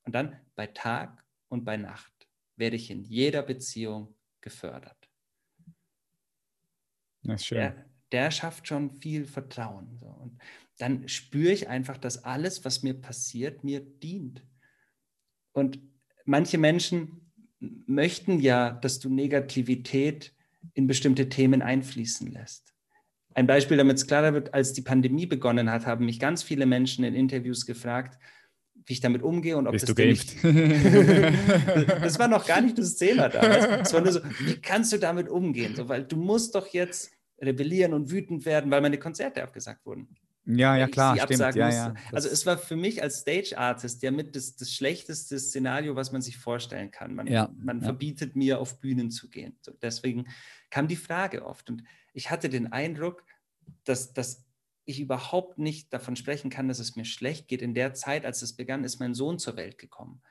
Und 0.03 0.13
dann 0.17 0.41
bei 0.57 0.67
Tag 0.67 1.25
und 1.47 1.65
bei 1.65 1.77
Nacht 1.77 2.29
werde 2.57 2.75
ich 2.75 2.91
in 2.91 3.05
jeder 3.05 3.45
Beziehung 3.45 4.17
gefördert. 4.41 5.09
Das 7.23 7.43
ist 7.43 7.47
schön. 7.47 7.59
Ja, 7.59 7.90
der 8.13 8.31
schafft 8.31 8.67
schon 8.69 8.91
viel 8.91 9.27
Vertrauen. 9.27 9.97
So. 9.99 10.07
Und 10.07 10.39
dann 10.79 11.09
spüre 11.09 11.53
ich 11.53 11.69
einfach, 11.69 11.99
dass 11.99 12.25
alles, 12.25 12.65
was 12.65 12.83
mir 12.83 12.95
passiert, 12.95 13.65
mir 13.65 13.81
dient. 13.81 14.43
Und 15.53 15.81
manche 16.25 16.59
Menschen 16.59 17.33
möchten 17.87 18.41
ja, 18.41 18.71
dass 18.71 18.99
du 18.99 19.11
Negativität 19.11 20.35
in 20.75 20.87
bestimmte 20.87 21.29
Themen 21.29 21.63
einfließen 21.63 22.31
lässt. 22.31 22.75
Ein 23.35 23.47
Beispiel, 23.47 23.77
damit 23.77 23.97
es 23.97 24.07
klarer 24.07 24.35
wird, 24.35 24.55
als 24.55 24.73
die 24.73 24.83
Pandemie 24.83 25.27
begonnen 25.27 25.71
hat, 25.71 25.87
haben 25.87 26.05
mich 26.05 26.19
ganz 26.19 26.43
viele 26.43 26.67
Menschen 26.67 27.05
in 27.05 27.15
Interviews 27.15 27.65
gefragt, 27.65 28.19
wie 28.87 28.95
ich 28.95 29.01
damit 29.01 29.23
umgehe 29.23 29.57
und 29.57 29.67
ob 29.67 29.73
Bist 29.73 29.89
das 29.89 29.95
du 29.95 30.05
nicht. 30.05 30.37
das 30.43 32.19
war 32.19 32.29
noch 32.29 32.47
gar 32.47 32.61
nicht 32.61 32.77
das 32.79 32.97
Thema 32.97 33.29
damals. 33.29 33.89
Es 33.89 33.93
war 33.93 34.01
nur 34.01 34.13
so, 34.13 34.21
wie 34.41 34.61
kannst 34.61 34.93
du 34.93 34.99
damit 34.99 35.29
umgehen? 35.29 35.77
So, 35.77 35.89
weil 35.89 36.05
du 36.05 36.17
musst 36.17 36.55
doch 36.55 36.67
jetzt 36.69 37.13
rebellieren 37.41 37.95
und 37.95 38.11
wütend 38.11 38.45
werden, 38.45 38.71
weil 38.71 38.81
meine 38.81 38.99
Konzerte 38.99 39.43
abgesagt 39.43 39.85
wurden. 39.87 40.09
Ja, 40.47 40.77
ja, 40.77 40.89
klar, 40.89 41.17
stimmt. 41.19 41.55
Ja, 41.55 41.71
ja, 41.71 41.95
also 42.13 42.29
es 42.29 42.47
war 42.47 42.57
für 42.59 42.77
mich 42.77 43.03
als 43.03 43.21
Stage 43.21 43.57
Artist 43.57 44.03
ja 44.03 44.11
mit 44.11 44.35
das, 44.35 44.57
das 44.57 44.73
schlechteste 44.73 45.39
Szenario, 45.39 45.97
was 45.97 46.13
man 46.13 46.23
sich 46.23 46.39
vorstellen 46.39 46.91
kann. 46.91 47.15
Man, 47.15 47.27
ja, 47.27 47.51
man 47.57 47.83
verbietet 47.83 48.37
mir, 48.37 48.59
auf 48.59 48.81
Bühnen 48.81 49.11
zu 49.11 49.29
gehen. 49.29 49.57
So, 49.61 49.73
deswegen 49.83 50.27
kam 50.71 50.89
die 50.89 50.97
Frage 50.97 51.45
oft. 51.45 51.69
Und 51.71 51.85
ich 52.15 52.31
hatte 52.31 52.49
den 52.49 52.73
Eindruck, 52.73 53.23
dass, 53.85 54.13
dass 54.13 54.45
ich 54.87 55.01
überhaupt 55.01 55.59
nicht 55.59 55.93
davon 55.93 56.17
sprechen 56.17 56.51
kann, 56.51 56.69
dass 56.69 56.79
es 56.79 56.97
mir 56.97 57.05
schlecht 57.05 57.47
geht. 57.47 57.63
In 57.63 57.75
der 57.75 57.95
Zeit, 57.95 58.25
als 58.25 58.43
es 58.43 58.55
begann, 58.55 58.83
ist 58.83 58.99
mein 58.99 59.15
Sohn 59.15 59.39
zur 59.39 59.57
Welt 59.57 59.79
gekommen. 59.79 60.23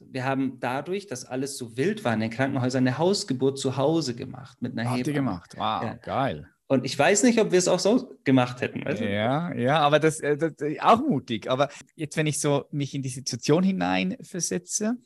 Wir 0.00 0.24
haben 0.24 0.60
dadurch, 0.60 1.06
dass 1.06 1.24
alles 1.24 1.56
so 1.56 1.76
wild 1.76 2.04
war 2.04 2.14
in 2.14 2.20
den 2.20 2.30
Krankenhäusern, 2.30 2.86
eine 2.86 2.98
Hausgeburt 2.98 3.58
zu 3.58 3.76
Hause 3.76 4.14
gemacht 4.14 4.60
mit 4.60 4.72
einer 4.72 4.90
Habt 4.90 5.00
Hebamme. 5.00 5.12
ihr 5.12 5.14
gemacht? 5.14 5.54
Wow, 5.56 6.00
geil. 6.02 6.50
Und 6.68 6.84
ich 6.84 6.98
weiß 6.98 7.22
nicht, 7.22 7.38
ob 7.38 7.52
wir 7.52 7.58
es 7.58 7.68
auch 7.68 7.78
so 7.78 8.18
gemacht 8.24 8.60
hätten. 8.60 8.84
weißt 8.84 9.00
du? 9.00 9.08
Ja, 9.08 9.54
ja, 9.54 9.78
aber 9.78 10.00
das, 10.00 10.20
äh, 10.20 10.36
das 10.36 10.52
äh, 10.60 10.80
auch 10.80 11.00
mutig. 11.00 11.48
Aber 11.48 11.68
jetzt, 11.94 12.16
wenn 12.16 12.26
ich 12.26 12.40
so 12.40 12.64
mich 12.70 12.94
in 12.94 13.02
die 13.02 13.08
Situation 13.08 13.62
hineinversetze, 13.62 14.96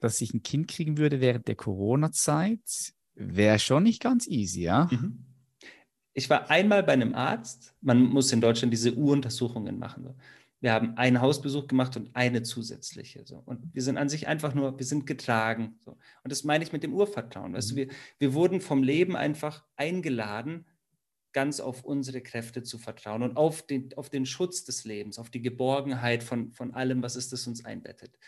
dass 0.00 0.20
ich 0.20 0.32
ein 0.32 0.42
Kind 0.42 0.68
kriegen 0.68 0.96
würde 0.96 1.20
während 1.20 1.48
der 1.48 1.54
Corona-Zeit, 1.54 2.94
wäre 3.14 3.58
schon 3.58 3.82
nicht 3.82 4.02
ganz 4.02 4.26
easy, 4.26 4.62
ja? 4.62 4.88
Mhm. 4.90 5.24
Ich 6.14 6.30
war 6.30 6.48
einmal 6.48 6.82
bei 6.82 6.94
einem 6.94 7.14
Arzt. 7.14 7.74
Man 7.82 8.02
muss 8.02 8.32
in 8.32 8.40
Deutschland 8.40 8.72
diese 8.72 8.96
U-Untersuchungen 8.96 9.78
machen. 9.78 10.14
Wir 10.66 10.72
haben 10.72 10.96
einen 10.96 11.20
Hausbesuch 11.20 11.68
gemacht 11.68 11.96
und 11.96 12.10
eine 12.16 12.42
zusätzliche. 12.42 13.24
So. 13.24 13.40
Und 13.46 13.72
wir 13.72 13.82
sind 13.82 13.98
an 13.98 14.08
sich 14.08 14.26
einfach 14.26 14.52
nur, 14.52 14.76
wir 14.76 14.84
sind 14.84 15.06
getragen. 15.06 15.78
So. 15.84 15.92
Und 15.92 16.32
das 16.32 16.42
meine 16.42 16.64
ich 16.64 16.72
mit 16.72 16.82
dem 16.82 16.92
Urvertrauen. 16.92 17.52
Weißt 17.52 17.70
du, 17.70 17.74
Mhm. 17.74 17.78
wir, 17.78 17.88
wir 18.18 18.34
wurden 18.34 18.60
vom 18.60 18.82
Leben 18.82 19.14
einfach 19.14 19.62
eingeladen, 19.76 20.66
ganz 21.32 21.60
auf 21.60 21.84
unsere 21.84 22.20
Kräfte 22.20 22.64
zu 22.64 22.78
vertrauen 22.78 23.22
und 23.22 23.36
auf 23.36 23.62
den, 23.62 23.96
auf 23.96 24.10
den 24.10 24.26
Schutz 24.26 24.64
des 24.64 24.82
Lebens, 24.84 25.20
auf 25.20 25.30
die 25.30 25.40
Geborgenheit 25.40 26.24
von, 26.24 26.50
von 26.50 26.74
allem, 26.74 27.00
was 27.00 27.14
ist, 27.14 27.32
das 27.32 27.46
uns 27.46 27.64
einbettet. 27.64 28.18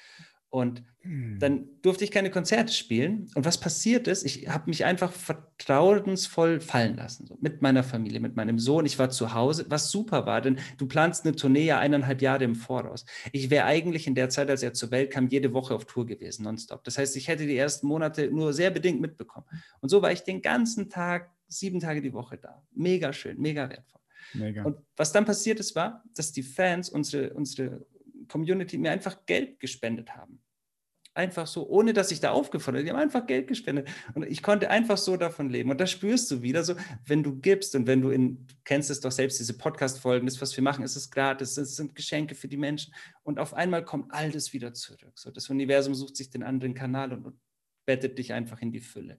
Und 0.51 0.83
Hm. 1.09 1.39
dann 1.39 1.69
durfte 1.81 2.05
ich 2.05 2.11
keine 2.11 2.31
Konzerte 2.31 2.73
spielen. 2.73 3.31
Und 3.35 3.47
was 3.47 3.59
passiert 3.59 4.09
ist, 4.09 4.25
ich 4.25 4.49
habe 4.49 4.69
mich 4.69 4.85
einfach 4.85 5.11
vertrauensvoll 5.11 6.61
fallen 6.61 6.97
lassen, 6.97 7.27
so, 7.27 7.39
mit 7.41 7.63
meiner 7.63 7.83
Familie, 7.83 8.21
mit 8.21 8.37
meinem 8.37 8.59
Sohn. 8.59 8.85
Ich 8.85 8.99
war 8.99 9.09
zu 9.09 9.33
Hause, 9.33 9.65
was 9.69 9.91
super 9.91 10.27
war, 10.27 10.43
denn 10.43 10.59
du 10.77 10.87
planst 10.87 11.25
eine 11.25 11.35
Tournee 11.35 11.65
ja 11.65 11.79
eineinhalb 11.79 12.21
Jahre 12.21 12.45
im 12.45 12.55
Voraus. 12.55 13.07
Ich 13.33 13.49
wäre 13.49 13.65
eigentlich 13.65 14.07
in 14.07 14.15
der 14.15 14.29
Zeit, 14.29 14.51
als 14.51 14.63
er 14.63 14.75
zur 14.75 14.91
Welt 14.91 15.11
kam, 15.11 15.29
jede 15.29 15.55
Woche 15.55 15.75
auf 15.75 15.87
Tour 15.87 16.05
gewesen, 16.05 16.43
nonstop. 16.43 16.85
Das 16.85 16.99
heißt, 16.99 17.17
ich 17.17 17.29
hätte 17.29 17.47
die 17.47 17.57
ersten 17.57 17.87
Monate 17.87 18.31
nur 18.31 18.53
sehr 18.53 18.71
bedingt 18.71 19.01
mitbekommen. 19.01 19.47
Und 19.81 19.89
so 19.89 20.03
war 20.03 20.13
ich 20.13 20.25
den 20.25 20.43
ganzen 20.43 20.91
Tag, 20.91 21.31
sieben 21.47 21.81
Tage 21.81 22.03
die 22.03 22.13
Woche 22.13 22.37
da. 22.37 22.63
Mega 22.75 23.15
schön, 23.15 23.41
mega 23.41 23.71
wertvoll. 23.71 24.01
Mega. 24.35 24.65
Und 24.65 24.77
was 24.95 25.13
dann 25.13 25.25
passiert 25.25 25.59
ist, 25.59 25.75
war, 25.75 26.05
dass 26.15 26.33
die 26.33 26.43
Fans, 26.43 26.91
unsere, 26.91 27.33
unsere 27.33 27.87
Community, 28.29 28.79
mir 28.79 28.93
einfach 28.93 29.27
Geld 29.27 29.61
gespendet 29.61 30.17
haben. 30.17 30.43
Einfach 31.15 31.49
so, 31.49 31.69
ohne 31.69 31.93
dass 31.93 32.13
ich 32.13 32.21
da 32.21 32.31
aufgefordert. 32.31 32.85
Die 32.87 32.91
haben 32.91 32.99
einfach 32.99 33.27
Geld 33.27 33.49
gespendet. 33.49 33.89
Und 34.15 34.23
ich 34.25 34.41
konnte 34.41 34.71
einfach 34.71 34.97
so 34.97 35.17
davon 35.17 35.51
leben. 35.51 35.71
Und 35.71 35.81
da 35.81 35.87
spürst 35.87 36.31
du 36.31 36.43
wieder 36.43 36.63
so, 36.63 36.77
wenn 37.07 37.25
du 37.25 37.41
gibst 37.41 37.75
und 37.75 37.89
wenn 37.89 38.01
du 38.01 38.11
in, 38.11 38.47
du 38.47 38.55
kennst 38.65 38.89
es 38.89 39.01
doch 39.01 39.11
selbst, 39.11 39.41
diese 39.41 39.59
Podcast-Folgen, 39.59 40.27
das, 40.27 40.41
was 40.41 40.57
wir 40.57 40.63
machen, 40.63 40.85
ist 40.85 40.95
es 40.95 41.11
gratis, 41.11 41.57
es 41.57 41.75
sind 41.75 41.97
Geschenke 41.97 42.37
für 42.37 42.47
die 42.47 42.57
Menschen. 42.57 42.95
Und 43.25 43.41
auf 43.41 43.53
einmal 43.53 43.85
kommt 43.85 44.13
all 44.13 44.31
das 44.31 44.53
wieder 44.53 44.75
zurück. 44.75 45.19
So, 45.19 45.33
das 45.33 45.51
Universum 45.51 45.95
sucht 45.95 46.17
sich 46.17 46.31
den 46.31 46.45
anderen 46.45 46.75
Kanal 46.75 47.13
und, 47.13 47.27
und 47.27 47.41
bettet 47.85 48.19
dich 48.19 48.33
einfach 48.33 48.61
in 48.61 48.71
die 48.71 48.81
Fülle. 48.81 49.19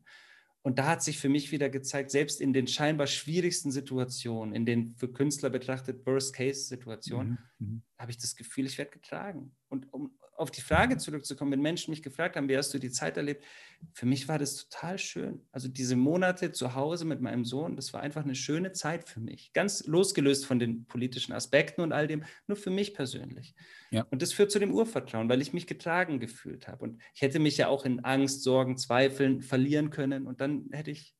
Und 0.62 0.78
da 0.78 0.88
hat 0.88 1.02
sich 1.04 1.20
für 1.20 1.30
mich 1.30 1.52
wieder 1.52 1.70
gezeigt, 1.70 2.12
selbst 2.12 2.42
in 2.42 2.52
den 2.54 2.68
scheinbar 2.68 3.08
schwierigsten 3.08 3.72
Situationen, 3.72 4.54
in 4.54 4.66
den 4.66 4.96
für 4.96 5.12
Künstler 5.12 5.50
betrachtet 5.50 6.06
Worst-Case-Situationen, 6.06 7.38
Mhm. 7.60 7.68
Mhm. 7.68 7.84
habe 7.98 8.12
ich 8.12 8.18
das 8.18 8.36
Gefühl, 8.36 8.66
ich 8.66 8.78
werde 8.78 8.92
getragen. 8.92 9.56
Und 9.70 9.94
um 9.94 10.19
auf 10.40 10.52
die 10.52 10.62
Frage 10.62 10.98
zurückzukommen, 10.98 11.52
wenn 11.52 11.62
Menschen 11.62 11.92
mich 11.92 12.02
gefragt 12.02 12.36
haben, 12.36 12.48
wie 12.48 12.58
hast 12.58 12.74
du 12.74 12.80
die 12.80 12.92
Zeit 12.92 13.18
erlebt, 13.18 13.44
für 13.94 14.06
mich 14.06 14.28
war 14.28 14.40
das 14.40 14.68
total 14.68 14.98
schön. 14.98 15.46
Also 15.52 15.68
diese 15.68 15.98
Monate 15.98 16.52
zu 16.54 16.76
Hause 16.76 17.04
mit 17.04 17.20
meinem 17.20 17.44
Sohn, 17.44 17.76
das 17.76 17.92
war 17.94 18.02
einfach 18.02 18.24
eine 18.24 18.36
schöne 18.36 18.72
Zeit 18.72 19.10
für 19.10 19.20
mich. 19.20 19.52
Ganz 19.54 19.86
losgelöst 19.86 20.46
von 20.46 20.58
den 20.58 20.86
politischen 20.86 21.34
Aspekten 21.34 21.82
und 21.82 21.92
all 21.92 22.08
dem, 22.08 22.24
nur 22.48 22.56
für 22.56 22.70
mich 22.70 22.94
persönlich. 22.94 23.54
Ja. 23.92 24.06
Und 24.12 24.22
das 24.22 24.32
führt 24.32 24.52
zu 24.52 24.60
dem 24.60 24.74
Urvertrauen, 24.74 25.28
weil 25.28 25.42
ich 25.42 25.52
mich 25.52 25.68
getragen 25.68 26.20
gefühlt 26.20 26.68
habe. 26.68 26.84
Und 26.86 27.02
ich 27.14 27.22
hätte 27.22 27.40
mich 27.40 27.58
ja 27.58 27.68
auch 27.68 27.84
in 27.84 28.06
Angst, 28.06 28.44
Sorgen, 28.44 28.78
Zweifeln 28.78 29.42
verlieren 29.42 29.90
können 29.90 30.26
und 30.26 30.40
dann 30.40 30.70
hätte 30.72 30.92
ich 30.92 31.16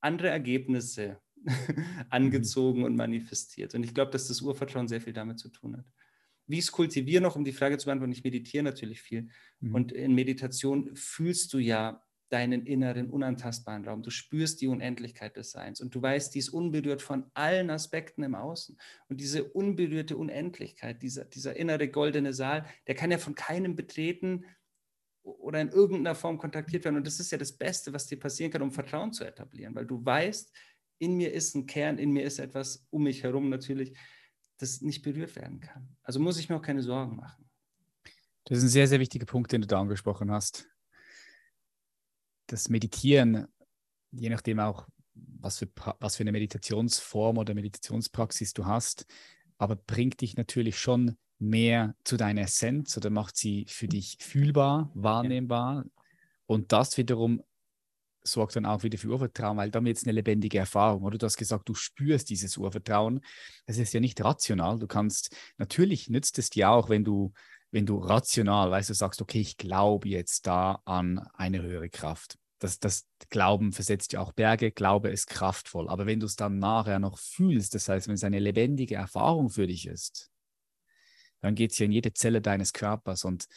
andere 0.00 0.28
Ergebnisse 0.28 1.20
angezogen 2.10 2.84
und 2.84 2.96
manifestiert. 2.96 3.74
Und 3.74 3.82
ich 3.82 3.94
glaube, 3.94 4.10
dass 4.10 4.28
das 4.28 4.42
Urvertrauen 4.42 4.88
sehr 4.88 5.00
viel 5.00 5.12
damit 5.14 5.38
zu 5.38 5.48
tun 5.48 5.78
hat. 5.78 5.86
Wie 6.46 6.58
ich 6.58 6.64
es 6.64 6.72
kultiviere 6.72 7.22
noch, 7.22 7.36
um 7.36 7.44
die 7.44 7.52
Frage 7.52 7.78
zu 7.78 7.86
beantworten, 7.86 8.12
ich 8.12 8.24
meditiere 8.24 8.64
natürlich 8.64 9.00
viel. 9.00 9.28
Mhm. 9.60 9.74
Und 9.74 9.92
in 9.92 10.14
Meditation 10.14 10.94
fühlst 10.94 11.52
du 11.52 11.58
ja 11.58 12.02
deinen 12.32 12.64
inneren, 12.64 13.10
unantastbaren 13.10 13.84
Raum. 13.84 14.02
Du 14.02 14.10
spürst 14.10 14.62
die 14.62 14.66
Unendlichkeit 14.66 15.36
des 15.36 15.50
Seins 15.50 15.82
und 15.82 15.94
du 15.94 16.00
weißt, 16.00 16.34
die 16.34 16.38
ist 16.38 16.48
unberührt 16.48 17.02
von 17.02 17.30
allen 17.34 17.68
Aspekten 17.68 18.22
im 18.22 18.34
Außen. 18.34 18.78
Und 19.08 19.20
diese 19.20 19.44
unberührte 19.44 20.16
Unendlichkeit, 20.16 21.02
dieser, 21.02 21.26
dieser 21.26 21.56
innere 21.56 21.88
goldene 21.88 22.32
Saal, 22.32 22.64
der 22.86 22.94
kann 22.94 23.10
ja 23.10 23.18
von 23.18 23.34
keinem 23.34 23.76
betreten 23.76 24.46
oder 25.22 25.60
in 25.60 25.68
irgendeiner 25.68 26.14
Form 26.14 26.38
kontaktiert 26.38 26.84
werden. 26.84 26.96
Und 26.96 27.06
das 27.06 27.20
ist 27.20 27.30
ja 27.32 27.38
das 27.38 27.52
Beste, 27.52 27.92
was 27.92 28.06
dir 28.06 28.18
passieren 28.18 28.50
kann, 28.50 28.62
um 28.62 28.72
Vertrauen 28.72 29.12
zu 29.12 29.24
etablieren, 29.24 29.74
weil 29.74 29.86
du 29.86 30.02
weißt, 30.02 30.52
in 30.98 31.16
mir 31.16 31.32
ist 31.32 31.54
ein 31.54 31.66
Kern, 31.66 31.98
in 31.98 32.12
mir 32.12 32.24
ist 32.24 32.38
etwas 32.38 32.86
um 32.90 33.02
mich 33.02 33.24
herum 33.24 33.50
natürlich, 33.50 33.92
das 34.62 34.80
nicht 34.80 35.02
berührt 35.02 35.34
werden 35.36 35.60
kann. 35.60 35.96
Also 36.02 36.20
muss 36.20 36.38
ich 36.38 36.48
mir 36.48 36.56
auch 36.56 36.62
keine 36.62 36.82
Sorgen 36.82 37.16
machen. 37.16 37.50
Das 38.44 38.58
ist 38.58 38.64
ein 38.64 38.70
sehr, 38.70 38.86
sehr 38.86 39.00
wichtiger 39.00 39.26
Punkt, 39.26 39.52
den 39.52 39.60
du 39.60 39.66
da 39.66 39.80
angesprochen 39.80 40.30
hast. 40.30 40.68
Das 42.46 42.68
Meditieren, 42.68 43.48
je 44.12 44.28
nachdem 44.28 44.60
auch, 44.60 44.86
was 45.14 45.58
für, 45.58 45.68
was 45.98 46.16
für 46.16 46.22
eine 46.22 46.32
Meditationsform 46.32 47.38
oder 47.38 47.54
Meditationspraxis 47.54 48.52
du 48.52 48.64
hast, 48.64 49.06
aber 49.58 49.76
bringt 49.76 50.20
dich 50.20 50.36
natürlich 50.36 50.78
schon 50.78 51.16
mehr 51.38 51.96
zu 52.04 52.16
deiner 52.16 52.42
Essenz 52.42 52.96
oder 52.96 53.10
macht 53.10 53.36
sie 53.36 53.66
für 53.68 53.88
dich 53.88 54.16
fühlbar, 54.20 54.90
wahrnehmbar. 54.94 55.84
Und 56.46 56.72
das 56.72 56.96
wiederum 56.96 57.42
sorgt 58.24 58.56
dann 58.56 58.66
auch 58.66 58.82
wieder 58.82 58.98
für 58.98 59.08
Urvertrauen, 59.08 59.56
weil 59.56 59.72
wird 59.72 59.96
es 59.96 60.04
eine 60.04 60.12
lebendige 60.12 60.58
Erfahrung. 60.58 61.02
Oder 61.02 61.18
du 61.18 61.26
hast 61.26 61.36
gesagt, 61.36 61.68
du 61.68 61.74
spürst 61.74 62.30
dieses 62.30 62.56
Urvertrauen. 62.56 63.20
Das 63.66 63.78
ist 63.78 63.92
ja 63.92 64.00
nicht 64.00 64.22
rational. 64.22 64.78
Du 64.78 64.86
kannst, 64.86 65.34
natürlich 65.58 66.08
nützt 66.08 66.38
es 66.38 66.50
dir 66.50 66.70
auch, 66.70 66.88
wenn 66.88 67.04
du, 67.04 67.32
wenn 67.70 67.86
du 67.86 67.98
rational, 67.98 68.70
weißt 68.70 68.90
du, 68.90 68.94
sagst, 68.94 69.22
okay, 69.22 69.40
ich 69.40 69.56
glaube 69.56 70.08
jetzt 70.08 70.46
da 70.46 70.80
an 70.84 71.18
eine 71.34 71.62
höhere 71.62 71.88
Kraft. 71.88 72.38
Das, 72.58 72.78
das 72.78 73.06
Glauben 73.28 73.72
versetzt 73.72 74.12
ja 74.12 74.20
auch 74.20 74.32
Berge, 74.32 74.70
Glaube 74.70 75.10
ist 75.10 75.26
kraftvoll. 75.26 75.88
Aber 75.88 76.06
wenn 76.06 76.20
du 76.20 76.26
es 76.26 76.36
dann 76.36 76.58
nachher 76.58 77.00
noch 77.00 77.18
fühlst, 77.18 77.74
das 77.74 77.88
heißt, 77.88 78.06
wenn 78.06 78.14
es 78.14 78.24
eine 78.24 78.38
lebendige 78.38 78.94
Erfahrung 78.94 79.50
für 79.50 79.66
dich 79.66 79.86
ist, 79.86 80.30
dann 81.40 81.56
geht 81.56 81.72
es 81.72 81.78
ja 81.78 81.86
in 81.86 81.92
jede 81.92 82.12
Zelle 82.12 82.40
deines 82.40 82.72
Körpers 82.72 83.24
und, 83.24 83.48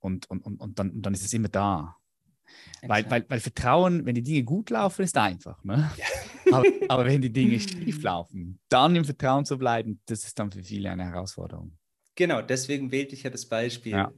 und, 0.00 0.28
und, 0.28 0.44
und, 0.44 0.60
und, 0.60 0.78
dann, 0.78 0.90
und 0.90 1.02
dann 1.02 1.14
ist 1.14 1.24
es 1.24 1.32
immer 1.32 1.48
da. 1.48 1.99
Weil, 2.82 3.10
weil, 3.10 3.24
weil 3.28 3.40
Vertrauen, 3.40 4.06
wenn 4.06 4.14
die 4.14 4.22
Dinge 4.22 4.42
gut 4.44 4.70
laufen, 4.70 5.02
ist 5.02 5.16
einfach. 5.16 5.62
Ne? 5.64 5.90
Aber, 6.52 6.64
aber 6.88 7.04
wenn 7.04 7.22
die 7.22 7.32
Dinge 7.32 7.60
schief 7.60 8.02
laufen, 8.02 8.58
dann 8.70 8.96
im 8.96 9.04
Vertrauen 9.04 9.44
zu 9.44 9.56
bleiben, 9.56 10.00
das 10.06 10.24
ist 10.24 10.36
dann 10.38 10.50
für 10.50 10.64
viele 10.64 10.90
eine 10.90 11.04
Herausforderung. 11.04 11.76
Genau, 12.16 12.42
deswegen 12.42 12.90
wählte 12.90 13.14
ich 13.14 13.22
ja 13.22 13.30
das 13.30 13.46
Beispiel. 13.46 13.92
Ja. 13.92 14.12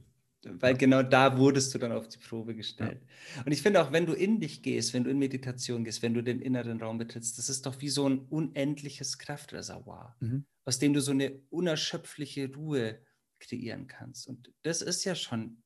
Weil 0.45 0.75
genau 0.75 1.03
da 1.03 1.37
wurdest 1.37 1.73
du 1.73 1.77
dann 1.77 1.91
auf 1.91 2.07
die 2.09 2.17
Probe 2.17 2.53
gestellt. 2.55 3.01
Und 3.45 3.51
ich 3.51 3.61
finde 3.61 3.81
auch, 3.81 3.91
wenn 3.91 4.05
du 4.05 4.13
in 4.13 4.39
dich 4.41 4.61
gehst, 4.61 4.93
wenn 4.93 5.03
du 5.05 5.09
in 5.09 5.19
Meditation 5.19 5.83
gehst, 5.85 6.01
wenn 6.01 6.13
du 6.13 6.21
den 6.21 6.41
inneren 6.41 6.81
Raum 6.81 6.97
betrittst, 6.97 7.37
das 7.37 7.47
ist 7.49 7.65
doch 7.65 7.79
wie 7.79 7.87
so 7.89 8.09
ein 8.09 8.19
unendliches 8.29 9.19
Kraftreservoir, 9.19 10.17
Mhm. 10.19 10.45
aus 10.65 10.79
dem 10.79 10.93
du 10.93 11.01
so 11.01 11.11
eine 11.11 11.39
unerschöpfliche 11.49 12.51
Ruhe 12.53 12.99
kreieren 13.39 13.87
kannst. 13.87 14.27
Und 14.27 14.51
das 14.63 14.81
ist 14.81 15.05
ja 15.05 15.15
schon 15.15 15.62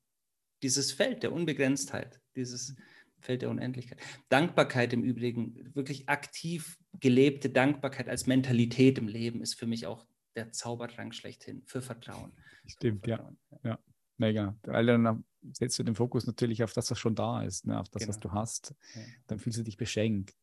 dieses 0.63 0.91
Feld 0.91 1.23
der 1.23 1.31
Unbegrenztheit, 1.31 2.19
dieses 2.35 2.75
Feld 3.19 3.41
der 3.41 3.49
Unendlichkeit. 3.49 3.99
Dankbarkeit 4.29 4.93
im 4.93 5.03
Übrigen, 5.03 5.73
wirklich 5.75 6.07
aktiv 6.09 6.77
gelebte 6.99 7.49
Dankbarkeit 7.49 8.09
als 8.09 8.27
Mentalität 8.27 8.97
im 8.97 9.07
Leben 9.07 9.41
ist 9.41 9.55
für 9.55 9.67
mich 9.67 9.85
auch 9.85 10.05
der 10.35 10.51
Zaubertrank 10.51 11.15
schlechthin 11.15 11.63
für 11.65 11.81
Vertrauen. 11.81 12.31
Stimmt, 12.65 13.07
ja. 13.07 13.17
Vertrauen. 13.17 13.77
Mega. 14.17 14.57
Weil 14.63 14.85
dann 14.87 15.23
setzt 15.51 15.77
du 15.77 15.83
den 15.83 15.95
Fokus 15.95 16.25
natürlich 16.25 16.63
auf 16.63 16.73
das, 16.73 16.89
was 16.89 16.99
schon 16.99 17.15
da 17.15 17.43
ist, 17.43 17.65
ne? 17.67 17.79
auf 17.79 17.89
das, 17.89 18.01
genau. 18.01 18.09
was 18.09 18.19
du 18.19 18.31
hast. 18.31 18.75
Ja. 18.95 19.01
Dann 19.27 19.39
fühlst 19.39 19.59
du 19.59 19.63
dich 19.63 19.77
beschenkt. 19.77 20.35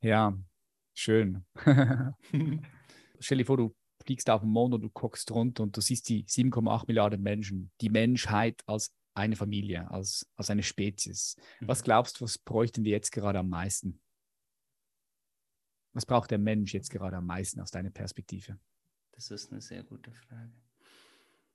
Ja, 0.00 0.36
schön. 0.94 1.44
Stell 3.20 3.38
dir 3.38 3.44
vor, 3.44 3.56
du 3.56 3.76
fliegst 4.10 4.28
auf 4.28 4.40
den 4.40 4.50
Mond 4.50 4.74
und 4.74 4.80
du 4.80 4.90
guckst 4.90 5.30
runter 5.30 5.62
und 5.62 5.76
du 5.76 5.80
siehst 5.80 6.08
die 6.08 6.24
7,8 6.24 6.88
Milliarden 6.88 7.22
Menschen, 7.22 7.70
die 7.80 7.90
Menschheit 7.90 8.60
als 8.66 8.92
eine 9.14 9.36
Familie, 9.36 9.88
als, 9.88 10.28
als 10.34 10.50
eine 10.50 10.64
Spezies. 10.64 11.36
Mhm. 11.60 11.68
Was 11.68 11.84
glaubst 11.84 12.18
du, 12.18 12.24
was 12.24 12.36
bräuchten 12.36 12.82
wir 12.82 12.90
jetzt 12.90 13.12
gerade 13.12 13.38
am 13.38 13.48
meisten? 13.48 14.00
Was 15.92 16.04
braucht 16.04 16.32
der 16.32 16.38
Mensch 16.38 16.74
jetzt 16.74 16.90
gerade 16.90 17.18
am 17.18 17.26
meisten 17.26 17.60
aus 17.60 17.70
deiner 17.70 17.90
Perspektive? 17.90 18.58
Das 19.12 19.30
ist 19.30 19.52
eine 19.52 19.60
sehr 19.60 19.84
gute 19.84 20.10
Frage. 20.10 20.50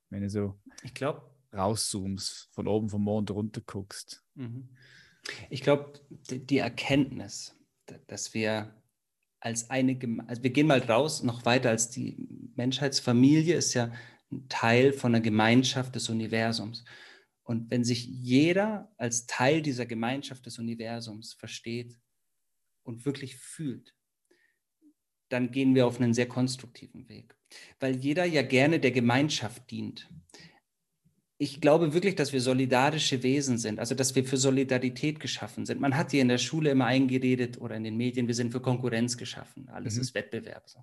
Wenn 0.09 0.21
du 0.21 0.29
so 0.29 0.57
ich 0.81 0.93
glaube, 0.93 1.29
rauszoomst, 1.53 2.51
von 2.53 2.69
oben 2.69 2.87
vom 2.87 3.03
Mond 3.03 3.31
runter 3.31 3.59
guckst. 3.65 4.23
Mhm. 4.35 4.69
Ich 5.49 5.59
glaube, 5.59 5.99
die 6.09 6.59
Erkenntnis, 6.59 7.53
dass 8.07 8.33
wir 8.33 8.73
als 9.45 9.69
eine, 9.69 9.99
also 10.25 10.41
wir 10.41 10.49
gehen 10.49 10.65
mal 10.65 10.79
raus, 10.79 11.21
noch 11.21 11.45
weiter 11.45 11.69
als 11.69 11.91
die 11.91 12.17
Menschheitsfamilie 12.55 13.55
ist 13.55 13.75
ja 13.75 13.93
ein 14.31 14.49
Teil 14.49 14.91
von 14.91 15.13
einer 15.13 15.23
Gemeinschaft 15.23 15.93
des 15.93 16.09
Universums. 16.09 16.83
Und 17.43 17.69
wenn 17.69 17.83
sich 17.83 18.07
jeder 18.07 18.91
als 18.97 19.27
Teil 19.27 19.61
dieser 19.61 19.85
Gemeinschaft 19.85 20.47
des 20.47 20.57
Universums 20.57 21.33
versteht 21.33 21.95
und 22.81 23.05
wirklich 23.05 23.37
fühlt, 23.37 23.93
dann 25.29 25.51
gehen 25.51 25.75
wir 25.75 25.85
auf 25.85 26.01
einen 26.01 26.15
sehr 26.15 26.27
konstruktiven 26.27 27.07
Weg, 27.07 27.35
weil 27.79 27.95
jeder 27.97 28.25
ja 28.25 28.41
gerne 28.41 28.79
der 28.79 28.91
Gemeinschaft 28.91 29.69
dient 29.69 30.09
ich 31.37 31.59
glaube 31.59 31.93
wirklich, 31.93 32.15
dass 32.15 32.31
wir 32.31 32.39
solidarische 32.39 33.21
Wesen 33.21 33.57
sind, 33.57 33.79
also 33.79 33.93
dass 33.93 34.15
wir 34.15 34.23
für 34.23 34.37
Solidarität 34.37 35.19
geschaffen 35.19 35.65
sind. 35.65 35.81
Man 35.81 35.97
hat 35.97 36.11
hier 36.11 36.21
in 36.21 36.29
der 36.29 36.37
Schule 36.37 36.71
immer 36.71 36.85
eingeredet 36.85 37.59
oder 37.59 37.75
in 37.75 37.83
den 37.83 37.97
Medien, 37.97 38.27
wir 38.27 38.35
sind 38.35 38.51
für 38.51 38.61
Konkurrenz 38.61 39.17
geschaffen, 39.17 39.67
alles 39.69 39.95
mhm. 39.95 40.01
ist 40.01 40.15
Wettbewerb. 40.15 40.69
So. 40.69 40.79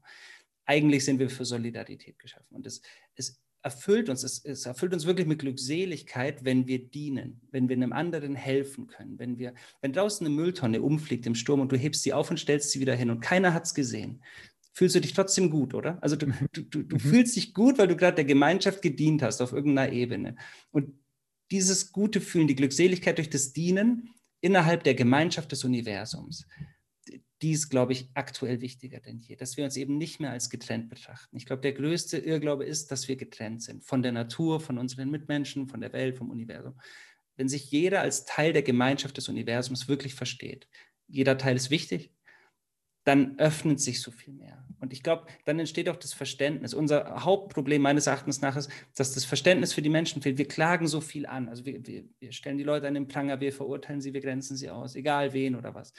Eigentlich 0.66 1.04
sind 1.04 1.18
wir 1.18 1.30
für 1.30 1.44
Solidarität 1.44 2.18
geschaffen 2.18 2.54
und 2.54 2.66
es, 2.66 2.82
es 3.14 3.40
erfüllt 3.62 4.08
uns, 4.10 4.24
es, 4.24 4.44
es, 4.44 4.66
erfüllt 4.66 4.92
uns 4.92 5.06
wirklich 5.06 5.26
mit 5.26 5.38
Glückseligkeit, 5.38 6.44
wenn 6.44 6.66
wir 6.66 6.80
dienen, 6.80 7.40
wenn 7.50 7.68
wir 7.68 7.76
einem 7.76 7.92
anderen 7.92 8.34
helfen 8.34 8.88
können, 8.88 9.18
wenn 9.18 9.38
wir, 9.38 9.54
wenn 9.80 9.92
draußen 9.92 10.26
eine 10.26 10.34
Mülltonne 10.34 10.82
umfliegt 10.82 11.26
im 11.26 11.34
Sturm 11.34 11.60
und 11.60 11.72
du 11.72 11.76
hebst 11.76 12.02
sie 12.02 12.12
auf 12.12 12.30
und 12.30 12.38
stellst 12.38 12.72
sie 12.72 12.80
wieder 12.80 12.94
hin 12.94 13.10
und 13.10 13.20
keiner 13.20 13.54
hat 13.54 13.64
es 13.64 13.74
gesehen, 13.74 14.22
fühlst 14.72 14.96
du 14.96 15.00
dich 15.00 15.12
trotzdem 15.12 15.50
gut, 15.50 15.74
oder? 15.74 15.98
Also 16.02 16.16
du, 16.16 16.26
mhm. 16.26 16.48
du, 16.52 16.62
du, 16.62 16.82
du 16.82 16.96
mhm. 16.96 17.00
fühlst 17.00 17.36
dich 17.36 17.54
gut, 17.54 17.78
weil 17.78 17.88
du 17.88 17.96
gerade 17.96 18.16
der 18.16 18.24
Gemeinschaft 18.24 18.82
gedient 18.82 19.22
hast 19.22 19.40
auf 19.40 19.52
irgendeiner 19.52 19.92
Ebene. 19.92 20.36
Und 20.70 20.94
dieses 21.50 21.92
gute 21.92 22.20
Fühlen, 22.20 22.48
die 22.48 22.56
Glückseligkeit 22.56 23.18
durch 23.18 23.30
das 23.30 23.52
Dienen 23.52 24.10
innerhalb 24.40 24.84
der 24.84 24.94
Gemeinschaft 24.94 25.52
des 25.52 25.64
Universums, 25.64 26.46
die 27.42 27.52
ist, 27.52 27.68
glaube 27.68 27.92
ich, 27.92 28.08
aktuell 28.14 28.60
wichtiger 28.60 29.00
denn 29.00 29.18
je, 29.18 29.34
dass 29.34 29.56
wir 29.56 29.64
uns 29.64 29.76
eben 29.76 29.98
nicht 29.98 30.20
mehr 30.20 30.30
als 30.30 30.48
getrennt 30.48 30.88
betrachten. 30.88 31.36
Ich 31.36 31.44
glaube, 31.44 31.60
der 31.60 31.72
größte 31.72 32.18
Irrglaube 32.18 32.64
ist, 32.64 32.92
dass 32.92 33.08
wir 33.08 33.16
getrennt 33.16 33.62
sind 33.62 33.84
von 33.84 34.02
der 34.02 34.12
Natur, 34.12 34.60
von 34.60 34.78
unseren 34.78 35.10
Mitmenschen, 35.10 35.66
von 35.66 35.80
der 35.80 35.92
Welt, 35.92 36.16
vom 36.16 36.30
Universum. 36.30 36.74
Wenn 37.36 37.48
sich 37.48 37.70
jeder 37.70 38.00
als 38.00 38.24
Teil 38.24 38.52
der 38.52 38.62
Gemeinschaft 38.62 39.16
des 39.16 39.28
Universums 39.28 39.88
wirklich 39.88 40.14
versteht, 40.14 40.68
jeder 41.08 41.36
Teil 41.36 41.56
ist 41.56 41.70
wichtig, 41.70 42.12
dann 43.04 43.38
öffnet 43.38 43.80
sich 43.80 44.00
so 44.00 44.10
viel 44.10 44.32
mehr. 44.32 44.64
Und 44.80 44.92
ich 44.92 45.02
glaube, 45.02 45.26
dann 45.44 45.58
entsteht 45.58 45.88
auch 45.88 45.96
das 45.96 46.12
Verständnis. 46.12 46.74
Unser 46.74 47.24
Hauptproblem 47.24 47.82
meines 47.82 48.06
Erachtens 48.06 48.40
nach 48.40 48.56
ist, 48.56 48.70
dass 48.96 49.14
das 49.14 49.24
Verständnis 49.24 49.72
für 49.72 49.82
die 49.82 49.88
Menschen 49.88 50.22
fehlt. 50.22 50.38
Wir 50.38 50.48
klagen 50.48 50.86
so 50.86 51.00
viel 51.00 51.26
an. 51.26 51.48
Also 51.48 51.64
wir, 51.64 51.86
wir, 51.86 52.04
wir 52.18 52.32
stellen 52.32 52.58
die 52.58 52.64
Leute 52.64 52.88
an 52.88 52.94
den 52.94 53.08
Pranger, 53.08 53.40
wir 53.40 53.52
verurteilen 53.52 54.00
sie, 54.00 54.12
wir 54.12 54.20
grenzen 54.20 54.56
sie 54.56 54.70
aus, 54.70 54.94
egal 54.94 55.32
wen 55.32 55.56
oder 55.56 55.74
was. 55.74 55.92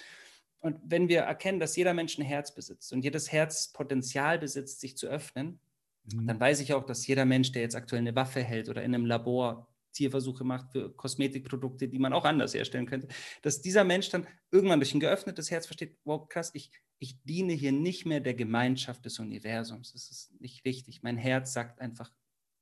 Und 0.60 0.80
wenn 0.86 1.10
wir 1.10 1.22
erkennen, 1.22 1.60
dass 1.60 1.76
jeder 1.76 1.93
Mensch 1.93 2.18
ein 2.18 2.24
Herz 2.24 2.56
besitzt 2.56 2.93
und 2.93 3.04
jedes 3.04 3.32
Herz 3.32 3.74
Potenzial 3.74 4.39
besitzt, 4.39 4.80
sich 4.80 4.95
zu 4.95 5.08
öffnen, 5.08 5.60
mhm. 6.06 6.28
dann 6.28 6.39
weiß 6.39 6.62
ich 6.62 6.74
auch, 6.74 6.86
dass 6.86 7.06
jeder 7.06 7.26
Mensch, 7.26 7.51
der 7.51 7.64
jetzt 7.64 7.76
aktuell 7.76 8.01
eine 8.01 8.16
Waffe 8.16 8.41
hält 8.41 8.70
oder 8.70 8.82
in 8.82 8.95
einem 8.95 9.06
Labor 9.06 9.68
Tierversuche 9.93 10.43
macht 10.43 10.72
für 10.72 10.91
Kosmetikprodukte, 10.93 11.88
die 11.88 11.99
man 11.99 12.14
auch 12.14 12.26
anders 12.26 12.54
herstellen 12.54 12.86
könnte, 12.86 13.08
dass 13.41 13.62
dieser 13.62 13.84
Mensch 13.84 14.10
dann 14.10 14.28
irgendwann 14.51 14.80
durch 14.80 14.93
ein 14.93 14.99
geöffnetes 14.99 15.51
Herz 15.51 15.66
versteht, 15.66 15.97
wow, 16.04 16.28
krass, 16.28 16.51
ich, 16.54 16.72
ich 17.04 17.22
diene 17.24 17.51
hier 17.51 17.74
nicht 17.74 18.06
mehr 18.06 18.22
der 18.22 18.34
Gemeinschaft 18.34 19.04
des 19.04 19.20
Universums. 19.20 19.91
Das 19.91 20.10
ist 20.10 20.39
nicht 20.39 20.64
richtig. 20.64 21.04
Mein 21.04 21.18
Herz 21.18 21.51
sagt 21.51 21.82
einfach, 21.82 22.10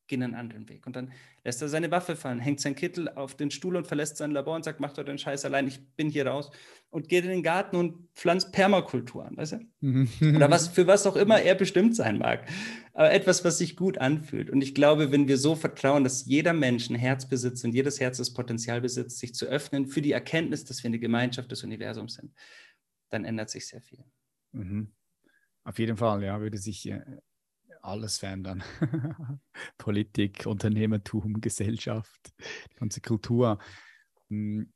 geh 0.07 0.15
einen 0.15 0.33
anderen 0.33 0.67
Weg. 0.67 0.87
Und 0.87 0.95
dann 0.95 1.11
lässt 1.43 1.61
er 1.61 1.69
seine 1.69 1.91
Waffe 1.91 2.15
fallen, 2.15 2.39
hängt 2.39 2.59
sein 2.59 2.75
Kittel 2.75 3.07
auf 3.07 3.35
den 3.35 3.51
Stuhl 3.51 3.75
und 3.75 3.85
verlässt 3.85 4.17
sein 4.17 4.31
Labor 4.31 4.55
und 4.55 4.65
sagt, 4.65 4.79
mach 4.79 4.93
doch 4.93 5.05
den 5.05 5.19
Scheiß 5.19 5.45
allein, 5.45 5.67
ich 5.67 5.79
bin 5.95 6.09
hier 6.09 6.25
raus. 6.25 6.49
Und 6.89 7.07
geht 7.07 7.23
in 7.23 7.29
den 7.29 7.43
Garten 7.43 7.75
und 7.75 8.09
pflanzt 8.15 8.51
Permakultur 8.51 9.25
an, 9.25 9.37
weißt 9.37 9.59
du? 9.79 10.07
Oder 10.35 10.49
was, 10.49 10.67
für 10.67 10.87
was 10.87 11.05
auch 11.05 11.15
immer 11.15 11.39
er 11.39 11.53
bestimmt 11.53 11.95
sein 11.95 12.17
mag. 12.17 12.49
Aber 12.93 13.11
etwas, 13.13 13.45
was 13.45 13.59
sich 13.59 13.75
gut 13.75 13.99
anfühlt. 13.99 14.49
Und 14.49 14.61
ich 14.61 14.73
glaube, 14.73 15.11
wenn 15.11 15.27
wir 15.27 15.37
so 15.37 15.55
vertrauen, 15.55 16.03
dass 16.03 16.25
jeder 16.25 16.53
Mensch 16.53 16.89
ein 16.89 16.95
Herz 16.95 17.29
besitzt 17.29 17.63
und 17.63 17.73
jedes 17.73 17.99
Herz 17.99 18.17
das 18.17 18.33
Potenzial 18.33 18.81
besitzt, 18.81 19.19
sich 19.19 19.35
zu 19.35 19.45
öffnen 19.45 19.85
für 19.85 20.01
die 20.01 20.11
Erkenntnis, 20.11 20.65
dass 20.65 20.83
wir 20.83 20.89
eine 20.89 20.99
Gemeinschaft 20.99 21.51
des 21.51 21.63
Universums 21.63 22.15
sind, 22.15 22.33
dann 23.11 23.23
ändert 23.23 23.51
sich 23.51 23.67
sehr 23.67 23.81
viel. 23.81 24.03
Mhm. 24.51 24.93
Auf 25.63 25.79
jeden 25.79 25.97
Fall, 25.97 26.23
ja, 26.23 26.39
würde 26.41 26.57
sich 26.57 26.89
äh, 26.89 27.01
alles 27.81 28.17
verändern. 28.19 28.63
Politik, 29.77 30.45
Unternehmertum, 30.45 31.41
Gesellschaft, 31.41 32.33
die 32.71 32.75
ganze 32.75 33.01
Kultur. 33.01 33.59
Hm, 34.29 34.71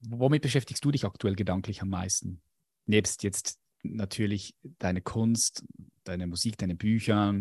womit 0.00 0.42
beschäftigst 0.42 0.84
du 0.84 0.90
dich 0.90 1.04
aktuell 1.04 1.34
gedanklich 1.34 1.82
am 1.82 1.88
meisten? 1.88 2.42
Nebst 2.86 3.22
jetzt 3.22 3.58
natürlich 3.82 4.54
deine 4.78 5.00
Kunst, 5.00 5.64
deine 6.04 6.26
Musik, 6.26 6.58
deine 6.58 6.74
Bücher, 6.74 7.34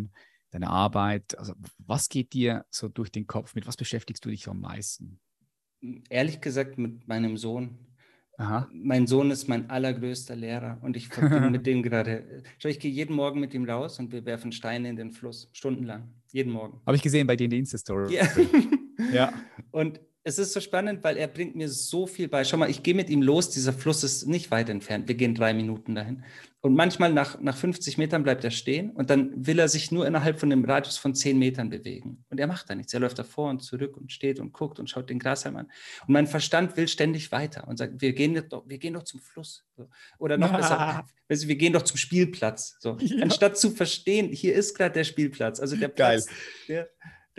deine 0.52 0.70
Arbeit. 0.70 1.38
Also 1.38 1.54
was 1.78 2.10
geht 2.10 2.34
dir 2.34 2.66
so 2.70 2.88
durch 2.88 3.12
den 3.12 3.28
Kopf? 3.28 3.56
Mit 3.56 3.68
was 3.68 3.78
beschäftigst 3.78 4.24
du 4.26 4.30
dich 4.30 4.48
am 4.48 4.62
meisten? 4.62 5.20
Ehrlich 6.10 6.42
gesagt 6.42 6.78
mit 6.78 7.08
meinem 7.08 7.38
Sohn. 7.38 7.78
Aha. 8.40 8.70
Mein 8.72 9.06
Sohn 9.06 9.32
ist 9.32 9.50
mein 9.50 9.70
allergrößter 9.70 10.34
Lehrer 10.34 10.78
und 10.82 10.96
ich 10.96 11.10
verbinde 11.10 11.50
mit 11.52 11.66
dem 11.66 11.84
gerade. 11.84 12.42
Schau, 12.58 12.70
ich 12.70 12.80
gehe 12.80 12.90
jeden 12.90 13.14
Morgen 13.14 13.42
mit 13.42 13.54
ihm 13.54 13.70
raus 13.70 14.00
und 14.00 14.14
wir 14.14 14.26
werfen 14.26 14.54
Steine 14.54 14.90
in 14.90 14.96
den 14.96 15.12
Fluss, 15.12 15.50
stundenlang, 15.52 16.08
jeden 16.32 16.54
Morgen. 16.54 16.80
Habe 16.86 16.96
ich 16.96 17.04
gesehen 17.04 17.28
bei 17.28 17.36
dir 17.36 17.44
in 17.44 17.50
der 17.50 17.60
Insta-Story. 17.60 18.16
Ja. 18.16 18.28
ja. 19.12 19.34
Und 19.72 20.00
es 20.24 20.38
ist 20.38 20.54
so 20.54 20.60
spannend, 20.60 21.04
weil 21.04 21.18
er 21.18 21.28
bringt 21.28 21.56
mir 21.56 21.70
so 21.70 22.06
viel 22.06 22.28
bei. 22.28 22.44
Schau 22.44 22.58
mal, 22.58 22.70
ich 22.70 22.84
gehe 22.84 22.94
mit 22.94 23.10
ihm 23.10 23.22
los, 23.22 23.50
dieser 23.50 23.72
Fluss 23.72 24.04
ist 24.04 24.28
nicht 24.28 24.52
weit 24.52 24.70
entfernt. 24.70 25.08
Wir 25.08 25.16
gehen 25.16 25.34
drei 25.34 25.54
Minuten 25.54 25.96
dahin. 25.96 26.24
Und 26.62 26.76
manchmal 26.76 27.14
nach, 27.14 27.40
nach 27.40 27.56
50 27.56 27.98
Metern 27.98 28.24
bleibt 28.24 28.44
er 28.44 28.52
stehen 28.52 28.92
und 28.92 29.10
dann 29.10 29.32
will 29.48 29.60
er 29.60 29.70
sich 29.70 29.92
nur 29.92 30.06
innerhalb 30.06 30.42
von 30.42 30.52
einem 30.52 30.66
Radius 30.66 30.98
von 30.98 31.16
10 31.16 31.40
Metern 31.40 31.70
bewegen. 31.70 32.26
Und 32.30 32.38
er 32.38 32.48
macht 32.48 32.70
da 32.70 32.76
nichts. 32.76 32.94
Er 32.94 33.00
läuft 33.00 33.18
da 33.18 33.24
vor 33.24 33.50
und 33.50 33.62
zurück 33.62 33.96
und 33.96 34.12
steht 34.12 34.42
und 34.42 34.52
guckt 34.52 34.78
und 34.78 34.90
schaut 34.90 35.10
den 35.10 35.20
Grashalm 35.20 35.56
an. 35.56 35.68
Und 36.06 36.14
mein 36.14 36.28
Verstand 36.28 36.76
will 36.76 36.90
ständig 36.90 37.32
weiter 37.32 37.66
und 37.70 37.78
sagt, 37.78 38.02
wir 38.02 38.12
gehen 38.12 38.44
doch, 38.50 38.68
wir 38.68 38.78
gehen 38.78 38.96
doch 38.96 39.04
zum 39.04 39.22
Fluss. 39.22 39.66
Oder 40.18 40.38
noch 40.38 40.54
besser, 40.54 41.06
wir 41.30 41.56
gehen 41.56 41.72
doch 41.72 41.84
zum 41.84 41.98
Spielplatz. 41.98 42.76
So. 42.80 42.98
Ja. 43.10 43.24
Anstatt 43.24 43.58
zu 43.58 43.72
verstehen, 43.72 44.30
hier 44.32 44.54
ist 44.54 44.76
gerade 44.76 44.94
der 44.94 45.04
Spielplatz. 45.06 45.60
Also 45.60 45.78
der 45.78 45.88
Platz, 45.88 46.28
Geil. 46.28 46.36
Der, 46.68 46.90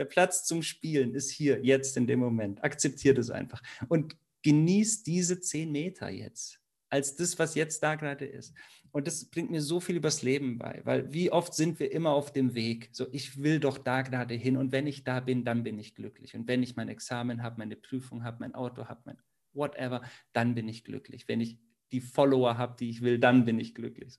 der 0.00 0.06
Platz 0.06 0.44
zum 0.44 0.62
Spielen 0.62 1.14
ist 1.14 1.30
hier, 1.30 1.62
jetzt 1.62 1.96
in 1.98 2.06
dem 2.06 2.20
Moment. 2.20 2.64
Akzeptiert 2.64 3.18
es 3.18 3.30
einfach. 3.30 3.62
Und 3.88 4.16
genießt 4.42 5.06
diese 5.06 5.40
zehn 5.40 5.70
Meter 5.70 6.08
jetzt 6.08 6.58
als 6.88 7.16
das, 7.16 7.38
was 7.38 7.54
jetzt 7.54 7.82
da 7.82 7.94
gerade 7.94 8.24
ist. 8.24 8.54
Und 8.92 9.06
das 9.06 9.26
bringt 9.26 9.50
mir 9.50 9.60
so 9.60 9.78
viel 9.78 9.96
übers 9.96 10.22
Leben 10.22 10.58
bei, 10.58 10.80
weil 10.84 11.12
wie 11.12 11.30
oft 11.30 11.54
sind 11.54 11.78
wir 11.78 11.92
immer 11.92 12.10
auf 12.10 12.32
dem 12.32 12.54
Weg? 12.54 12.88
So, 12.92 13.06
ich 13.12 13.42
will 13.42 13.60
doch 13.60 13.76
da 13.76 14.02
gerade 14.02 14.34
hin 14.34 14.56
und 14.56 14.72
wenn 14.72 14.86
ich 14.86 15.04
da 15.04 15.20
bin, 15.20 15.44
dann 15.44 15.62
bin 15.62 15.78
ich 15.78 15.94
glücklich. 15.94 16.34
Und 16.34 16.48
wenn 16.48 16.62
ich 16.62 16.76
mein 16.76 16.88
Examen 16.88 17.42
habe, 17.42 17.58
meine 17.58 17.76
Prüfung 17.76 18.24
habe, 18.24 18.38
mein 18.40 18.54
Auto 18.54 18.86
habe, 18.86 19.02
mein 19.04 19.18
whatever, 19.52 20.02
dann 20.32 20.54
bin 20.54 20.66
ich 20.66 20.82
glücklich. 20.82 21.28
Wenn 21.28 21.40
ich 21.40 21.58
die 21.92 22.00
Follower 22.00 22.56
habe, 22.56 22.76
die 22.80 22.88
ich 22.88 23.02
will, 23.02 23.18
dann 23.18 23.44
bin 23.44 23.60
ich 23.60 23.74
glücklich. 23.74 24.16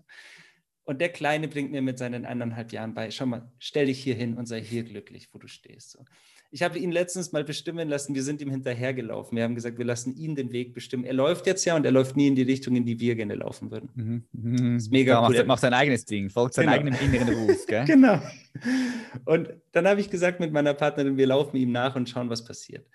Und 0.91 0.99
der 0.99 1.07
Kleine 1.07 1.47
bringt 1.47 1.71
mir 1.71 1.81
mit 1.81 1.97
seinen 1.97 2.25
anderthalb 2.25 2.73
Jahren 2.73 2.93
bei, 2.93 3.11
schau 3.11 3.25
mal, 3.25 3.49
stell 3.59 3.85
dich 3.85 4.03
hier 4.03 4.13
hin 4.13 4.33
und 4.33 4.45
sei 4.45 4.61
hier 4.61 4.83
glücklich, 4.83 5.29
wo 5.31 5.39
du 5.39 5.47
stehst. 5.47 5.91
So. 5.91 6.03
Ich 6.51 6.63
habe 6.63 6.79
ihn 6.79 6.91
letztens 6.91 7.31
mal 7.31 7.45
bestimmen 7.45 7.87
lassen, 7.87 8.13
wir 8.13 8.23
sind 8.23 8.41
ihm 8.41 8.49
hinterhergelaufen. 8.49 9.37
Wir 9.37 9.45
haben 9.45 9.55
gesagt, 9.55 9.77
wir 9.77 9.85
lassen 9.85 10.13
ihn 10.17 10.35
den 10.35 10.51
Weg 10.51 10.73
bestimmen. 10.73 11.05
Er 11.05 11.13
läuft 11.13 11.47
jetzt 11.47 11.63
ja 11.63 11.77
und 11.77 11.85
er 11.85 11.93
läuft 11.93 12.17
nie 12.17 12.27
in 12.27 12.35
die 12.35 12.41
Richtung, 12.41 12.75
in 12.75 12.85
die 12.85 12.99
wir 12.99 13.15
gerne 13.15 13.35
laufen 13.35 13.71
würden. 13.71 13.89
Mhm. 13.95 14.23
mhm. 14.33 14.73
Das 14.73 14.83
ist 14.83 14.91
mega 14.91 15.13
ja, 15.13 15.25
cool. 15.25 15.33
Macht, 15.33 15.47
macht 15.47 15.61
sein 15.61 15.73
eigenes 15.73 16.03
Ding, 16.03 16.29
folgt 16.29 16.55
seinem 16.55 16.73
genau. 16.73 16.97
eigenen 16.97 16.99
inneren 16.99 17.33
Ruf. 17.35 17.65
Genau. 17.87 18.19
Und 19.23 19.47
dann 19.71 19.87
habe 19.87 20.01
ich 20.01 20.09
gesagt 20.09 20.41
mit 20.41 20.51
meiner 20.51 20.73
Partnerin, 20.73 21.15
wir 21.15 21.27
laufen 21.27 21.55
ihm 21.55 21.71
nach 21.71 21.95
und 21.95 22.09
schauen, 22.09 22.29
was 22.29 22.43
passiert. 22.43 22.85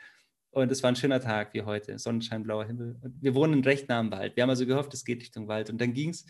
Und 0.51 0.71
es 0.71 0.83
war 0.83 0.91
ein 0.91 0.97
schöner 0.97 1.21
Tag 1.21 1.55
wie 1.55 1.63
heute, 1.63 1.99
Sonnenschein, 1.99 2.43
blauer 2.43 2.67
Himmel. 2.67 2.97
Und 3.01 3.23
wir 3.23 3.35
wohnen 3.35 3.65
recht 3.65 3.89
nah 3.89 4.01
am 4.01 4.11
Wald. 4.11 4.37
Wir 4.37 4.43
haben 4.43 4.51
also 4.51 4.67
gehofft, 4.67 4.93
es 4.93 5.07
geht 5.07 5.23
Richtung 5.23 5.49
Wald. 5.49 5.71
Und 5.71 5.81
dann 5.81 5.95
ging 5.95 6.11
es 6.11 6.27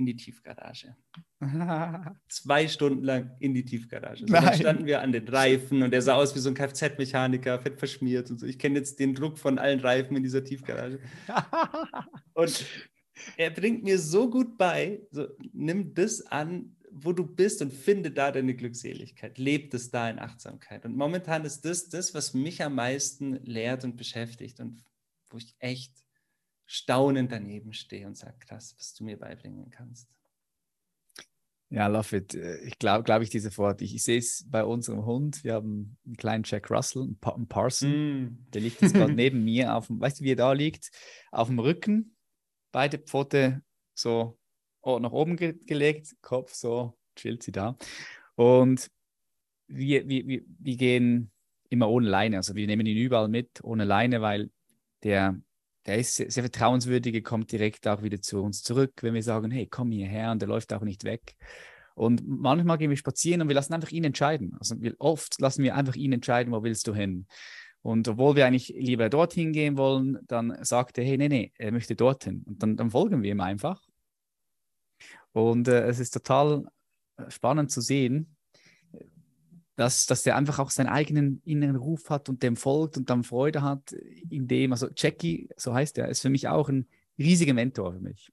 in 0.00 0.06
die 0.06 0.16
Tiefgarage. 0.16 0.96
Zwei 2.28 2.68
Stunden 2.68 3.04
lang 3.04 3.36
in 3.38 3.52
die 3.52 3.64
Tiefgarage. 3.64 4.26
So, 4.26 4.32
dann 4.32 4.54
standen 4.54 4.86
wir 4.86 5.02
an 5.02 5.12
den 5.12 5.28
Reifen 5.28 5.82
und 5.82 5.92
er 5.92 6.00
sah 6.00 6.14
aus 6.14 6.34
wie 6.34 6.38
so 6.38 6.48
ein 6.48 6.54
Kfz-Mechaniker, 6.54 7.60
fett 7.60 7.78
verschmiert 7.78 8.30
und 8.30 8.40
so. 8.40 8.46
Ich 8.46 8.58
kenne 8.58 8.78
jetzt 8.78 8.98
den 8.98 9.14
Druck 9.14 9.38
von 9.38 9.58
allen 9.58 9.80
Reifen 9.80 10.16
in 10.16 10.22
dieser 10.22 10.42
Tiefgarage. 10.42 10.98
und 12.32 12.66
er 13.36 13.50
bringt 13.50 13.84
mir 13.84 13.98
so 13.98 14.30
gut 14.30 14.56
bei, 14.56 15.02
so, 15.10 15.28
nimm 15.52 15.92
das 15.92 16.26
an, 16.26 16.76
wo 16.90 17.12
du 17.12 17.24
bist 17.24 17.60
und 17.60 17.72
finde 17.72 18.10
da 18.10 18.32
deine 18.32 18.54
Glückseligkeit. 18.54 19.36
Leb 19.36 19.72
es 19.74 19.90
da 19.90 20.08
in 20.08 20.18
Achtsamkeit. 20.18 20.86
Und 20.86 20.96
momentan 20.96 21.44
ist 21.44 21.64
das 21.66 21.90
das, 21.90 22.14
was 22.14 22.32
mich 22.32 22.62
am 22.64 22.74
meisten 22.74 23.34
lehrt 23.44 23.84
und 23.84 23.96
beschäftigt 23.96 24.60
und 24.60 24.82
wo 25.28 25.36
ich 25.36 25.54
echt 25.58 25.92
staunend 26.72 27.32
daneben 27.32 27.72
stehe 27.72 28.06
und 28.06 28.16
sage, 28.16 28.38
krass, 28.38 28.76
was 28.78 28.94
du 28.94 29.02
mir 29.02 29.18
beibringen 29.18 29.70
kannst. 29.70 30.08
Ja, 31.68 31.88
love 31.88 32.16
it. 32.16 32.34
Ich 32.34 32.78
glaube, 32.78 33.02
glaube 33.02 33.24
ich, 33.24 33.30
diese 33.30 33.56
Wort. 33.56 33.82
Ich, 33.82 33.94
ich 33.94 34.02
sehe 34.04 34.18
es 34.18 34.44
bei 34.48 34.64
unserem 34.64 35.04
Hund. 35.04 35.42
Wir 35.42 35.54
haben 35.54 35.96
einen 36.06 36.16
kleinen 36.16 36.44
Jack 36.44 36.70
Russell, 36.70 37.02
einen, 37.02 37.18
pa 37.18 37.32
einen 37.32 37.48
Parson. 37.48 37.90
Mm. 37.90 38.50
Der 38.52 38.60
liegt 38.60 38.82
jetzt 38.82 38.94
gerade 38.94 39.12
neben 39.14 39.44
mir 39.44 39.74
auf 39.74 39.88
dem, 39.88 40.00
weißt 40.00 40.20
du, 40.20 40.24
wie 40.24 40.32
er 40.32 40.36
da 40.36 40.52
liegt? 40.52 40.90
Auf 41.32 41.48
dem 41.48 41.58
Rücken, 41.58 42.16
beide 42.70 42.98
Pfote 42.98 43.62
so 43.94 44.38
oh, 44.82 44.98
nach 45.00 45.12
oben 45.12 45.36
ge 45.36 45.54
gelegt, 45.66 46.14
Kopf 46.22 46.54
so, 46.54 46.96
chillt 47.16 47.42
sie 47.42 47.52
da. 47.52 47.76
Und 48.36 48.88
wir, 49.66 50.08
wir, 50.08 50.26
wir, 50.26 50.42
wir 50.46 50.76
gehen 50.76 51.32
immer 51.68 51.88
ohne 51.88 52.08
Leine. 52.08 52.36
Also 52.36 52.54
wir 52.54 52.66
nehmen 52.66 52.86
ihn 52.86 52.96
überall 52.96 53.28
mit, 53.28 53.62
ohne 53.64 53.84
Leine, 53.84 54.20
weil 54.20 54.50
der, 55.02 55.40
der 55.90 55.98
ist 55.98 56.14
sehr, 56.14 56.30
sehr 56.30 56.44
vertrauenswürdig, 56.44 57.24
kommt 57.24 57.50
direkt 57.50 57.88
auch 57.88 58.00
wieder 58.04 58.20
zu 58.20 58.40
uns 58.40 58.62
zurück, 58.62 58.92
wenn 59.00 59.12
wir 59.12 59.24
sagen, 59.24 59.50
hey, 59.50 59.66
komm 59.66 59.90
hierher 59.90 60.30
und 60.30 60.40
der 60.40 60.48
läuft 60.48 60.72
auch 60.72 60.82
nicht 60.82 61.02
weg. 61.02 61.34
Und 61.96 62.22
manchmal 62.24 62.78
gehen 62.78 62.90
wir 62.90 62.96
spazieren 62.96 63.42
und 63.42 63.48
wir 63.48 63.56
lassen 63.56 63.74
einfach 63.74 63.90
ihn 63.90 64.04
entscheiden. 64.04 64.56
Also 64.60 64.76
oft 65.00 65.40
lassen 65.40 65.64
wir 65.64 65.74
einfach 65.74 65.96
ihn 65.96 66.12
entscheiden, 66.12 66.52
wo 66.52 66.62
willst 66.62 66.86
du 66.86 66.94
hin. 66.94 67.26
Und 67.82 68.06
obwohl 68.06 68.36
wir 68.36 68.46
eigentlich 68.46 68.68
lieber 68.68 69.08
dorthin 69.08 69.52
gehen 69.52 69.76
wollen, 69.76 70.18
dann 70.28 70.64
sagt 70.64 70.96
er, 70.96 71.04
hey, 71.04 71.18
nee, 71.18 71.28
nee, 71.28 71.52
er 71.58 71.72
möchte 71.72 71.96
dorthin. 71.96 72.44
Und 72.46 72.62
dann, 72.62 72.76
dann 72.76 72.92
folgen 72.92 73.24
wir 73.24 73.32
ihm 73.32 73.40
einfach. 73.40 73.82
Und 75.32 75.66
äh, 75.66 75.88
es 75.88 75.98
ist 75.98 76.12
total 76.12 76.66
äh, 77.16 77.28
spannend 77.32 77.72
zu 77.72 77.80
sehen, 77.80 78.36
dass, 79.80 80.04
dass 80.04 80.24
der 80.24 80.36
einfach 80.36 80.58
auch 80.58 80.68
seinen 80.68 80.88
eigenen 80.88 81.40
inneren 81.46 81.76
Ruf 81.76 82.10
hat 82.10 82.28
und 82.28 82.42
dem 82.42 82.54
folgt 82.54 82.98
und 82.98 83.08
dann 83.08 83.24
Freude 83.24 83.62
hat 83.62 83.92
in 84.28 84.46
dem. 84.46 84.72
Also 84.72 84.88
Jackie, 84.94 85.48
so 85.56 85.72
heißt 85.72 85.96
er, 85.96 86.08
ist 86.08 86.20
für 86.20 86.28
mich 86.28 86.48
auch 86.48 86.68
ein 86.68 86.86
riesiger 87.18 87.54
Mentor 87.54 87.94
für 87.94 88.00
mich. 88.00 88.30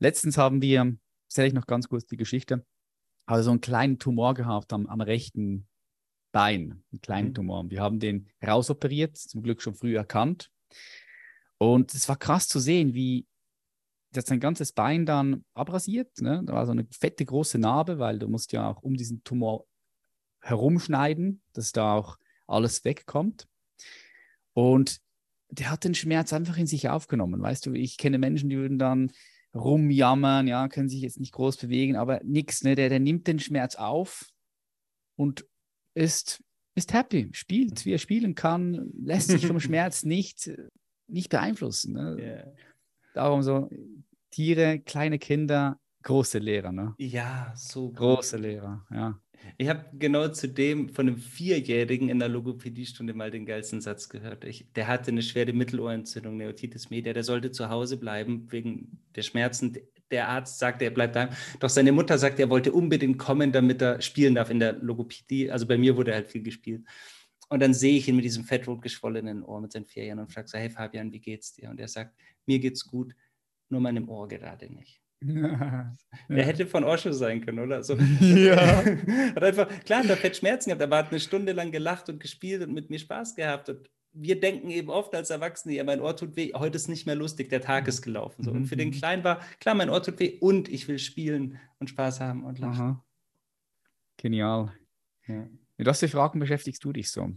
Letztens 0.00 0.36
haben 0.36 0.60
wir, 0.60 0.94
erzähle 1.30 1.48
ich 1.48 1.54
noch 1.54 1.66
ganz 1.66 1.88
kurz 1.88 2.04
die 2.04 2.18
Geschichte, 2.18 2.66
also 3.24 3.44
so 3.44 3.50
einen 3.52 3.62
kleinen 3.62 3.98
Tumor 3.98 4.34
gehabt 4.34 4.70
am, 4.74 4.86
am 4.86 5.00
rechten 5.00 5.66
Bein, 6.30 6.82
einen 6.92 7.00
kleinen 7.00 7.28
mhm. 7.28 7.34
Tumor. 7.34 7.70
Wir 7.70 7.80
haben 7.80 7.98
den 7.98 8.28
rausoperiert, 8.46 9.16
zum 9.16 9.42
Glück 9.42 9.62
schon 9.62 9.74
früh 9.74 9.96
erkannt. 9.96 10.50
Und 11.56 11.94
es 11.94 12.06
war 12.06 12.16
krass 12.16 12.48
zu 12.48 12.60
sehen, 12.60 12.92
wie 12.92 13.26
hat 14.14 14.26
sein 14.26 14.40
ganzes 14.40 14.72
Bein 14.72 15.06
dann 15.06 15.42
abrasiert. 15.54 16.20
Ne? 16.20 16.42
Da 16.44 16.52
war 16.52 16.66
so 16.66 16.72
eine 16.72 16.86
fette 16.90 17.24
große 17.24 17.56
Narbe, 17.58 17.98
weil 17.98 18.18
du 18.18 18.28
musst 18.28 18.52
ja 18.52 18.68
auch 18.68 18.82
um 18.82 18.94
diesen 18.94 19.24
Tumor 19.24 19.64
herumschneiden, 20.42 21.40
dass 21.52 21.72
da 21.72 21.94
auch 21.94 22.18
alles 22.46 22.84
wegkommt. 22.84 23.48
Und 24.52 25.00
der 25.50 25.70
hat 25.70 25.84
den 25.84 25.94
Schmerz 25.94 26.32
einfach 26.32 26.56
in 26.56 26.66
sich 26.66 26.88
aufgenommen. 26.88 27.40
Weißt 27.40 27.66
du, 27.66 27.72
ich 27.74 27.96
kenne 27.96 28.18
Menschen, 28.18 28.50
die 28.50 28.56
würden 28.56 28.78
dann 28.78 29.12
rumjammern, 29.54 30.48
ja, 30.48 30.68
können 30.68 30.88
sich 30.88 31.02
jetzt 31.02 31.20
nicht 31.20 31.32
groß 31.32 31.58
bewegen, 31.58 31.96
aber 31.96 32.20
nichts, 32.24 32.62
ne? 32.62 32.74
der, 32.74 32.88
der 32.88 33.00
nimmt 33.00 33.26
den 33.26 33.38
Schmerz 33.38 33.76
auf 33.76 34.30
und 35.16 35.46
ist, 35.94 36.42
ist 36.74 36.94
happy, 36.94 37.28
spielt, 37.32 37.84
wie 37.84 37.92
er 37.92 37.98
spielen 37.98 38.34
kann, 38.34 38.90
lässt 38.98 39.28
sich 39.28 39.46
vom 39.46 39.60
Schmerz 39.60 40.04
nicht, 40.04 40.50
nicht 41.06 41.28
beeinflussen. 41.28 41.92
Ne? 41.92 42.16
Yeah. 42.18 42.52
Darum 43.12 43.42
so, 43.42 43.68
Tiere, 44.30 44.80
kleine 44.80 45.18
Kinder, 45.18 45.78
große 46.02 46.38
Lehrer, 46.38 46.72
ne? 46.72 46.94
Ja, 46.96 47.52
so. 47.54 47.90
Große 47.90 48.38
Lehrer, 48.38 48.86
ja. 48.90 49.20
Ich 49.58 49.68
habe 49.68 49.84
genau 49.98 50.28
zu 50.28 50.48
dem 50.48 50.88
von 50.88 51.08
einem 51.08 51.18
Vierjährigen 51.18 52.08
in 52.08 52.18
der 52.18 52.28
Logopädiestunde 52.28 53.14
mal 53.14 53.30
den 53.30 53.46
geilsten 53.46 53.80
Satz 53.80 54.08
gehört. 54.08 54.44
Ich, 54.44 54.66
der 54.74 54.88
hatte 54.88 55.10
eine 55.10 55.22
schwere 55.22 55.52
Mittelohrentzündung, 55.52 56.36
Neotitis 56.36 56.90
media, 56.90 57.12
der 57.12 57.24
sollte 57.24 57.50
zu 57.50 57.68
Hause 57.68 57.96
bleiben 57.96 58.50
wegen 58.50 58.98
der 59.14 59.22
Schmerzen. 59.22 59.76
Der 60.10 60.28
Arzt 60.28 60.58
sagte, 60.58 60.84
er 60.84 60.90
bleibt 60.90 61.16
da. 61.16 61.30
Doch 61.60 61.68
seine 61.68 61.92
Mutter 61.92 62.18
sagte, 62.18 62.42
er 62.42 62.50
wollte 62.50 62.72
unbedingt 62.72 63.18
kommen, 63.18 63.52
damit 63.52 63.82
er 63.82 64.00
spielen 64.00 64.34
darf 64.34 64.50
in 64.50 64.60
der 64.60 64.74
Logopädie. 64.74 65.50
Also 65.50 65.66
bei 65.66 65.78
mir 65.78 65.96
wurde 65.96 66.14
halt 66.14 66.28
viel 66.28 66.42
gespielt. 66.42 66.82
Und 67.48 67.60
dann 67.60 67.74
sehe 67.74 67.98
ich 67.98 68.08
ihn 68.08 68.16
mit 68.16 68.24
diesem 68.24 68.44
fettrot 68.44 68.80
geschwollenen 68.80 69.42
Ohr 69.42 69.60
mit 69.60 69.72
seinen 69.72 69.84
vier 69.84 70.12
und 70.12 70.32
frage 70.32 70.48
so, 70.48 70.56
hey 70.56 70.70
Fabian, 70.70 71.12
wie 71.12 71.20
geht's 71.20 71.52
dir? 71.52 71.68
Und 71.68 71.80
er 71.80 71.88
sagt, 71.88 72.16
mir 72.46 72.58
geht's 72.58 72.86
gut, 72.86 73.14
nur 73.68 73.80
meinem 73.80 74.08
Ohr 74.08 74.26
gerade 74.26 74.72
nicht. 74.72 75.01
Ja. 76.28 76.36
Der 76.36 76.46
hätte 76.46 76.66
von 76.66 76.84
Osho 76.84 77.12
sein 77.12 77.44
können, 77.44 77.58
oder? 77.58 77.82
So. 77.82 77.96
Ja. 78.20 78.84
hat 79.34 79.42
einfach, 79.42 79.68
klar, 79.84 80.06
hat 80.06 80.18
fett 80.18 80.36
Schmerzen 80.36 80.70
gehabt, 80.70 80.82
aber 80.82 80.98
hat 80.98 81.10
eine 81.10 81.20
Stunde 81.20 81.52
lang 81.52 81.70
gelacht 81.70 82.08
und 82.08 82.20
gespielt 82.20 82.62
und 82.62 82.72
mit 82.72 82.90
mir 82.90 82.98
Spaß 82.98 83.34
gehabt. 83.34 83.68
Und 83.68 83.90
wir 84.12 84.38
denken 84.40 84.70
eben 84.70 84.90
oft 84.90 85.14
als 85.14 85.30
Erwachsene, 85.30 85.74
ja, 85.74 85.84
mein 85.84 86.00
Ohr 86.00 86.16
tut 86.16 86.36
weh, 86.36 86.52
heute 86.54 86.76
ist 86.76 86.88
nicht 86.88 87.06
mehr 87.06 87.14
lustig, 87.14 87.48
der 87.48 87.60
Tag 87.60 87.88
ist 87.88 88.02
gelaufen. 88.02 88.44
So. 88.44 88.50
Und 88.50 88.66
für 88.66 88.76
den 88.76 88.88
mhm. 88.88 88.92
Kleinen 88.92 89.24
war, 89.24 89.40
klar, 89.60 89.74
mein 89.74 89.90
Ohr 89.90 90.02
tut 90.02 90.18
weh 90.18 90.38
und 90.40 90.68
ich 90.68 90.88
will 90.88 90.98
spielen 90.98 91.58
und 91.78 91.90
Spaß 91.90 92.20
haben 92.20 92.44
und 92.44 92.58
lachen. 92.58 92.80
Aha. 92.80 93.04
Genial. 94.16 94.72
Ja. 95.26 95.48
Mit 95.76 95.86
was 95.86 96.00
für 96.00 96.08
Fragen 96.08 96.38
beschäftigst 96.38 96.84
du 96.84 96.92
dich 96.92 97.10
so? 97.10 97.30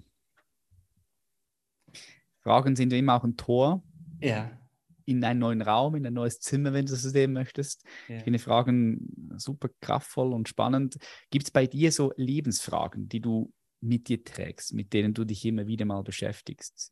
Fragen 2.42 2.76
sind 2.76 2.94
immer 2.94 3.16
auch 3.16 3.24
ein 3.24 3.38
Tor. 3.38 3.84
Ja 4.22 4.52
in 5.06 5.24
einen 5.24 5.40
neuen 5.40 5.62
Raum, 5.62 5.96
in 5.96 6.06
ein 6.06 6.14
neues 6.14 6.40
Zimmer, 6.40 6.74
wenn 6.74 6.86
du 6.86 6.92
das 6.92 7.04
sehen 7.04 7.34
möchtest. 7.34 7.84
Ja. 8.08 8.18
Ich 8.18 8.24
finde 8.24 8.40
Fragen 8.40 9.34
super 9.38 9.70
kraftvoll 9.82 10.34
und 10.34 10.50
spannend. 10.50 10.98
Gibt 11.30 11.46
es 11.46 11.52
bei 11.52 11.68
dir 11.68 11.92
so 11.92 12.12
Lebensfragen, 12.18 13.08
die 13.08 13.22
du 13.22 13.54
mit 13.82 14.10
dir 14.10 14.24
trägst, 14.24 14.74
mit 14.74 14.94
denen 14.94 15.14
du 15.14 15.26
dich 15.26 15.46
immer 15.46 15.68
wieder 15.68 15.86
mal 15.86 16.02
beschäftigst? 16.02 16.92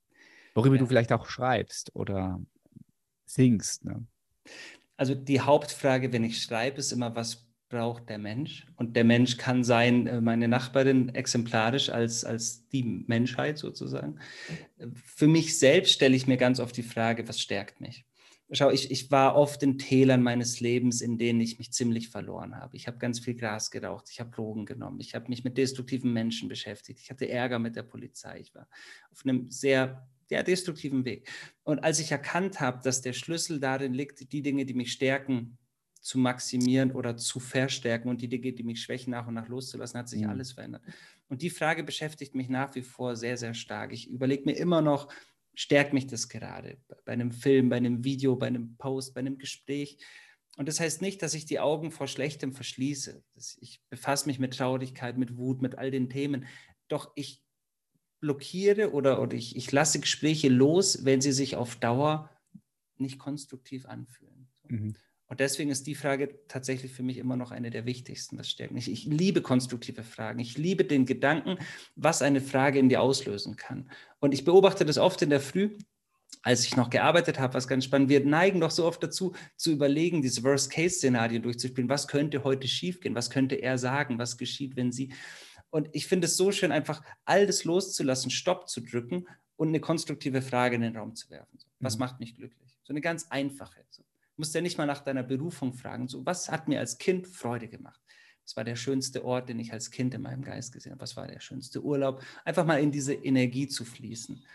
Worüber 0.53 0.75
ja. 0.75 0.81
du 0.81 0.87
vielleicht 0.87 1.11
auch 1.11 1.25
schreibst 1.25 1.95
oder 1.95 2.39
singst? 3.25 3.85
Ne? 3.85 4.05
Also 4.95 5.15
die 5.15 5.41
Hauptfrage, 5.41 6.13
wenn 6.13 6.23
ich 6.23 6.41
schreibe, 6.41 6.77
ist 6.77 6.91
immer, 6.91 7.15
was 7.15 7.47
braucht 7.73 8.07
der 8.07 8.19
Mensch? 8.19 8.67
Und 8.75 8.95
der 8.95 9.03
Mensch 9.03 9.37
kann 9.37 9.63
sein, 9.63 10.05
äh, 10.05 10.21
meine 10.21 10.47
Nachbarin 10.47 11.09
exemplarisch 11.09 11.89
als, 11.89 12.23
als 12.23 12.69
die 12.69 12.83
Menschheit 12.83 13.57
sozusagen. 13.57 14.19
Für 14.93 15.27
mich 15.27 15.57
selbst 15.57 15.91
stelle 15.91 16.15
ich 16.15 16.27
mir 16.27 16.37
ganz 16.37 16.59
oft 16.59 16.77
die 16.77 16.83
Frage, 16.83 17.27
was 17.27 17.41
stärkt 17.41 17.81
mich? 17.81 18.05
Schau, 18.51 18.69
ich, 18.69 18.91
ich 18.91 19.09
war 19.09 19.35
oft 19.35 19.63
in 19.63 19.79
Tälern 19.79 20.21
meines 20.21 20.59
Lebens, 20.59 21.01
in 21.01 21.17
denen 21.17 21.41
ich 21.41 21.57
mich 21.57 21.73
ziemlich 21.73 22.09
verloren 22.09 22.55
habe. 22.57 22.75
Ich 22.75 22.85
habe 22.85 22.99
ganz 22.99 23.19
viel 23.19 23.33
Gras 23.33 23.71
geraucht, 23.71 24.09
ich 24.11 24.19
habe 24.19 24.29
Drogen 24.29 24.67
genommen, 24.67 24.99
ich 24.99 25.15
habe 25.15 25.29
mich 25.29 25.43
mit 25.43 25.57
destruktiven 25.57 26.13
Menschen 26.13 26.49
beschäftigt, 26.49 26.99
ich 26.99 27.09
hatte 27.09 27.27
Ärger 27.27 27.57
mit 27.57 27.75
der 27.75 27.81
Polizei, 27.81 28.39
ich 28.39 28.53
war 28.53 28.67
auf 29.11 29.25
einem 29.25 29.49
sehr 29.49 30.07
ja, 30.29 30.43
destruktiven 30.43 31.05
Weg. 31.05 31.27
Und 31.63 31.83
als 31.83 31.99
ich 31.99 32.11
erkannt 32.11 32.59
habe, 32.59 32.81
dass 32.83 33.01
der 33.01 33.13
Schlüssel 33.13 33.59
darin 33.59 33.95
liegt, 33.95 34.31
die 34.31 34.43
Dinge, 34.43 34.65
die 34.65 34.75
mich 34.75 34.91
stärken, 34.91 35.57
zu 36.03 36.19
maximieren 36.19 36.91
oder 36.91 37.15
zu 37.15 37.39
verstärken 37.39 38.09
und 38.09 38.21
die 38.21 38.27
Dinge, 38.27 38.51
die 38.51 38.63
mich 38.63 38.81
schwächen, 38.81 39.11
nach 39.11 39.25
und 39.25 39.35
nach 39.35 39.47
loszulassen, 39.47 39.97
hat 39.97 40.09
sich 40.09 40.21
mhm. 40.21 40.29
alles 40.29 40.51
verändert. 40.51 40.83
Und 41.29 41.41
die 41.41 41.49
Frage 41.49 41.83
beschäftigt 41.83 42.35
mich 42.35 42.49
nach 42.49 42.75
wie 42.75 42.81
vor 42.81 43.15
sehr, 43.15 43.37
sehr 43.37 43.53
stark. 43.53 43.93
Ich 43.93 44.09
überlege 44.09 44.43
mir 44.43 44.57
immer 44.57 44.81
noch, 44.81 45.11
stärkt 45.55 45.93
mich 45.93 46.05
das 46.05 46.27
gerade 46.27 46.77
bei 47.05 47.13
einem 47.13 47.31
Film, 47.31 47.69
bei 47.69 47.77
einem 47.77 48.03
Video, 48.03 48.35
bei 48.35 48.47
einem 48.47 48.75
Post, 48.75 49.13
bei 49.13 49.21
einem 49.21 49.37
Gespräch. 49.37 49.97
Und 50.57 50.67
das 50.67 50.81
heißt 50.81 51.01
nicht, 51.01 51.21
dass 51.21 51.33
ich 51.33 51.45
die 51.45 51.61
Augen 51.61 51.89
vor 51.89 52.07
Schlechtem 52.07 52.51
verschließe. 52.53 53.23
Ich 53.61 53.81
befasse 53.89 54.27
mich 54.27 54.39
mit 54.39 54.57
Traurigkeit, 54.57 55.17
mit 55.17 55.37
Wut, 55.37 55.61
mit 55.61 55.77
all 55.77 55.89
den 55.89 56.09
Themen. 56.09 56.47
Doch 56.89 57.13
ich 57.15 57.41
blockiere 58.19 58.91
oder, 58.91 59.21
oder 59.21 59.35
ich, 59.35 59.55
ich 59.55 59.71
lasse 59.71 60.01
Gespräche 60.01 60.49
los, 60.49 61.05
wenn 61.05 61.21
sie 61.21 61.31
sich 61.31 61.55
auf 61.55 61.77
Dauer 61.77 62.29
nicht 62.97 63.19
konstruktiv 63.19 63.85
anfühlen. 63.85 64.49
Mhm. 64.67 64.95
Und 65.33 65.39
deswegen 65.39 65.71
ist 65.71 65.87
die 65.87 65.95
Frage 65.95 66.37
tatsächlich 66.47 66.91
für 66.91 67.01
mich 67.01 67.17
immer 67.17 67.35
noch 67.35 67.49
eine 67.49 67.71
der 67.71 67.87
wichtigsten, 67.87 68.37
was 68.37 68.51
stärkt 68.51 68.71
mich. 68.71 68.87
Ich 68.87 69.05
liebe 69.05 69.41
konstruktive 69.41 70.03
Fragen. 70.03 70.37
Ich 70.37 70.59
liebe 70.59 70.85
den 70.85 71.07
Gedanken, 71.07 71.57
was 71.95 72.21
eine 72.21 72.39
Frage 72.39 72.77
in 72.77 72.87
dir 72.87 73.01
auslösen 73.01 73.55
kann. 73.55 73.89
Und 74.19 74.35
ich 74.35 74.45
beobachte 74.45 74.85
das 74.85 74.99
oft 74.99 75.23
in 75.23 75.31
der 75.31 75.39
Früh, 75.39 75.75
als 76.43 76.63
ich 76.65 76.75
noch 76.75 76.91
gearbeitet 76.91 77.39
habe, 77.39 77.55
was 77.55 77.67
ganz 77.67 77.85
spannend. 77.85 78.09
Wir 78.09 78.23
neigen 78.23 78.59
doch 78.59 78.69
so 78.69 78.85
oft 78.85 79.01
dazu, 79.01 79.33
zu 79.55 79.71
überlegen, 79.71 80.21
diese 80.21 80.43
Worst-Case-Szenarien 80.43 81.41
durchzuspielen. 81.41 81.89
Was 81.89 82.07
könnte 82.07 82.43
heute 82.43 82.67
schiefgehen? 82.67 83.15
Was 83.15 83.31
könnte 83.31 83.55
er 83.55 83.79
sagen? 83.79 84.19
Was 84.19 84.37
geschieht, 84.37 84.75
wenn 84.75 84.91
sie. 84.91 85.15
Und 85.71 85.89
ich 85.93 86.05
finde 86.05 86.27
es 86.27 86.37
so 86.37 86.51
schön, 86.51 86.71
einfach 86.71 87.01
all 87.25 87.47
das 87.47 87.63
loszulassen, 87.63 88.29
Stopp 88.29 88.69
zu 88.69 88.81
drücken 88.81 89.25
und 89.55 89.69
eine 89.69 89.79
konstruktive 89.79 90.43
Frage 90.43 90.75
in 90.75 90.83
den 90.83 90.95
Raum 90.95 91.15
zu 91.15 91.31
werfen. 91.31 91.57
Was 91.79 91.95
mhm. 91.95 92.01
macht 92.01 92.19
mich 92.19 92.35
glücklich? 92.35 92.77
So 92.83 92.93
eine 92.93 93.01
ganz 93.01 93.25
einfache. 93.31 93.83
So 93.89 94.03
musst 94.43 94.55
ja 94.55 94.59
nicht 94.59 94.77
mal 94.77 94.85
nach 94.85 94.99
deiner 94.99 95.23
Berufung 95.23 95.73
fragen. 95.73 96.09
So, 96.09 96.25
was 96.25 96.51
hat 96.51 96.67
mir 96.67 96.79
als 96.79 96.97
Kind 96.97 97.29
Freude 97.29 97.69
gemacht? 97.69 98.01
Was 98.43 98.57
war 98.57 98.65
der 98.65 98.75
schönste 98.75 99.23
Ort, 99.23 99.47
den 99.47 99.57
ich 99.57 99.71
als 99.71 99.89
Kind 99.89 100.13
in 100.13 100.21
meinem 100.21 100.41
Geist 100.41 100.73
gesehen 100.73 100.91
habe? 100.91 101.01
Was 101.01 101.15
war 101.15 101.27
der 101.27 101.39
schönste 101.39 101.81
Urlaub? 101.81 102.21
Einfach 102.43 102.65
mal 102.65 102.81
in 102.81 102.91
diese 102.91 103.13
Energie 103.13 103.69
zu 103.69 103.85
fließen 103.85 104.45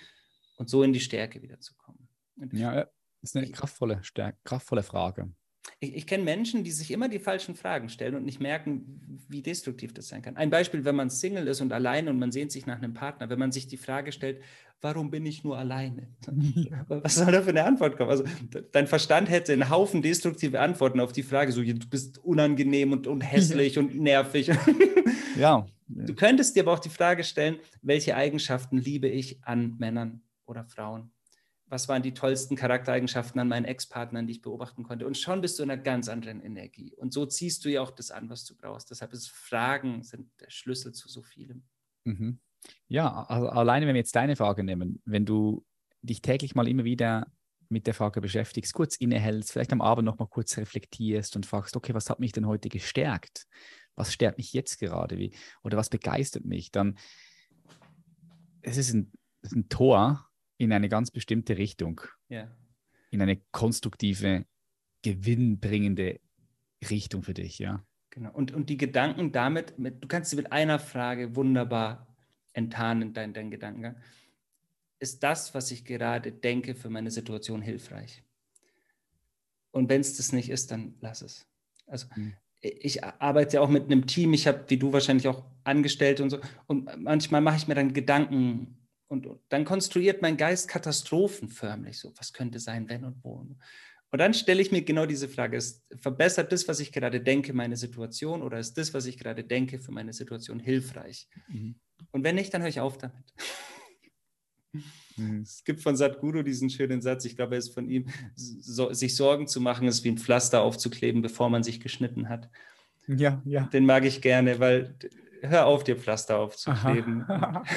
und 0.59 0.69
so 0.69 0.83
in 0.83 0.93
die 0.93 1.01
Stärke 1.01 1.41
wiederzukommen. 1.41 2.07
Ja, 2.53 2.85
das 2.85 2.91
ist 3.31 3.37
eine 3.37 3.51
kraftvolle, 3.51 4.03
kraftvolle 4.45 4.83
Frage. 4.83 5.33
Ich, 5.81 5.95
ich 5.95 6.07
kenne 6.07 6.25
Menschen, 6.25 6.65
die 6.65 6.71
sich 6.71 6.91
immer 6.91 7.09
die 7.09 7.19
falschen 7.19 7.55
Fragen 7.55 7.89
stellen 7.89 8.15
und 8.15 8.25
nicht 8.25 8.41
merken, 8.41 9.21
wie 9.29 9.43
destruktiv 9.43 9.93
das 9.93 10.09
sein 10.09 10.23
kann. 10.23 10.37
Ein 10.37 10.51
Beispiel, 10.51 10.85
wenn 10.85 10.97
man 10.97 11.11
Single 11.11 11.47
ist 11.47 11.61
und 11.61 11.73
alleine 11.73 12.11
und 12.11 12.19
man 12.19 12.33
sehnt 12.33 12.53
sich 12.53 12.67
nach 12.67 12.79
einem 12.79 12.95
Partner, 12.95 13.29
wenn 13.31 13.39
man 13.39 13.53
sich 13.53 13.67
die 13.67 13.77
Frage 13.77 14.13
stellt, 14.13 14.41
warum 14.81 15.11
bin 15.11 15.27
ich 15.27 15.45
nur 15.45 15.59
alleine? 15.59 16.09
Was 16.89 17.17
soll 17.17 17.33
da 17.33 17.43
für 17.43 17.51
eine 17.51 17.65
Antwort 17.65 17.97
kommen? 17.97 18.11
Also 18.11 18.25
dein 18.73 18.87
Verstand 18.87 19.29
hätte 19.29 19.53
einen 19.53 19.71
Haufen 19.71 20.03
destruktive 20.03 20.61
Antworten 20.61 21.01
auf 21.01 21.13
die 21.13 21.23
Frage, 21.23 21.53
so 21.53 21.63
du 21.63 21.89
bist 21.89 22.19
unangenehm 22.19 22.93
und, 22.93 23.07
und 23.07 23.21
hässlich 23.21 23.79
und 23.79 23.99
nervig. 23.99 24.51
Ja. 25.39 25.67
Du 25.87 26.15
könntest 26.15 26.57
dir 26.57 26.65
aber 26.65 26.73
auch 26.73 26.79
die 26.81 26.89
Frage 26.89 27.23
stellen, 27.23 27.59
welche 27.81 28.17
Eigenschaften 28.17 28.77
liebe 28.77 29.09
ich 29.09 29.39
an 29.45 29.77
Männern 29.79 30.23
oder 30.47 30.65
Frauen? 30.65 31.13
Was 31.69 31.89
waren 31.89 32.03
die 32.03 32.15
tollsten 32.15 32.57
Charaktereigenschaften 32.57 33.41
an 33.41 33.49
meinen 33.49 33.67
Ex-Partnern, 33.67 34.27
die 34.27 34.35
ich 34.35 34.43
beobachten 34.43 34.85
konnte. 34.85 35.07
Und 35.07 35.19
schon 35.19 35.41
bist 35.41 35.59
du 35.59 35.63
in 35.63 35.71
einer 35.71 35.83
ganz 35.83 36.09
anderen 36.09 36.41
Energie. 36.41 36.95
Und 36.97 37.13
so 37.13 37.27
ziehst 37.27 37.65
du 37.65 37.69
ja 37.69 37.83
auch 37.83 37.91
das 37.91 38.11
an, 38.11 38.31
was 38.31 38.45
du 38.45 38.57
brauchst. 38.57 38.91
Deshalb 38.91 39.13
ist 39.13 39.29
Fragen 39.29 40.03
sind 40.03 40.29
der 40.41 40.51
Schlüssel 40.51 40.93
zu 40.93 41.09
so 41.09 41.23
vielem. 41.23 41.65
Mhm. 42.05 42.41
Ja, 42.89 43.25
also 43.25 43.49
alleine 43.49 43.87
wenn 43.87 43.95
wir 43.95 44.01
jetzt 44.01 44.17
deine 44.17 44.37
Frage 44.37 44.65
nehmen, 44.65 45.01
wenn 45.05 45.27
du 45.27 45.65
dich 46.03 46.23
täglich 46.23 46.55
mal 46.55 46.69
immer 46.69 46.85
wieder 46.85 47.31
mit 47.69 47.87
der 47.87 47.95
Frage 47.95 48.21
beschäftigst, 48.21 48.73
kurz 48.73 48.97
innehältst, 48.97 49.53
vielleicht 49.53 49.73
am 49.73 49.83
Abend 49.83 50.07
noch 50.07 50.19
mal 50.19 50.27
kurz 50.27 50.57
reflektierst 50.57 51.37
und 51.37 51.45
fragst, 51.45 51.77
okay, 51.77 51.93
was 51.93 52.09
hat 52.09 52.19
mich 52.19 52.33
denn 52.33 52.47
heute 52.47 52.71
gestärkt? 52.71 53.47
Was 53.95 54.13
stärkt 54.13 54.39
mich 54.39 54.55
jetzt 54.55 54.79
gerade? 54.79 55.19
Wie, 55.19 55.35
oder 55.63 55.77
was 55.77 55.91
begeistert 55.91 56.47
mich? 56.47 56.73
Dann 56.73 56.99
es 58.63 58.77
ist 58.77 58.95
ein, 58.95 59.13
ein 59.53 59.69
Tor 59.69 60.28
in 60.59 60.73
eine 60.73 60.89
ganz 60.89 61.11
bestimmte 61.11 61.57
Richtung. 61.57 62.03
Ja. 62.29 62.51
In 63.11 63.23
eine 63.23 63.41
konstruktive, 63.53 64.45
gewinnbringende 65.03 66.21
Richtung 66.91 67.23
für 67.23 67.35
dich, 67.35 67.59
ja. 67.59 67.85
Genau. 68.11 68.33
Und, 68.33 68.53
und 68.53 68.69
die 68.69 68.77
Gedanken 68.77 69.33
damit, 69.33 69.79
mit, 69.79 70.03
du 70.03 70.09
kannst 70.09 70.31
sie 70.31 70.37
mit 70.37 70.53
einer 70.53 70.79
Frage 70.79 71.37
wunderbar 71.37 72.07
enttarnen, 72.53 73.15
dein, 73.15 73.33
dein 73.33 73.51
Gedankengang. 73.51 73.97
Ist 74.99 75.23
das, 75.23 75.55
was 75.55 75.71
ich 75.71 75.85
gerade 75.85 76.33
denke, 76.33 76.75
für 76.75 76.91
meine 76.91 77.11
Situation 77.11 77.63
hilfreich? 77.63 78.25
Und 79.71 79.89
wenn 79.89 80.01
es 80.01 80.17
das 80.17 80.33
nicht 80.33 80.51
ist, 80.51 80.71
dann 80.71 80.95
lass 81.01 81.23
es. 81.23 81.47
Also 81.87 82.07
mhm. 82.17 82.35
ich 82.61 83.05
arbeite 83.05 83.61
auch 83.61 83.69
mit 83.69 83.85
einem 83.85 84.07
Team, 84.07 84.33
ich 84.33 84.47
habe, 84.49 84.65
wie 84.69 84.79
du 84.79 84.93
wahrscheinlich 84.93 85.29
auch 85.29 85.45
Angestellte 85.63 86.23
und 86.23 86.31
so, 86.31 86.41
und 86.67 86.89
manchmal 86.99 87.43
mache 87.43 87.59
ich 87.59 87.69
mir 87.69 87.75
dann 87.75 87.93
Gedanken 87.93 88.78
und, 89.09 89.27
und 89.27 89.41
dann 89.49 89.65
konstruiert 89.65 90.23
mein 90.23 90.37
Geist 90.37 90.69
Katastrophen 90.69 91.49
förmlich. 91.49 91.99
So, 91.99 92.13
was 92.17 92.33
könnte 92.33 92.61
sein, 92.61 92.89
wenn 92.89 93.05
und 93.05 93.23
wo? 93.25 93.47
Und 94.11 94.19
dann 94.19 94.33
stelle 94.33 94.63
ich 94.63 94.71
mir 94.71 94.83
genau 94.83 95.07
diese 95.07 95.29
Frage: 95.29 95.57
ist, 95.57 95.85
Verbessert 95.97 96.53
das, 96.53 96.69
was 96.69 96.81
ich 96.81 96.93
gerade 96.93 97.21
denke, 97.21 97.53
meine 97.53 97.77
Situation 97.77 98.43
oder 98.43 98.59
ist 98.59 98.77
das, 98.79 98.95
was 98.95 99.07
ich 99.07 99.19
gerade 99.19 99.45
denke, 99.45 99.79
für 99.79 99.93
meine 99.93 100.13
Situation 100.13 100.61
hilfreich? 100.61 101.29
Mhm. 101.49 101.75
Und 102.13 102.25
wenn 102.25 102.37
nicht, 102.37 102.53
dann 102.55 102.63
höre 102.63 102.69
ich 102.69 102.81
auf 102.81 102.99
damit. 102.99 103.25
Mhm. 105.17 105.43
Es 105.43 105.65
gibt 105.65 105.83
von 105.83 105.97
Sadhguru 105.97 106.43
diesen 106.43 106.71
schönen 106.71 107.03
Satz, 107.03 107.25
ich 107.25 107.37
glaube, 107.37 107.57
er 107.57 107.59
ist 107.59 107.75
von 107.75 107.89
ihm, 107.89 108.07
so, 108.37 108.93
sich 108.93 109.17
Sorgen 109.17 109.47
zu 109.47 109.61
machen, 109.61 109.89
ist 109.89 110.05
wie 110.05 110.11
ein 110.11 110.19
Pflaster 110.19 110.63
aufzukleben, 110.63 111.23
bevor 111.23 111.51
man 111.51 111.63
sich 111.63 111.81
geschnitten 111.81 112.29
hat. 112.29 112.49
Ja, 113.07 113.43
ja. 113.45 113.65
Den 113.73 113.87
mag 113.87 114.05
ich 114.05 114.21
gerne, 114.21 114.61
weil 114.61 114.95
hör 115.43 115.67
auf, 115.67 115.85
dir 115.85 115.97
Pflaster 115.97 116.39
aufzukleben. 116.39 117.25
Aha, 117.29 117.65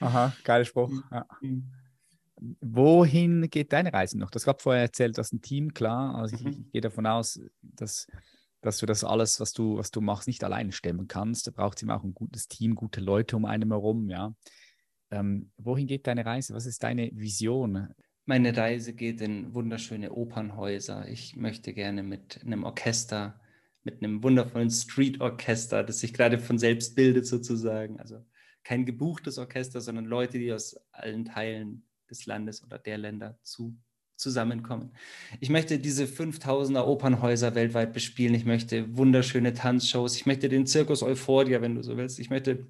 Aha 0.00 0.32
geiler 0.44 0.64
Spruch. 0.64 0.92
Ja. 1.10 1.26
Mhm. 1.40 1.70
Wohin 2.60 3.48
geht 3.48 3.72
deine 3.72 3.92
Reise 3.92 4.18
noch? 4.18 4.30
Hast 4.34 4.44
gerade 4.44 4.62
vorher 4.62 4.82
erzählt, 4.82 5.16
du 5.16 5.20
hast 5.20 5.32
ein 5.32 5.40
Team, 5.40 5.72
klar. 5.72 6.14
Also 6.16 6.36
ich, 6.36 6.44
mhm. 6.44 6.68
gehe 6.72 6.80
davon 6.80 7.06
aus, 7.06 7.40
dass, 7.62 8.06
dass 8.60 8.78
du 8.78 8.86
das 8.86 9.04
alles, 9.04 9.40
was 9.40 9.52
du, 9.52 9.78
was 9.78 9.90
du 9.90 10.00
machst, 10.00 10.26
nicht 10.26 10.44
alleine 10.44 10.72
stemmen 10.72 11.08
kannst. 11.08 11.46
Da 11.46 11.52
braucht 11.52 11.78
es 11.78 11.82
immer 11.82 11.96
auch 11.96 12.04
ein 12.04 12.14
gutes 12.14 12.48
Team, 12.48 12.74
gute 12.74 13.00
Leute 13.00 13.36
um 13.36 13.44
einen 13.44 13.70
herum, 13.70 14.10
ja. 14.10 14.34
Ähm, 15.10 15.52
wohin 15.56 15.86
geht 15.86 16.06
deine 16.06 16.26
Reise? 16.26 16.54
Was 16.54 16.66
ist 16.66 16.82
deine 16.82 17.10
Vision? 17.14 17.88
Meine 18.26 18.56
Reise 18.56 18.94
geht 18.94 19.20
in 19.20 19.54
wunderschöne 19.54 20.12
Opernhäuser. 20.12 21.08
Ich 21.08 21.36
möchte 21.36 21.72
gerne 21.72 22.02
mit 22.02 22.40
einem 22.42 22.64
Orchester 22.64 23.40
mit 23.84 24.02
einem 24.02 24.22
wundervollen 24.22 24.70
Street-Orchester, 24.70 25.84
das 25.84 26.00
sich 26.00 26.12
gerade 26.12 26.38
von 26.38 26.58
selbst 26.58 26.96
bildet 26.96 27.26
sozusagen. 27.26 28.00
Also 28.00 28.24
kein 28.64 28.86
gebuchtes 28.86 29.38
Orchester, 29.38 29.80
sondern 29.80 30.06
Leute, 30.06 30.38
die 30.38 30.52
aus 30.52 30.76
allen 30.92 31.26
Teilen 31.26 31.86
des 32.10 32.26
Landes 32.26 32.64
oder 32.64 32.78
der 32.78 32.98
Länder 32.98 33.38
zu, 33.42 33.76
zusammenkommen. 34.16 34.92
Ich 35.40 35.50
möchte 35.50 35.78
diese 35.78 36.04
5000er 36.06 36.86
Opernhäuser 36.86 37.54
weltweit 37.54 37.92
bespielen. 37.92 38.34
Ich 38.34 38.46
möchte 38.46 38.96
wunderschöne 38.96 39.52
Tanzshows. 39.52 40.16
Ich 40.16 40.26
möchte 40.26 40.48
den 40.48 40.66
Zirkus 40.66 41.02
Euphoria, 41.02 41.60
wenn 41.60 41.74
du 41.74 41.82
so 41.82 41.96
willst. 41.96 42.18
Ich 42.18 42.30
möchte 42.30 42.66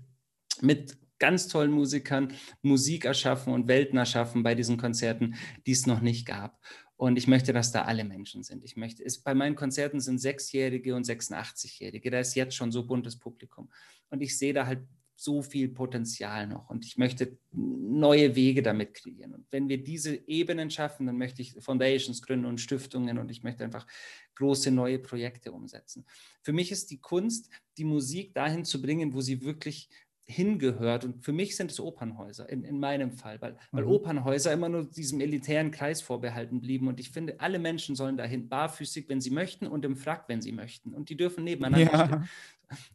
mit 0.60 0.96
ganz 1.18 1.48
tollen 1.48 1.70
Musikern 1.70 2.32
Musik 2.62 3.04
erschaffen 3.04 3.52
und 3.52 3.68
Welten 3.68 3.98
erschaffen 3.98 4.42
bei 4.42 4.54
diesen 4.54 4.76
Konzerten, 4.76 5.36
die 5.66 5.72
es 5.72 5.86
noch 5.86 6.00
nicht 6.00 6.26
gab. 6.26 6.60
Und 6.96 7.16
ich 7.16 7.26
möchte, 7.26 7.52
dass 7.52 7.72
da 7.72 7.82
alle 7.82 8.04
Menschen 8.04 8.42
sind. 8.44 8.64
Ich 8.64 8.76
möchte, 8.76 9.04
es, 9.04 9.18
bei 9.18 9.34
meinen 9.34 9.56
Konzerten 9.56 10.00
sind 10.00 10.18
Sechsjährige 10.18 10.94
und 10.94 11.06
86-Jährige. 11.06 12.10
Da 12.10 12.20
ist 12.20 12.34
jetzt 12.34 12.54
schon 12.54 12.70
so 12.70 12.86
buntes 12.86 13.18
Publikum. 13.18 13.70
Und 14.10 14.20
ich 14.20 14.38
sehe 14.38 14.52
da 14.52 14.66
halt 14.66 14.86
so 15.16 15.42
viel 15.42 15.68
Potenzial 15.68 16.46
noch. 16.46 16.70
Und 16.70 16.84
ich 16.84 16.98
möchte 16.98 17.38
neue 17.52 18.34
Wege 18.34 18.62
damit 18.62 18.94
kreieren. 18.94 19.34
Und 19.34 19.46
wenn 19.50 19.68
wir 19.68 19.82
diese 19.82 20.16
Ebenen 20.28 20.70
schaffen, 20.70 21.06
dann 21.06 21.18
möchte 21.18 21.42
ich 21.42 21.54
Foundations 21.60 22.20
gründen 22.22 22.46
und 22.46 22.60
Stiftungen 22.60 23.18
und 23.18 23.30
ich 23.30 23.42
möchte 23.42 23.64
einfach 23.64 23.86
große 24.34 24.70
neue 24.72 24.98
Projekte 24.98 25.52
umsetzen. 25.52 26.04
Für 26.42 26.52
mich 26.52 26.72
ist 26.72 26.90
die 26.90 27.00
Kunst, 27.00 27.48
die 27.78 27.84
Musik 27.84 28.34
dahin 28.34 28.64
zu 28.64 28.82
bringen, 28.82 29.14
wo 29.14 29.20
sie 29.20 29.42
wirklich 29.42 29.88
hingehört. 30.26 31.04
Und 31.04 31.22
für 31.22 31.32
mich 31.32 31.56
sind 31.56 31.70
es 31.70 31.80
Opernhäuser, 31.80 32.48
in, 32.48 32.64
in 32.64 32.80
meinem 32.80 33.12
Fall, 33.12 33.40
weil, 33.40 33.56
weil 33.72 33.84
mhm. 33.84 33.90
Opernhäuser 33.90 34.52
immer 34.52 34.68
nur 34.68 34.84
diesem 34.84 35.20
elitären 35.20 35.70
Kreis 35.70 36.00
vorbehalten 36.00 36.60
blieben. 36.60 36.88
Und 36.88 36.98
ich 36.98 37.10
finde, 37.10 37.40
alle 37.40 37.58
Menschen 37.58 37.94
sollen 37.94 38.16
dahin 38.16 38.48
barfüßig, 38.48 39.08
wenn 39.08 39.20
sie 39.20 39.30
möchten, 39.30 39.66
und 39.66 39.84
im 39.84 39.96
Frack, 39.96 40.24
wenn 40.28 40.40
sie 40.40 40.52
möchten. 40.52 40.94
Und 40.94 41.10
die 41.10 41.16
dürfen 41.16 41.44
nebeneinander 41.44 41.92
ja. 41.92 42.06
stehen. 42.06 42.28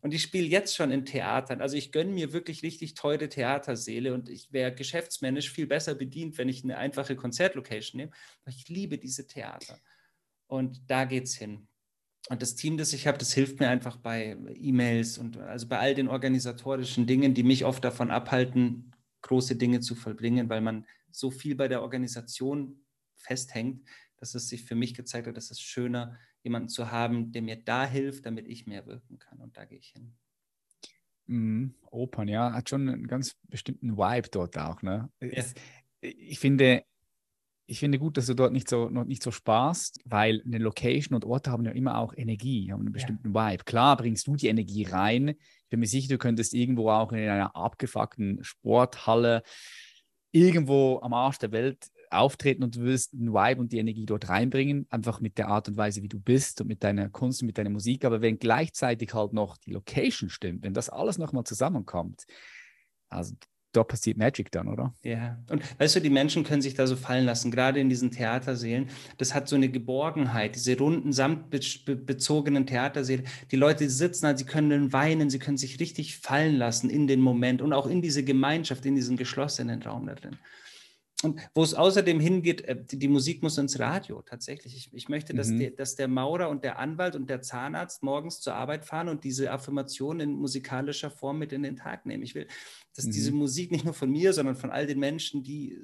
Und 0.01 0.13
ich 0.13 0.23
spiele 0.23 0.47
jetzt 0.47 0.75
schon 0.75 0.91
in 0.91 1.05
Theatern. 1.05 1.61
Also 1.61 1.77
ich 1.77 1.91
gönne 1.91 2.11
mir 2.11 2.33
wirklich 2.33 2.63
richtig 2.63 2.95
teure 2.95 3.29
Theaterseele 3.29 4.13
und 4.13 4.27
ich 4.27 4.51
wäre 4.51 4.73
geschäftsmännisch 4.73 5.51
viel 5.51 5.67
besser 5.67 5.95
bedient, 5.95 6.37
wenn 6.37 6.49
ich 6.49 6.63
eine 6.63 6.77
einfache 6.77 7.15
Konzertlocation 7.15 7.99
nehme. 7.99 8.11
Aber 8.41 8.55
ich 8.55 8.67
liebe 8.67 8.97
diese 8.97 9.27
Theater. 9.27 9.79
Und 10.47 10.89
da 10.89 11.05
geht 11.05 11.25
es 11.25 11.35
hin. 11.35 11.68
Und 12.29 12.43
das 12.43 12.55
Team, 12.55 12.77
das 12.77 12.93
ich 12.93 13.07
habe, 13.07 13.17
das 13.17 13.33
hilft 13.33 13.59
mir 13.59 13.69
einfach 13.69 13.97
bei 13.97 14.37
E-Mails 14.53 15.17
und 15.17 15.37
also 15.37 15.67
bei 15.67 15.79
all 15.79 15.95
den 15.95 16.07
organisatorischen 16.07 17.07
Dingen, 17.07 17.33
die 17.33 17.41
mich 17.41 17.65
oft 17.65 17.83
davon 17.83 18.11
abhalten, 18.11 18.91
große 19.23 19.55
Dinge 19.55 19.79
zu 19.79 19.95
vollbringen, 19.95 20.47
weil 20.47 20.61
man 20.61 20.85
so 21.09 21.31
viel 21.31 21.55
bei 21.55 21.67
der 21.67 21.81
Organisation 21.81 22.85
festhängt, 23.15 23.83
dass 24.17 24.35
es 24.35 24.47
sich 24.47 24.63
für 24.63 24.75
mich 24.75 24.93
gezeigt 24.93 25.25
hat, 25.25 25.37
dass 25.37 25.49
es 25.49 25.59
schöner, 25.59 26.19
jemanden 26.43 26.69
zu 26.69 26.91
haben, 26.91 27.31
der 27.31 27.41
mir 27.41 27.55
da 27.55 27.85
hilft, 27.85 28.27
damit 28.27 28.47
ich 28.47 28.67
mehr 28.67 28.85
wirken 28.85 29.17
kann. 29.17 29.39
Und 29.39 29.57
da 29.57 29.65
gehe 29.65 29.79
ich 29.79 29.87
hin. 29.87 30.13
Mm, 31.25 31.71
Opern, 31.89 32.27
ja, 32.27 32.53
hat 32.53 32.69
schon 32.69 32.87
einen 32.87 33.07
ganz 33.07 33.37
bestimmten 33.47 33.97
Vibe 33.97 34.29
dort 34.29 34.55
auch. 34.55 34.83
Ne? 34.83 35.09
Ja. 35.19 35.43
Ich 36.01 36.39
finde, 36.39 36.83
ich 37.69 37.79
finde 37.79 37.99
gut, 37.99 38.17
dass 38.17 38.25
du 38.25 38.33
dort 38.33 38.51
nicht 38.51 38.67
so, 38.67 38.89
noch 38.89 39.05
nicht 39.05 39.21
so 39.21 39.31
sparst, 39.31 39.99
weil 40.05 40.41
eine 40.43 40.57
Location 40.57 41.15
und 41.15 41.23
Orte 41.23 41.51
haben 41.51 41.65
ja 41.65 41.71
immer 41.71 41.99
auch 41.99 42.13
Energie, 42.15 42.71
haben 42.71 42.81
einen 42.81 42.91
bestimmten 42.91 43.33
ja. 43.33 43.51
Vibe. 43.51 43.63
Klar 43.63 43.95
bringst 43.95 44.25
du 44.25 44.35
die 44.35 44.47
Energie 44.47 44.83
rein. 44.85 45.29
Ich 45.29 45.69
bin 45.69 45.79
mir 45.79 45.87
sicher, 45.87 46.09
du 46.09 46.17
könntest 46.17 46.53
irgendwo 46.53 46.89
auch 46.89 47.11
in 47.11 47.19
einer 47.19 47.55
abgefuckten 47.55 48.43
Sporthalle 48.43 49.43
irgendwo 50.31 50.99
am 51.01 51.13
Arsch 51.13 51.37
der 51.37 51.51
Welt 51.51 51.87
auftreten 52.09 52.63
und 52.63 52.75
du 52.75 52.81
wirst 52.81 53.13
einen 53.13 53.33
Vibe 53.33 53.61
und 53.61 53.71
die 53.71 53.77
Energie 53.77 54.07
dort 54.07 54.29
reinbringen, 54.29 54.87
einfach 54.89 55.21
mit 55.21 55.37
der 55.37 55.47
Art 55.49 55.67
und 55.67 55.77
Weise, 55.77 56.01
wie 56.01 56.09
du 56.09 56.19
bist 56.19 56.61
und 56.61 56.67
mit 56.67 56.83
deiner 56.83 57.09
Kunst 57.09 57.41
und 57.41 57.45
mit 57.45 57.59
deiner 57.59 57.69
Musik. 57.69 58.03
Aber 58.03 58.21
wenn 58.21 58.39
gleichzeitig 58.39 59.13
halt 59.13 59.33
noch 59.33 59.57
die 59.57 59.71
Location 59.71 60.29
stimmt, 60.29 60.63
wenn 60.63 60.73
das 60.73 60.89
alles 60.89 61.19
nochmal 61.19 61.43
zusammenkommt, 61.43 62.25
also 63.09 63.35
da 63.71 63.83
passiert 63.83 64.17
Magic 64.17 64.51
dann, 64.51 64.67
oder? 64.67 64.93
Ja, 65.03 65.37
und 65.49 65.61
weißt 65.79 65.97
du, 65.97 66.01
die 66.01 66.09
Menschen 66.09 66.43
können 66.43 66.61
sich 66.61 66.73
da 66.73 66.87
so 66.87 66.95
fallen 66.95 67.25
lassen, 67.25 67.51
gerade 67.51 67.79
in 67.79 67.89
diesen 67.89 68.09
Theatersälen. 68.09 68.89
Das 69.17 69.35
hat 69.35 69.47
so 69.47 69.55
eine 69.55 69.69
Geborgenheit, 69.69 70.55
diese 70.55 70.77
runden, 70.77 71.13
samtbezogenen 71.13 72.65
Theatersäle. 72.65 73.23
Die 73.51 73.55
Leute 73.55 73.89
sitzen 73.89 74.25
da, 74.25 74.35
sie 74.35 74.45
können 74.45 74.91
weinen, 74.91 75.29
sie 75.29 75.39
können 75.39 75.57
sich 75.57 75.79
richtig 75.79 76.17
fallen 76.17 76.55
lassen 76.55 76.89
in 76.89 77.07
den 77.07 77.21
Moment 77.21 77.61
und 77.61 77.73
auch 77.73 77.87
in 77.87 78.01
diese 78.01 78.23
Gemeinschaft, 78.23 78.85
in 78.85 78.95
diesen 78.95 79.17
geschlossenen 79.17 79.81
Raum 79.83 80.07
da 80.07 80.15
drin. 80.15 80.37
und 81.21 81.39
wo 81.53 81.61
es 81.61 81.75
außerdem 81.75 82.19
hingeht, 82.19 82.61
äh, 82.61 82.75
die, 82.75 82.97
die, 82.97 83.07
Musik 83.07 83.43
muss 83.43 83.57
ins 83.59 83.77
Radio 83.77 84.23
tatsächlich. 84.23 84.75
Ich, 84.75 84.93
ich 84.93 85.09
möchte, 85.09 85.35
dass, 85.35 85.49
mhm. 85.49 85.59
der, 85.59 85.71
dass 85.71 85.95
der 85.95 86.07
Maurer 86.07 86.49
und 86.49 86.63
der 86.63 86.79
Anwalt 86.79 87.15
und 87.15 87.29
der 87.29 87.41
Zahnarzt 87.41 88.01
morgens 88.01 88.39
zur 88.41 88.55
Arbeit 88.55 88.85
fahren 88.85 89.09
und 89.09 89.23
diese 89.23 89.51
Affirmation 89.51 90.21
in 90.21 90.31
musikalischer 90.31 91.11
Form 91.11 91.37
mit 91.37 91.53
in 91.53 91.61
den 91.61 91.75
Tag 91.75 92.05
nehmen. 92.05 92.23
Ich 92.23 92.35
will, 92.35 92.47
dass 92.99 93.07
mhm. 93.07 93.11
diese 93.11 93.31
Musik 93.31 93.71
nicht 93.71 93.85
nur 93.85 93.93
von 93.93 94.11
mir, 94.11 94.33
sondern 94.33 94.55
von 94.55 94.69
all 94.69 94.85
den 94.85 94.99
Menschen, 94.99 95.43
die 95.43 95.73
äh, 95.73 95.77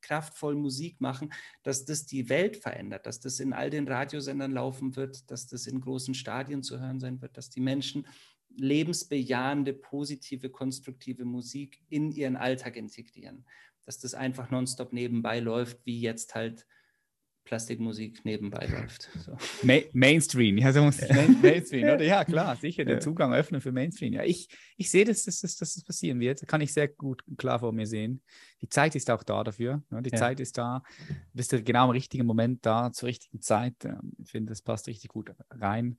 kraftvoll 0.00 0.54
Musik 0.54 1.00
machen, 1.00 1.32
dass 1.62 1.84
das 1.84 2.06
die 2.06 2.28
Welt 2.28 2.56
verändert, 2.56 3.06
dass 3.06 3.20
das 3.20 3.38
in 3.40 3.52
all 3.52 3.70
den 3.70 3.86
Radiosendern 3.86 4.50
laufen 4.52 4.96
wird, 4.96 5.30
dass 5.30 5.46
das 5.46 5.66
in 5.66 5.80
großen 5.80 6.14
Stadien 6.14 6.62
zu 6.62 6.80
hören 6.80 6.98
sein 6.98 7.20
wird, 7.20 7.36
dass 7.36 7.50
die 7.50 7.60
Menschen 7.60 8.06
lebensbejahende, 8.54 9.72
positive, 9.72 10.50
konstruktive 10.50 11.24
Musik 11.24 11.80
in 11.88 12.10
ihren 12.10 12.36
Alltag 12.36 12.76
integrieren 12.76 13.44
dass 13.84 13.98
das 13.98 14.14
einfach 14.14 14.50
nonstop 14.50 14.92
nebenbei 14.92 15.40
läuft, 15.40 15.84
wie 15.84 16.00
jetzt 16.00 16.34
halt 16.34 16.66
Plastikmusik 17.44 18.24
nebenbei 18.24 18.66
läuft. 18.66 19.10
So. 19.18 19.36
Ma 19.62 19.78
Mainstream, 19.92 20.58
ja, 20.58 20.72
so 20.72 20.82
muss 20.82 21.00
Main 21.08 21.40
Mainstream, 21.42 21.84
oder? 21.84 22.02
Ja, 22.02 22.24
klar, 22.24 22.56
sicher, 22.56 22.84
den 22.84 23.00
Zugang 23.00 23.34
öffnen 23.34 23.60
für 23.60 23.72
Mainstream. 23.72 24.12
Ja, 24.12 24.22
ich, 24.22 24.48
ich 24.76 24.90
sehe, 24.90 25.04
dass, 25.04 25.24
dass, 25.24 25.40
dass, 25.40 25.56
dass 25.56 25.74
das 25.74 25.84
passieren 25.84 26.20
wird. 26.20 26.46
Kann 26.46 26.60
ich 26.60 26.72
sehr 26.72 26.88
gut 26.88 27.22
klar 27.36 27.58
vor 27.58 27.72
mir 27.72 27.86
sehen. 27.86 28.22
Die 28.60 28.68
Zeit 28.68 28.94
ist 28.94 29.10
auch 29.10 29.22
da 29.22 29.42
dafür. 29.42 29.82
Ja, 29.90 30.00
die 30.00 30.10
ja. 30.10 30.18
Zeit 30.18 30.40
ist 30.40 30.56
da. 30.56 30.82
Du 31.08 31.14
bist 31.34 31.50
genau 31.64 31.86
im 31.86 31.90
richtigen 31.90 32.26
Moment 32.26 32.64
da, 32.64 32.92
zur 32.92 33.08
richtigen 33.08 33.40
Zeit. 33.40 33.74
Ich 34.22 34.30
finde, 34.30 34.50
das 34.50 34.62
passt 34.62 34.86
richtig 34.86 35.08
gut 35.08 35.32
rein. 35.50 35.96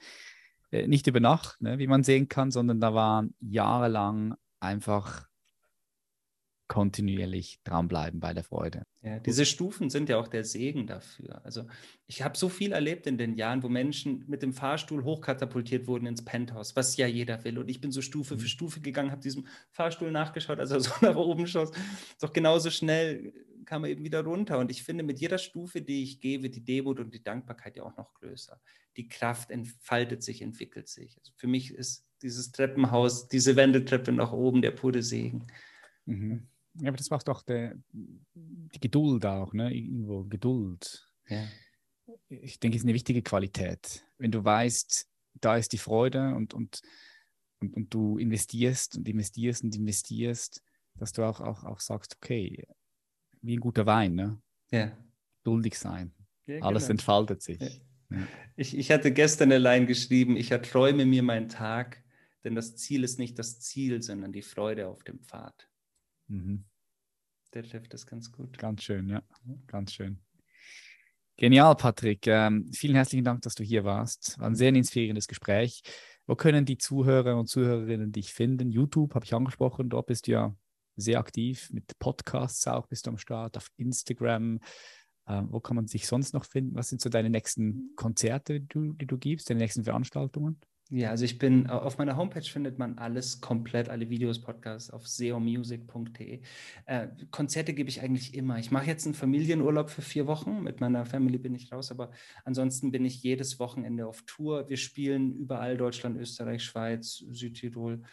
Äh, 0.72 0.88
nicht 0.88 1.08
über 1.08 1.20
Nacht, 1.20 1.62
ne, 1.62 1.78
wie 1.78 1.88
man 1.88 2.04
sehen 2.04 2.28
kann, 2.30 2.52
sondern 2.52 2.80
da 2.80 2.94
waren 2.94 3.36
jahrelang 3.40 4.36
einfach 4.60 5.28
kontinuierlich 6.68 7.60
dranbleiben 7.64 8.20
bei 8.20 8.34
der 8.34 8.44
Freude. 8.44 8.84
Ja, 9.02 9.20
diese 9.20 9.46
Stufen 9.46 9.90
sind 9.90 10.10
ja 10.10 10.18
auch 10.18 10.28
der 10.28 10.46
Segen 10.46 10.88
dafür. 10.88 11.44
Also 11.44 11.66
ich 12.08 12.22
habe 12.22 12.38
so 12.38 12.48
viel 12.48 12.72
erlebt 12.72 13.06
in 13.06 13.18
den 13.18 13.36
Jahren, 13.36 13.64
wo 13.64 13.70
Menschen 13.70 14.24
mit 14.28 14.42
dem 14.42 14.54
Fahrstuhl 14.54 15.04
hochkatapultiert 15.04 15.88
wurden 15.88 16.06
ins 16.06 16.24
Penthouse, 16.24 16.76
was 16.76 16.96
ja 16.96 17.06
jeder 17.06 17.44
will. 17.44 17.60
Und 17.60 17.70
ich 17.70 17.82
bin 17.82 17.92
so 17.92 18.02
Stufe 18.02 18.38
für 18.38 18.44
mhm. 18.44 18.48
Stufe 18.48 18.80
gegangen, 18.80 19.12
habe 19.12 19.22
diesem 19.22 19.46
Fahrstuhl 19.72 20.12
nachgeschaut, 20.12 20.60
als 20.60 20.72
er 20.72 20.80
so 20.80 20.92
nach 21.02 21.16
oben 21.16 21.48
schoss. 21.48 21.72
Doch 22.22 22.32
genauso 22.32 22.70
schnell 22.70 23.34
kam 23.66 23.84
er 23.84 23.92
eben 23.92 24.04
wieder 24.04 24.24
runter. 24.24 24.58
Und 24.60 24.72
ich 24.72 24.84
finde, 24.84 25.04
mit 25.04 25.20
jeder 25.20 25.38
Stufe, 25.38 25.82
die 25.82 26.04
ich 26.04 26.22
gehe, 26.22 26.42
wird 26.44 26.56
die 26.56 26.64
Demut 26.64 27.00
und 27.00 27.14
die 27.14 27.24
Dankbarkeit 27.24 27.76
ja 27.76 27.84
auch 27.84 27.98
noch 27.98 28.14
größer. 28.14 28.60
Die 28.98 29.08
Kraft 29.08 29.52
entfaltet 29.52 30.24
sich, 30.24 30.42
entwickelt 30.42 30.88
sich. 30.88 31.18
Also 31.20 31.34
für 31.36 31.48
mich 31.48 31.74
ist 31.74 32.06
dieses 32.22 32.52
Treppenhaus, 32.52 33.28
diese 33.28 33.56
Wendetreppe 33.56 34.12
nach 34.12 34.32
oben 34.32 34.62
der 34.62 34.72
pure 34.72 35.04
Segen. 35.04 35.48
Mhm. 36.06 36.48
Ja, 36.76 36.88
aber 36.88 36.98
das 36.98 37.10
macht 37.10 37.30
auch 37.30 37.44
der, 37.44 37.76
die 37.92 38.80
Geduld 38.80 39.26
auch, 39.26 39.54
ne? 39.54 39.74
Irgendwo 39.74 40.24
Geduld. 40.24 41.08
Ja. 41.28 41.44
Ich 42.30 42.60
denke, 42.60 42.76
es 42.76 42.82
ist 42.82 42.86
eine 42.86 42.96
wichtige 42.96 43.22
Qualität. 43.22 44.06
Wenn 44.18 44.32
du 44.32 44.44
weißt, 44.44 45.08
da 45.36 45.58
ist 45.58 45.72
die 45.72 45.78
Freude 45.78 46.34
und, 46.36 46.54
und, 46.54 46.82
und, 47.60 47.76
und 47.76 47.94
du 47.94 48.18
investierst 48.18 48.98
und 48.98 49.08
investierst 49.08 49.64
und 49.64 49.76
investierst, 49.76 50.62
dass 50.96 51.12
du 51.12 51.24
auch, 51.24 51.42
auch, 51.42 51.64
auch 51.64 51.80
sagst, 51.80 52.18
okay, 52.18 52.66
wie 53.42 53.58
ein 53.58 53.62
guter 53.62 53.86
Wein, 53.86 54.16
ne? 54.16 54.42
Ja. 54.72 54.98
Geduldig 55.44 55.78
sein. 55.78 56.14
Ja, 56.46 56.60
Alles 56.62 56.84
genau. 56.84 56.94
entfaltet 56.94 57.42
sich. 57.42 57.60
Ja. 57.60 57.70
Ja. 58.10 58.28
Ich, 58.56 58.78
ich 58.78 58.92
hatte 58.92 59.12
gestern 59.12 59.52
allein 59.52 59.88
geschrieben, 59.88 60.38
ich 60.38 60.52
erträume 60.52 61.06
mir 61.06 61.24
meinen 61.24 61.50
Tag, 61.50 62.04
denn 62.44 62.56
das 62.56 62.76
Ziel 62.76 63.04
ist 63.04 63.18
nicht 63.18 63.40
das 63.40 63.60
Ziel, 63.60 64.02
sondern 64.02 64.32
die 64.32 64.42
Freude 64.42 64.88
auf 64.88 65.04
dem 65.04 65.20
Pfad. 65.20 65.70
Mhm. 66.34 66.64
Der 67.54 67.64
trifft 67.64 67.94
das 67.94 68.06
ganz 68.08 68.32
gut. 68.32 68.58
Ganz 68.58 68.84
schön, 68.84 69.08
ja. 69.10 69.22
Ganz 69.68 69.94
schön. 69.94 70.20
Genial, 71.38 71.76
Patrick. 71.76 72.26
Ähm, 72.28 72.72
vielen 72.74 72.96
herzlichen 72.96 73.24
Dank, 73.24 73.42
dass 73.42 73.56
du 73.56 73.64
hier 73.64 73.84
warst. 73.84 74.40
War 74.40 74.48
ein 74.48 74.56
sehr 74.56 74.70
inspirierendes 74.70 75.28
Gespräch. 75.28 75.84
Wo 76.26 76.36
können 76.36 76.66
die 76.66 76.78
Zuhörer 76.78 77.38
und 77.38 77.48
Zuhörerinnen 77.48 78.12
dich 78.12 78.34
finden? 78.34 78.72
YouTube 78.72 79.14
habe 79.14 79.26
ich 79.26 79.34
angesprochen, 79.34 79.90
dort 79.90 80.08
bist 80.08 80.28
du 80.28 80.32
ja 80.32 80.56
sehr 80.96 81.20
aktiv. 81.20 81.70
Mit 81.72 81.98
Podcasts 82.00 82.66
auch 82.68 82.88
bist 82.88 83.06
du 83.06 83.12
am 83.12 83.18
Start, 83.18 83.58
auf 83.58 83.68
Instagram. 83.78 84.60
Ähm, 85.28 85.48
wo 85.52 85.60
kann 85.60 85.76
man 85.76 85.88
sich 85.88 86.08
sonst 86.08 86.34
noch 86.34 86.46
finden? 86.46 86.76
Was 86.76 86.90
sind 86.90 87.02
so 87.02 87.10
deine 87.10 87.30
nächsten 87.30 87.94
Konzerte, 87.96 88.62
die 88.62 88.68
du, 88.68 88.94
die 88.94 89.06
du 89.06 89.18
gibst, 89.18 89.50
deine 89.50 89.60
nächsten 89.60 89.84
Veranstaltungen? 89.84 90.60
Ja, 90.96 91.10
also 91.10 91.26
ich 91.26 91.40
bin 91.40 91.66
auf 91.72 91.98
meiner 91.98 92.18
Homepage 92.18 92.44
findet 92.44 92.78
man 92.78 93.00
alles 93.00 93.42
komplett, 93.42 93.90
alle 93.90 94.12
Videos, 94.12 94.40
Podcasts 94.40 94.92
auf 94.92 95.08
seomusic.de. 95.08 96.42
Äh, 96.86 97.08
Konzerte 97.32 97.74
gebe 97.74 97.90
ich 97.90 98.02
eigentlich 98.02 98.36
immer. 98.36 98.60
Ich 98.60 98.70
mache 98.70 98.86
jetzt 98.86 99.06
einen 99.06 99.16
Familienurlaub 99.16 99.90
für 99.90 100.04
vier 100.04 100.28
Wochen. 100.28 100.62
Mit 100.62 100.82
meiner 100.82 101.08
Family 101.08 101.40
bin 101.40 101.56
ich 101.56 101.72
raus, 101.72 101.90
aber 101.90 102.12
ansonsten 102.46 102.92
bin 102.92 103.06
ich 103.06 103.24
jedes 103.24 103.60
Wochenende 103.60 104.06
auf 104.06 104.22
Tour. 104.28 104.70
Wir 104.70 104.78
spielen 104.78 105.34
überall 105.34 105.78
Deutschland, 105.78 106.16
Österreich, 106.16 106.64
Schweiz, 106.64 107.24
Südtirol. 107.28 108.04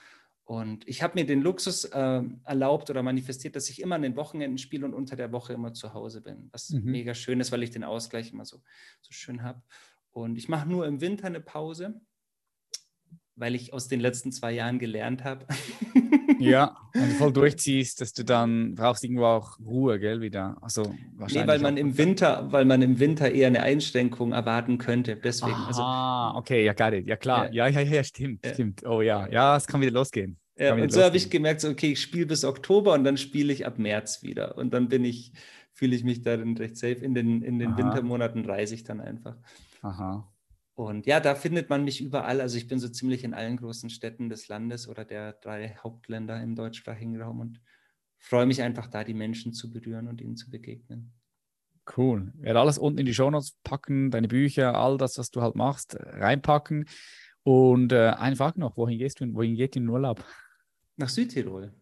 Und 0.44 0.88
ich 0.88 1.02
habe 1.02 1.20
mir 1.20 1.26
den 1.26 1.42
Luxus 1.42 1.84
äh, 1.84 2.22
erlaubt 2.44 2.88
oder 2.88 3.02
manifestiert, 3.02 3.56
dass 3.56 3.68
ich 3.68 3.82
immer 3.82 3.96
an 3.96 4.02
den 4.02 4.16
Wochenenden 4.16 4.56
spiele 4.56 4.86
und 4.86 4.94
unter 4.94 5.16
der 5.16 5.32
Woche 5.32 5.52
immer 5.52 5.74
zu 5.74 5.92
Hause 5.92 6.22
bin. 6.22 6.48
Was 6.50 6.70
mhm. 6.70 6.90
mega 6.90 7.12
schön 7.12 7.40
ist, 7.40 7.52
weil 7.52 7.62
ich 7.62 7.72
den 7.72 7.84
Ausgleich 7.84 8.32
immer 8.32 8.46
so, 8.46 8.62
so 9.02 9.12
schön 9.12 9.42
habe. 9.42 9.60
Und 10.12 10.38
ich 10.38 10.48
mache 10.48 10.66
nur 10.66 10.86
im 10.86 11.02
Winter 11.02 11.26
eine 11.26 11.42
Pause 11.42 12.00
weil 13.40 13.54
ich 13.54 13.72
aus 13.72 13.88
den 13.88 14.00
letzten 14.00 14.32
zwei 14.32 14.52
Jahren 14.52 14.78
gelernt 14.78 15.24
habe. 15.24 15.46
ja, 16.38 16.76
wenn 16.92 17.08
du 17.08 17.14
voll 17.16 17.32
durchziehst, 17.32 18.00
dass 18.00 18.12
du 18.12 18.22
dann 18.22 18.74
brauchst 18.74 19.02
irgendwo 19.02 19.24
auch 19.24 19.58
Ruhe, 19.58 19.98
gell, 19.98 20.20
wieder. 20.20 20.58
Also 20.60 20.94
wahrscheinlich. 21.16 21.42
Nee, 21.42 21.48
weil 21.48 21.58
man 21.58 21.76
im 21.78 21.96
Winter, 21.96 22.52
weil 22.52 22.66
man 22.66 22.82
im 22.82 22.98
Winter 23.00 23.32
eher 23.32 23.46
eine 23.46 23.62
Einschränkung 23.62 24.32
erwarten 24.32 24.76
könnte. 24.76 25.16
Deswegen. 25.16 25.54
Ah, 25.54 26.28
also, 26.28 26.38
okay, 26.38 26.64
ja, 26.64 26.74
got 26.74 26.92
it. 26.92 27.06
Ja, 27.06 27.16
klar. 27.16 27.50
Ja, 27.52 27.66
ja, 27.66 27.80
ja, 27.80 27.90
ja 27.94 28.04
stimmt, 28.04 28.44
ja. 28.44 28.52
stimmt. 28.52 28.84
Oh 28.86 29.00
ja, 29.00 29.26
ja, 29.28 29.56
es 29.56 29.66
kann 29.66 29.80
wieder 29.80 29.92
losgehen. 29.92 30.36
Ja, 30.58 30.74
und 30.74 30.92
so 30.92 31.02
habe 31.02 31.16
ich 31.16 31.30
gemerkt, 31.30 31.62
so, 31.62 31.70
okay, 31.70 31.92
ich 31.92 32.02
spiele 32.02 32.26
bis 32.26 32.44
Oktober 32.44 32.92
und 32.92 33.04
dann 33.04 33.16
spiele 33.16 33.50
ich 33.50 33.66
ab 33.66 33.78
März 33.78 34.22
wieder. 34.22 34.58
Und 34.58 34.74
dann 34.74 34.90
bin 34.90 35.06
ich, 35.06 35.32
fühle 35.72 35.96
ich 35.96 36.04
mich 36.04 36.20
darin 36.20 36.54
recht 36.58 36.76
safe. 36.76 37.02
In 37.02 37.14
den, 37.14 37.40
in 37.40 37.58
den 37.58 37.78
Wintermonaten 37.78 38.44
reise 38.44 38.74
ich 38.74 38.84
dann 38.84 39.00
einfach. 39.00 39.36
Aha. 39.80 40.30
Und 40.80 41.06
ja, 41.06 41.20
da 41.20 41.34
findet 41.34 41.68
man 41.68 41.84
mich 41.84 42.00
überall. 42.00 42.40
Also 42.40 42.56
ich 42.56 42.66
bin 42.66 42.78
so 42.78 42.88
ziemlich 42.88 43.22
in 43.22 43.34
allen 43.34 43.58
großen 43.58 43.90
Städten 43.90 44.30
des 44.30 44.48
Landes 44.48 44.88
oder 44.88 45.04
der 45.04 45.34
drei 45.34 45.76
Hauptländer 45.76 46.42
im 46.42 46.56
deutschsprachigen 46.56 47.20
Raum 47.20 47.40
und 47.40 47.60
freue 48.18 48.46
mich 48.46 48.62
einfach 48.62 48.86
da, 48.86 49.04
die 49.04 49.12
Menschen 49.12 49.52
zu 49.52 49.70
berühren 49.70 50.08
und 50.08 50.22
ihnen 50.22 50.36
zu 50.36 50.48
begegnen. 50.48 51.12
Cool. 51.96 52.32
Ich 52.38 52.44
werde 52.44 52.60
alles 52.60 52.78
unten 52.78 52.98
in 52.98 53.04
die 53.04 53.12
Shownotes 53.12 53.58
packen, 53.62 54.10
deine 54.10 54.28
Bücher, 54.28 54.74
all 54.74 54.96
das, 54.96 55.18
was 55.18 55.30
du 55.30 55.42
halt 55.42 55.54
machst, 55.54 55.98
reinpacken. 56.00 56.86
Und 57.42 57.92
äh, 57.92 58.14
eine 58.16 58.36
Frage 58.36 58.58
noch, 58.58 58.78
wohin 58.78 58.98
gehst 58.98 59.20
du, 59.20 59.34
wohin 59.34 59.56
geht 59.56 59.76
in 59.76 59.82
den 59.82 59.90
Urlaub? 59.90 60.24
Nach 60.96 61.10
Südtirol. 61.10 61.74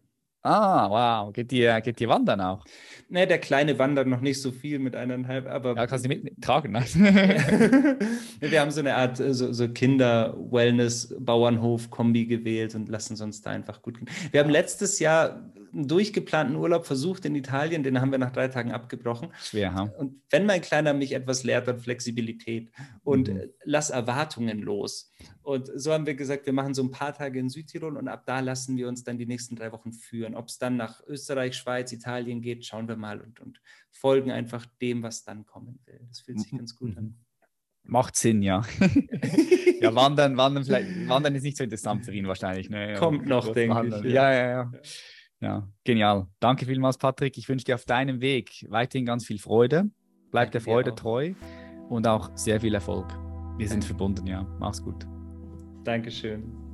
Ah, 0.49 0.89
wow. 0.89 1.31
Geht 1.31 1.51
ihr, 1.51 1.79
geht 1.81 2.01
ihr 2.01 2.09
wandern 2.09 2.41
auch? 2.41 2.65
Ne, 3.07 3.27
der 3.27 3.37
Kleine 3.37 3.77
wandert 3.77 4.07
noch 4.07 4.21
nicht 4.21 4.41
so 4.41 4.51
viel 4.51 4.79
mit 4.79 4.95
eineinhalb, 4.95 5.45
aber. 5.47 5.75
Ja, 5.75 5.85
kannst 5.85 6.05
du 6.05 6.09
mittragen, 6.09 6.71
ne? 6.71 6.79
Wir 8.39 8.61
haben 8.61 8.71
so 8.71 8.79
eine 8.79 8.95
Art 8.95 9.19
äh, 9.19 9.31
so, 9.33 9.53
so 9.53 9.67
Kinder-Wellness-Bauernhof-Kombi 9.67 12.25
gewählt 12.25 12.73
und 12.73 12.89
lassen 12.89 13.21
uns 13.21 13.43
da 13.43 13.51
einfach 13.51 13.83
gut 13.83 13.99
gehen. 13.99 14.09
Wir 14.31 14.41
haben 14.41 14.49
letztes 14.49 14.97
Jahr 14.97 15.51
einen 15.73 15.87
durchgeplanten 15.87 16.55
Urlaub 16.55 16.87
versucht 16.87 17.25
in 17.25 17.35
Italien, 17.35 17.83
den 17.83 18.01
haben 18.01 18.11
wir 18.11 18.17
nach 18.17 18.31
drei 18.31 18.47
Tagen 18.47 18.71
abgebrochen. 18.71 19.29
Schwer, 19.39 19.75
ha? 19.75 19.93
Und 19.97 20.19
wenn 20.31 20.47
mein 20.47 20.61
Kleiner 20.61 20.93
mich 20.93 21.13
etwas 21.13 21.43
lehrt, 21.43 21.67
dann 21.67 21.77
Flexibilität 21.79 22.71
und 23.03 23.27
mhm. 23.27 23.37
Äh, 23.37 23.49
lass 23.63 23.91
Erwartungen 23.91 24.59
los. 24.59 25.11
Und 25.41 25.69
so 25.75 25.91
haben 25.93 26.05
wir 26.05 26.15
gesagt, 26.15 26.45
wir 26.45 26.53
machen 26.53 26.75
so 26.75 26.83
ein 26.83 26.91
paar 26.91 27.13
Tage 27.13 27.39
in 27.39 27.49
Südtirol 27.49 27.97
und 27.97 28.07
ab 28.07 28.23
da 28.25 28.39
lassen 28.39 28.77
wir 28.77 28.87
uns 28.87 29.03
dann 29.03 29.17
die 29.17 29.25
nächsten 29.25 29.55
drei 29.55 29.71
Wochen 29.71 29.93
führen. 29.93 30.35
Ob 30.39 30.47
es 30.47 30.57
dann 30.57 30.77
nach 30.77 31.05
Österreich, 31.05 31.57
Schweiz, 31.57 31.91
Italien 31.91 32.41
geht, 32.41 32.65
schauen 32.65 32.87
wir 32.87 32.95
mal 32.95 33.19
und, 33.19 33.41
und 33.41 33.59
folgen 33.91 34.31
einfach 34.31 34.65
dem, 34.81 35.03
was 35.03 35.25
dann 35.25 35.45
kommen 35.45 35.81
will. 35.85 35.99
Das 36.07 36.21
fühlt 36.21 36.39
sich 36.39 36.51
ganz 36.51 36.77
gut 36.77 36.95
an. 36.97 37.03
Mhm. 37.03 37.15
Macht 37.83 38.15
Sinn, 38.15 38.41
ja. 38.41 38.61
ja, 39.81 39.93
wandern, 39.93 40.37
wandern, 40.37 40.63
vielleicht, 40.63 41.09
wandern 41.09 41.35
ist 41.35 41.43
nicht 41.43 41.57
so 41.57 41.65
interessant 41.65 42.05
für 42.05 42.13
ihn 42.13 42.25
wahrscheinlich. 42.25 42.69
Ne? 42.69 42.93
Kommt 42.97 43.25
noch, 43.25 43.51
denke 43.51 44.01
ich. 44.01 44.13
Ja, 44.13 44.31
ja, 44.31 44.49
ja. 44.49 44.71
Ja, 45.41 45.69
genial. 45.83 46.27
Danke 46.39 46.65
vielmals, 46.65 46.97
Patrick. 46.97 47.37
Ich 47.37 47.49
wünsche 47.49 47.65
dir 47.65 47.75
auf 47.75 47.83
deinem 47.83 48.21
Weg 48.21 48.65
weiterhin 48.69 49.05
ganz 49.05 49.25
viel 49.25 49.39
Freude. 49.39 49.89
Bleib 50.31 50.51
der 50.51 50.61
Freude 50.61 50.95
treu 50.95 51.33
und 51.89 52.07
auch 52.07 52.31
sehr 52.37 52.61
viel 52.61 52.75
Erfolg. 52.75 53.07
Wir 53.57 53.67
sind 53.67 53.83
verbunden, 53.83 54.25
ja. 54.25 54.43
Mach's 54.57 54.81
gut. 54.81 55.05
Dankeschön. 55.83 56.68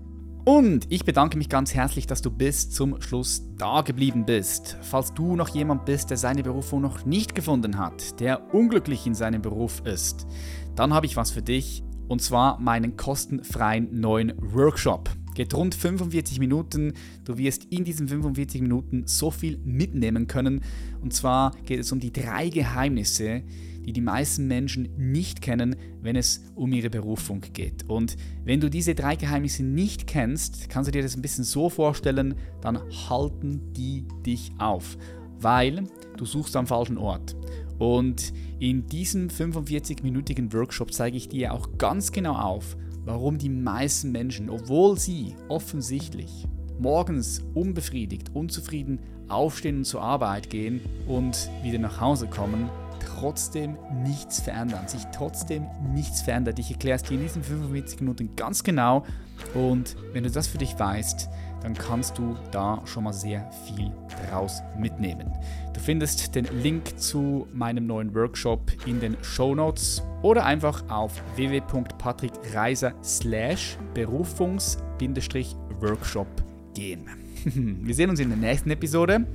Und 0.45 0.85
ich 0.91 1.03
bedanke 1.03 1.39
mich 1.39 1.49
ganz 1.49 1.73
herzlich, 1.73 2.05
dass 2.05 2.21
du 2.21 2.29
bis 2.29 2.69
zum 2.69 3.01
Schluss 3.01 3.41
da 3.57 3.81
geblieben 3.81 4.27
bist. 4.27 4.77
Falls 4.83 5.11
du 5.11 5.35
noch 5.35 5.49
jemand 5.49 5.85
bist, 5.85 6.11
der 6.11 6.17
seine 6.17 6.43
Berufung 6.43 6.81
noch 6.81 7.03
nicht 7.03 7.33
gefunden 7.33 7.79
hat, 7.79 8.19
der 8.19 8.53
unglücklich 8.53 9.07
in 9.07 9.15
seinem 9.15 9.41
Beruf 9.41 9.81
ist, 9.85 10.27
dann 10.75 10.93
habe 10.93 11.07
ich 11.07 11.17
was 11.17 11.31
für 11.31 11.41
dich 11.41 11.83
und 12.07 12.21
zwar 12.21 12.59
meinen 12.59 12.95
kostenfreien 12.95 13.99
neuen 13.99 14.33
Workshop. 14.37 15.09
Geht 15.33 15.51
rund 15.55 15.73
45 15.73 16.39
Minuten. 16.39 16.93
Du 17.23 17.39
wirst 17.39 17.65
in 17.71 17.83
diesen 17.83 18.07
45 18.07 18.61
Minuten 18.61 19.07
so 19.07 19.31
viel 19.31 19.57
mitnehmen 19.65 20.27
können. 20.27 20.61
Und 21.01 21.11
zwar 21.11 21.55
geht 21.65 21.79
es 21.79 21.91
um 21.91 21.99
die 21.99 22.13
drei 22.13 22.49
Geheimnisse, 22.49 23.41
die 23.85 23.93
die 23.93 24.01
meisten 24.01 24.47
Menschen 24.47 24.89
nicht 24.97 25.41
kennen, 25.41 25.75
wenn 26.01 26.15
es 26.15 26.41
um 26.55 26.73
ihre 26.73 26.89
Berufung 26.89 27.41
geht. 27.53 27.87
Und 27.87 28.17
wenn 28.43 28.59
du 28.59 28.69
diese 28.69 28.95
drei 28.95 29.15
Geheimnisse 29.15 29.63
nicht 29.63 30.07
kennst, 30.07 30.69
kannst 30.69 30.87
du 30.87 30.91
dir 30.91 31.03
das 31.03 31.15
ein 31.15 31.21
bisschen 31.21 31.43
so 31.43 31.69
vorstellen, 31.69 32.35
dann 32.61 32.79
halten 33.09 33.61
die 33.73 34.05
dich 34.25 34.51
auf, 34.57 34.97
weil 35.39 35.83
du 36.17 36.25
suchst 36.25 36.55
am 36.55 36.67
falschen 36.67 36.97
Ort. 36.97 37.35
Und 37.77 38.33
in 38.59 38.87
diesem 38.87 39.27
45-minütigen 39.27 40.51
Workshop 40.53 40.93
zeige 40.93 41.17
ich 41.17 41.27
dir 41.27 41.53
auch 41.53 41.77
ganz 41.77 42.11
genau 42.11 42.35
auf, 42.35 42.77
warum 43.03 43.37
die 43.37 43.49
meisten 43.49 44.11
Menschen, 44.11 44.49
obwohl 44.49 44.97
sie 44.97 45.35
offensichtlich 45.49 46.47
morgens 46.79 47.43
unbefriedigt, 47.53 48.31
unzufrieden 48.33 48.99
aufstehen 49.27 49.77
und 49.77 49.85
zur 49.85 50.01
Arbeit 50.01 50.49
gehen 50.49 50.81
und 51.07 51.49
wieder 51.63 51.79
nach 51.79 51.99
Hause 51.99 52.27
kommen, 52.27 52.69
trotzdem 53.05 53.77
nichts 54.03 54.41
verändern, 54.41 54.87
sich 54.87 55.03
trotzdem 55.13 55.67
nichts 55.93 56.21
verändert. 56.21 56.59
Ich 56.59 56.71
erkläre 56.71 56.97
es 56.97 57.03
dir 57.03 57.15
in 57.15 57.21
diesen 57.21 57.43
45 57.43 58.01
Minuten 58.01 58.35
ganz 58.35 58.63
genau 58.63 59.05
und 59.53 59.95
wenn 60.13 60.23
du 60.23 60.31
das 60.31 60.47
für 60.47 60.57
dich 60.57 60.79
weißt, 60.79 61.29
dann 61.61 61.73
kannst 61.73 62.17
du 62.17 62.37
da 62.51 62.81
schon 62.85 63.03
mal 63.05 63.13
sehr 63.13 63.49
viel 63.65 63.89
daraus 64.29 64.61
mitnehmen. 64.77 65.31
Du 65.73 65.79
findest 65.79 66.35
den 66.35 66.45
Link 66.61 66.99
zu 66.99 67.47
meinem 67.53 67.87
neuen 67.87 68.13
Workshop 68.13 68.73
in 68.85 68.99
den 68.99 69.15
Show 69.23 69.55
Notes 69.55 70.03
oder 70.21 70.45
einfach 70.45 70.83
auf 70.89 71.23
www.patrickreiser 71.35 72.93
slash 73.03 73.77
berufungs-workshop 73.93 76.27
gehen. 76.75 77.24
Wir 77.53 77.93
sehen 77.93 78.09
uns 78.09 78.19
in 78.19 78.29
der 78.29 78.37
nächsten 78.37 78.71
Episode. 78.71 79.25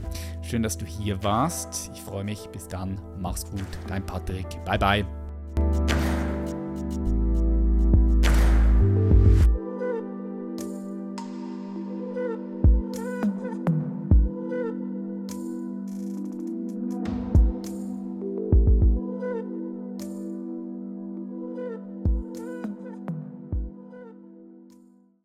Schön, 0.43 0.63
dass 0.63 0.77
du 0.77 0.85
hier 0.85 1.23
warst. 1.23 1.91
Ich 1.95 2.01
freue 2.01 2.25
mich. 2.25 2.49
Bis 2.49 2.67
dann. 2.67 3.01
Mach's 3.21 3.45
gut. 3.45 3.67
Dein 3.87 4.05
Patrick. 4.05 4.47
Bye, 4.65 4.79
bye. 4.79 6.00